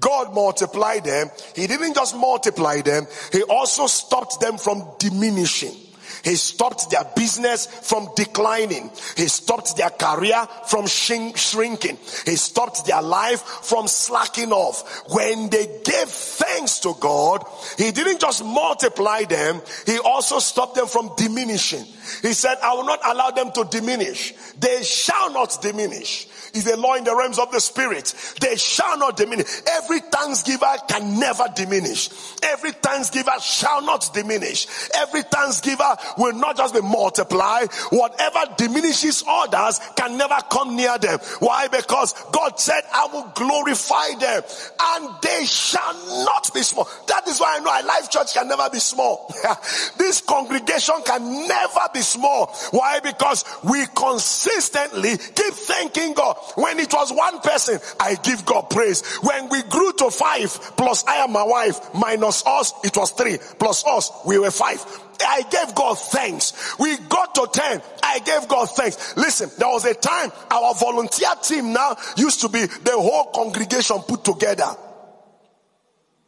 God 0.00 0.34
multiplied 0.34 1.04
them. 1.04 1.30
He 1.54 1.66
didn't 1.66 1.94
just 1.94 2.16
multiply 2.16 2.82
them, 2.82 3.06
He 3.32 3.42
also 3.42 3.86
stopped 3.86 4.40
them 4.40 4.58
from 4.58 4.84
diminishing. 4.98 5.85
He 6.26 6.34
stopped 6.34 6.90
their 6.90 7.04
business 7.14 7.66
from 7.66 8.08
declining. 8.16 8.90
He 9.16 9.28
stopped 9.28 9.76
their 9.76 9.90
career 9.90 10.44
from 10.66 10.88
shrinking. 10.88 11.98
He 12.24 12.34
stopped 12.34 12.84
their 12.84 13.00
life 13.00 13.42
from 13.42 13.86
slacking 13.86 14.50
off. 14.50 15.04
When 15.14 15.50
they 15.50 15.66
gave 15.84 16.08
thanks 16.08 16.80
to 16.80 16.96
God, 16.98 17.44
He 17.78 17.92
didn't 17.92 18.20
just 18.20 18.44
multiply 18.44 19.22
them, 19.22 19.62
He 19.86 20.00
also 20.00 20.40
stopped 20.40 20.74
them 20.74 20.88
from 20.88 21.12
diminishing. 21.16 21.84
He 22.22 22.32
said, 22.32 22.56
I 22.60 22.74
will 22.74 22.86
not 22.86 23.06
allow 23.06 23.30
them 23.30 23.52
to 23.52 23.64
diminish. 23.64 24.34
They 24.58 24.82
shall 24.82 25.32
not 25.32 25.62
diminish 25.62 26.26
is 26.56 26.66
a 26.66 26.76
law 26.76 26.94
in 26.94 27.04
the 27.04 27.14
realms 27.14 27.38
of 27.38 27.52
the 27.52 27.60
spirit. 27.60 28.14
They 28.40 28.56
shall 28.56 28.98
not 28.98 29.16
diminish. 29.16 29.46
Every 29.72 30.00
thanksgiver 30.00 30.74
can 30.88 31.20
never 31.20 31.44
diminish. 31.54 32.08
Every 32.42 32.72
thanksgiver 32.72 33.38
shall 33.40 33.82
not 33.82 34.10
diminish. 34.12 34.66
Every 34.94 35.22
thanksgiver 35.22 35.96
will 36.16 36.34
not 36.34 36.56
just 36.56 36.74
be 36.74 36.80
multiplied. 36.80 37.72
Whatever 37.90 38.40
diminishes 38.56 39.24
others 39.26 39.80
can 39.96 40.16
never 40.16 40.36
come 40.50 40.76
near 40.76 40.98
them. 40.98 41.18
Why? 41.40 41.68
Because 41.68 42.14
God 42.32 42.58
said, 42.58 42.82
I 42.92 43.08
will 43.12 43.30
glorify 43.34 44.14
them 44.18 44.42
and 44.80 45.14
they 45.22 45.44
shall 45.46 46.24
not 46.24 46.52
be 46.54 46.62
small. 46.62 46.88
That 47.08 47.26
is 47.28 47.40
why 47.40 47.56
I 47.56 47.60
know 47.60 47.86
Alive 47.86 48.10
Church 48.10 48.34
can 48.34 48.48
never 48.48 48.68
be 48.70 48.78
small. 48.78 49.32
this 49.98 50.20
congregation 50.20 50.94
can 51.04 51.48
never 51.48 51.80
be 51.92 52.00
small. 52.00 52.46
Why? 52.70 53.00
Because 53.00 53.44
we 53.64 53.86
consistently 53.94 55.16
keep 55.16 55.54
thanking 55.54 56.14
God. 56.14 56.36
When 56.54 56.78
it 56.78 56.92
was 56.92 57.12
one 57.12 57.40
person, 57.40 57.78
I 58.00 58.14
give 58.16 58.44
God 58.44 58.70
praise. 58.70 59.04
When 59.22 59.48
we 59.48 59.62
grew 59.62 59.92
to 59.94 60.10
five, 60.10 60.52
plus 60.76 61.04
I 61.06 61.24
and 61.24 61.32
my 61.32 61.44
wife, 61.44 61.94
minus 61.94 62.44
us, 62.46 62.72
it 62.84 62.96
was 62.96 63.10
three, 63.12 63.38
plus 63.58 63.84
us, 63.86 64.10
we 64.26 64.38
were 64.38 64.50
five. 64.50 64.84
I 65.22 65.42
gave 65.42 65.74
God 65.74 65.98
thanks. 65.98 66.76
We 66.78 66.96
got 66.96 67.34
to 67.36 67.48
10. 67.52 67.82
I 68.02 68.18
gave 68.20 68.48
God 68.48 68.66
thanks. 68.66 69.16
Listen, 69.16 69.50
there 69.58 69.68
was 69.68 69.84
a 69.84 69.94
time 69.94 70.32
our 70.50 70.74
volunteer 70.74 71.28
team 71.42 71.72
now 71.72 71.96
used 72.16 72.40
to 72.40 72.48
be 72.48 72.66
the 72.66 72.92
whole 72.92 73.30
congregation 73.32 73.98
put 74.00 74.24
together, 74.24 74.74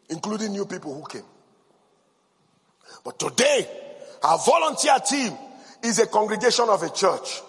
including 0.08 0.52
new 0.52 0.66
people 0.66 0.94
who 0.94 1.06
came. 1.06 1.26
But 3.04 3.18
today, 3.18 3.68
our 4.22 4.38
volunteer 4.38 4.98
team 4.98 5.32
is 5.82 5.98
a 5.98 6.06
congregation 6.06 6.68
of 6.68 6.82
a 6.82 6.90
church. 6.90 7.42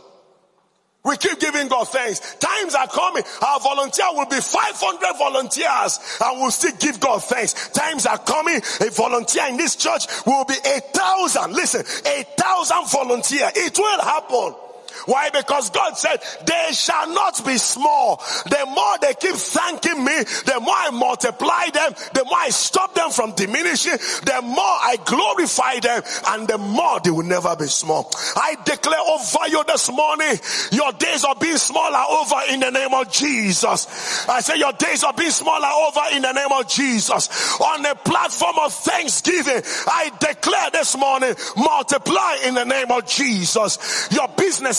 We 1.10 1.18
keep 1.18 1.39
giving 1.39 1.68
God 1.70 1.86
thanks. 1.86 2.36
Times 2.36 2.76
are 2.76 2.88
coming. 2.88 3.24
Our 3.41 3.60
volunteer 3.60 4.05
will 4.14 4.28
be 4.28 4.39
500 4.39 5.18
volunteers 5.18 6.20
and 6.24 6.39
we'll 6.39 6.51
still 6.51 6.76
give 6.80 6.99
God 6.99 7.24
thanks. 7.24 7.70
Times 7.70 8.05
are 8.05 8.20
coming. 8.20 8.57
A 8.57 8.91
volunteer 8.91 9.47
in 9.47 9.57
this 9.57 9.76
church 9.76 10.05
will 10.28 10.45
be 10.45 10.53
a 10.53 10.80
thousand. 10.80 11.53
Listen, 11.53 11.82
a 11.82 12.24
thousand 12.38 12.91
volunteer. 12.91 13.49
It 13.55 13.76
will 13.80 14.01
happen. 14.01 14.69
Why? 15.06 15.30
Because 15.30 15.70
God 15.70 15.98
said, 15.98 16.18
they 16.46 16.70
shall 16.72 17.12
not 17.14 17.46
be 17.46 17.58
small. 17.58 18.18
The 18.46 18.66
more 18.68 18.98
they 19.02 19.14
keep 19.14 19.36
thanking 19.36 20.04
me, 20.04 20.24
the 20.46 20.60
more 20.62 20.76
I 20.76 20.90
multiply 20.92 21.70
them, 21.74 21.94
the 22.14 22.26
more 22.26 22.38
I 22.38 22.50
stop 22.50 22.94
them 22.94 23.12
from 23.12 23.34
diminishing, 23.34 23.98
the 24.24 24.42
more 24.44 24.64
I 24.64 24.98
glorify 25.06 25.80
them, 25.80 26.04
and 26.28 26.48
the 26.48 26.58
more 26.58 27.00
they 27.00 27.12
will 27.12 27.24
never 27.24 27.56
be 27.56 27.68
small. 27.68 28.12
I 28.36 28.56
declare 28.66 29.00
over 29.00 29.48
you 29.50 29.64
this 29.66 29.92
morning, 29.92 30.40
your 30.72 30.92
days 30.94 31.24
of 31.26 31.40
being 31.40 31.58
small 31.58 31.94
are 31.94 32.08
over 32.10 32.54
in 32.54 32.60
the 32.60 32.72
name 32.72 32.94
of 32.94 33.12
Jesus. 33.12 34.28
I 34.28 34.42
say 34.42 34.58
your 34.58 34.74
days 34.74 35.04
of 35.04 35.16
being 35.16 35.32
small 35.32 35.64
are 35.64 35.88
over 35.88 36.16
in 36.16 36.22
the 36.22 36.32
name 36.32 36.52
of 36.52 36.68
Jesus. 36.68 37.60
On 37.60 37.86
a 37.86 37.96
platform 37.96 38.56
of 38.64 38.74
thanksgiving, 38.74 39.62
I 39.88 40.12
declare 40.20 40.72
this 40.72 40.98
morning, 40.98 41.36
multiply 41.56 42.38
in 42.46 42.56
the 42.56 42.66
name 42.66 42.92
of 42.92 43.06
Jesus. 43.06 44.10
Your 44.12 44.28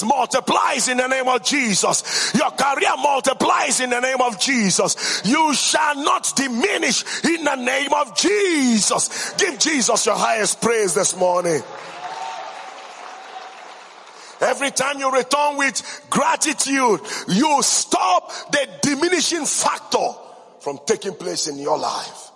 business 0.01 0.05
multiplies 0.05 0.89
in 0.89 0.97
the 0.97 1.07
name 1.07 1.29
of 1.29 1.43
Jesus. 1.43 2.33
Your 2.35 2.51
career 2.51 2.97
multiplies 2.99 3.81
in 3.81 3.91
the 3.91 4.01
name 4.01 4.21
of 4.21 4.39
Jesus. 4.39 5.23
You 5.25 5.55
shall 5.55 5.97
not 5.97 6.33
diminish 6.37 7.05
in 7.25 7.45
the 7.45 7.57
name 7.57 7.93
of 7.93 8.17
Jesus. 8.17 9.33
Give 9.35 9.59
Jesus 9.59 10.07
your 10.07 10.17
highest 10.17 10.61
praise 10.61 10.95
this 10.95 11.17
morning. 11.17 11.63
Every 14.41 14.71
time 14.71 14.99
you 14.99 15.11
return 15.11 15.59
with 15.59 16.07
gratitude, 16.09 17.01
you 17.29 17.63
stop 17.63 18.33
the 18.51 18.69
diminishing 18.83 19.45
factor 19.45 20.13
from 20.61 20.79
taking 20.87 21.15
place 21.15 21.47
in 21.47 21.59
your 21.59 21.79
life. 21.79 22.31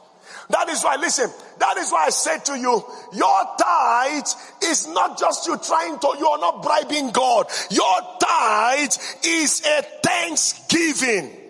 That 0.51 0.69
is 0.69 0.83
why, 0.83 0.97
listen, 0.97 1.31
that 1.59 1.77
is 1.79 1.91
why 1.91 2.07
I 2.07 2.11
said 2.11 2.45
to 2.47 2.59
you, 2.59 2.85
your 3.13 3.45
tithe 3.59 4.27
is 4.65 4.89
not 4.89 5.19
just 5.19 5.47
you 5.47 5.57
trying 5.59 5.99
to, 5.99 6.17
you 6.19 6.27
are 6.27 6.39
not 6.39 6.63
bribing 6.63 7.11
God. 7.11 7.47
Your 7.71 8.01
tithe 8.21 8.93
is 9.25 9.63
a 9.67 9.83
thanksgiving. 10.03 11.43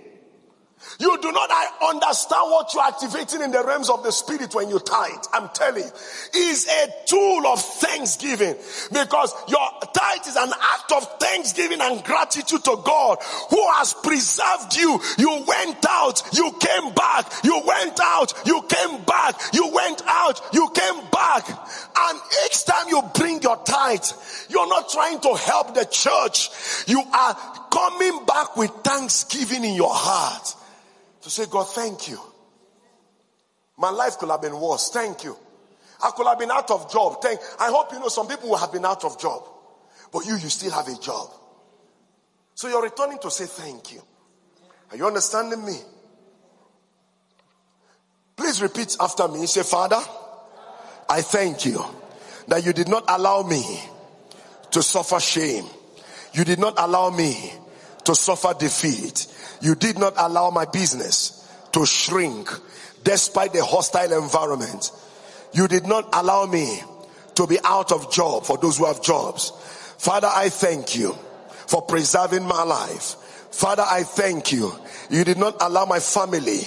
You 0.98 1.18
do 1.20 1.32
not 1.32 1.50
understand 1.82 2.50
what 2.50 2.72
you're 2.72 2.84
activating 2.84 3.42
in 3.42 3.50
the 3.50 3.64
realms 3.64 3.90
of 3.90 4.02
the 4.02 4.12
spirit 4.12 4.54
when 4.54 4.68
you 4.68 4.78
tithe. 4.78 5.24
I'm 5.32 5.48
telling 5.50 5.84
you. 5.84 5.90
Is 6.34 6.66
a 6.66 7.06
tool 7.06 7.46
of 7.46 7.60
thanksgiving 7.60 8.56
because 8.92 9.34
your 9.48 9.66
tithe 9.92 10.26
is 10.26 10.36
an 10.36 10.50
act 10.50 10.92
of 10.92 11.18
thanksgiving 11.18 11.80
and 11.80 12.04
gratitude 12.04 12.62
to 12.64 12.80
God 12.84 13.18
who 13.50 13.66
has 13.72 13.94
preserved 13.94 14.76
you. 14.76 15.00
You 15.18 15.44
went 15.46 15.84
out, 15.88 16.22
you 16.32 16.52
came 16.60 16.92
back, 16.94 17.32
you 17.42 17.60
went 17.66 17.98
out, 18.00 18.32
you 18.46 18.62
came 18.62 19.02
back, 19.04 19.40
you 19.52 19.70
went 19.72 20.02
out, 20.06 20.40
you 20.52 20.68
came 20.74 21.10
back. 21.10 21.48
And 21.96 22.20
each 22.46 22.64
time 22.64 22.88
you 22.88 23.02
bring 23.14 23.42
your 23.42 23.56
tithe, 23.64 24.04
you're 24.48 24.68
not 24.68 24.88
trying 24.90 25.20
to 25.20 25.34
help 25.34 25.74
the 25.74 25.84
church. 25.84 26.50
You 26.86 27.02
are 27.12 27.34
coming 27.70 28.24
back 28.24 28.56
with 28.56 28.70
thanksgiving 28.82 29.64
in 29.64 29.74
your 29.74 29.92
heart 29.92 30.54
to 31.24 31.30
say, 31.30 31.46
God, 31.46 31.64
thank 31.64 32.08
you. 32.08 32.20
My 33.78 33.88
life 33.88 34.18
could 34.18 34.28
have 34.28 34.42
been 34.42 34.60
worse. 34.60 34.90
Thank 34.90 35.24
you. 35.24 35.34
I 36.02 36.10
could 36.10 36.26
have 36.26 36.38
been 36.38 36.50
out 36.50 36.70
of 36.70 36.92
job. 36.92 37.22
Thank. 37.22 37.40
I 37.58 37.70
hope 37.70 37.92
you 37.92 37.98
know 37.98 38.08
some 38.08 38.28
people 38.28 38.50
will 38.50 38.58
have 38.58 38.70
been 38.70 38.84
out 38.84 39.04
of 39.04 39.18
job, 39.18 39.42
but 40.12 40.26
you, 40.26 40.34
you 40.34 40.50
still 40.50 40.70
have 40.70 40.86
a 40.86 41.00
job. 41.00 41.30
So 42.54 42.68
you're 42.68 42.82
returning 42.82 43.18
to 43.20 43.30
say 43.30 43.46
thank 43.46 43.94
you. 43.94 44.02
Are 44.90 44.98
you 44.98 45.06
understanding 45.06 45.64
me? 45.64 45.78
Please 48.36 48.60
repeat 48.60 48.94
after 49.00 49.26
me. 49.26 49.46
Say, 49.46 49.62
Father, 49.62 50.00
I 51.08 51.22
thank 51.22 51.64
you 51.64 51.82
that 52.48 52.66
you 52.66 52.74
did 52.74 52.88
not 52.88 53.04
allow 53.08 53.42
me 53.42 53.80
to 54.72 54.82
suffer 54.82 55.18
shame. 55.20 55.64
You 56.34 56.44
did 56.44 56.58
not 56.58 56.74
allow 56.76 57.08
me 57.08 57.54
to 58.04 58.14
suffer 58.14 58.54
defeat. 58.58 59.26
You 59.60 59.74
did 59.74 59.98
not 59.98 60.14
allow 60.16 60.50
my 60.50 60.64
business 60.66 61.48
to 61.72 61.86
shrink 61.86 62.48
despite 63.02 63.52
the 63.52 63.64
hostile 63.64 64.22
environment. 64.22 64.90
You 65.52 65.68
did 65.68 65.86
not 65.86 66.08
allow 66.12 66.46
me 66.46 66.82
to 67.34 67.46
be 67.46 67.58
out 67.64 67.92
of 67.92 68.12
job 68.12 68.44
for 68.44 68.58
those 68.58 68.78
who 68.78 68.86
have 68.86 69.02
jobs. 69.02 69.52
Father, 69.98 70.28
I 70.30 70.48
thank 70.48 70.96
you 70.96 71.16
for 71.66 71.82
preserving 71.82 72.44
my 72.44 72.62
life. 72.62 73.16
Father, 73.50 73.84
I 73.86 74.02
thank 74.02 74.52
you. 74.52 74.72
You 75.10 75.24
did 75.24 75.38
not 75.38 75.56
allow 75.60 75.84
my 75.84 76.00
family 76.00 76.60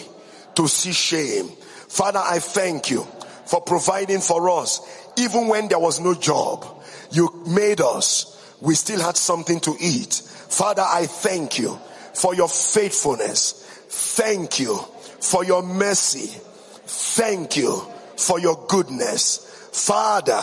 to 0.56 0.68
see 0.68 0.94
shame. 0.94 1.48
Father, 1.88 2.22
I 2.24 2.40
thank 2.40 2.90
you 2.90 3.06
for 3.46 3.62
providing 3.62 4.20
for 4.20 4.50
us 4.50 4.82
even 5.18 5.48
when 5.48 5.68
there 5.68 5.80
was 5.80 6.00
no 6.00 6.14
job. 6.14 6.66
You 7.12 7.44
made 7.48 7.82
us. 7.82 8.34
We 8.62 8.76
still 8.76 9.02
had 9.02 9.18
something 9.18 9.60
to 9.62 9.76
eat. 9.80 10.22
Father, 10.50 10.84
I 10.86 11.06
thank 11.06 11.60
you 11.60 11.80
for 12.14 12.36
your 12.36 12.50
faithfulness. 12.50 13.64
Thank 13.89 14.60
you 14.60 14.78
for 15.22 15.43
your 15.43 15.64
mercy. 15.64 16.39
Thank 16.86 17.58
you 17.58 17.82
for 18.16 18.39
your 18.39 18.66
goodness. 18.68 19.70
Father, 19.72 20.41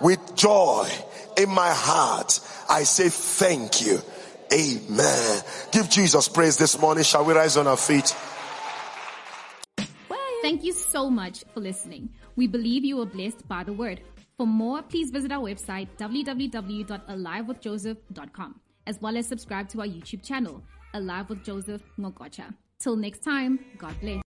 with 0.00 0.34
joy 0.36 0.88
in 1.36 1.48
my 1.48 1.70
heart, 1.70 2.40
I 2.68 2.82
say 2.82 3.08
thank 3.08 3.86
you. 3.86 4.00
Amen. 4.52 5.42
Give 5.72 5.88
Jesus 5.88 6.28
praise 6.28 6.56
this 6.56 6.78
morning. 6.78 7.04
Shall 7.04 7.24
we 7.24 7.34
rise 7.34 7.56
on 7.56 7.66
our 7.66 7.76
feet? 7.76 8.14
Thank 10.42 10.62
you 10.62 10.72
so 10.72 11.10
much 11.10 11.44
for 11.52 11.58
listening. 11.60 12.10
We 12.36 12.46
believe 12.46 12.84
you 12.84 12.98
were 12.98 13.06
blessed 13.06 13.48
by 13.48 13.64
the 13.64 13.72
word. 13.72 14.00
For 14.36 14.46
more, 14.46 14.82
please 14.82 15.10
visit 15.10 15.32
our 15.32 15.42
website 15.42 15.88
www.alivewithjoseph.com 15.98 18.60
as 18.86 19.00
well 19.00 19.16
as 19.16 19.26
subscribe 19.26 19.68
to 19.70 19.80
our 19.80 19.86
YouTube 19.86 20.22
channel, 20.22 20.62
Alive 20.94 21.28
with 21.28 21.44
Joseph 21.44 21.82
Ngokocha. 21.98 22.54
Till 22.78 22.96
next 22.96 23.22
time, 23.22 23.58
God 23.78 23.94
bless. 24.00 24.22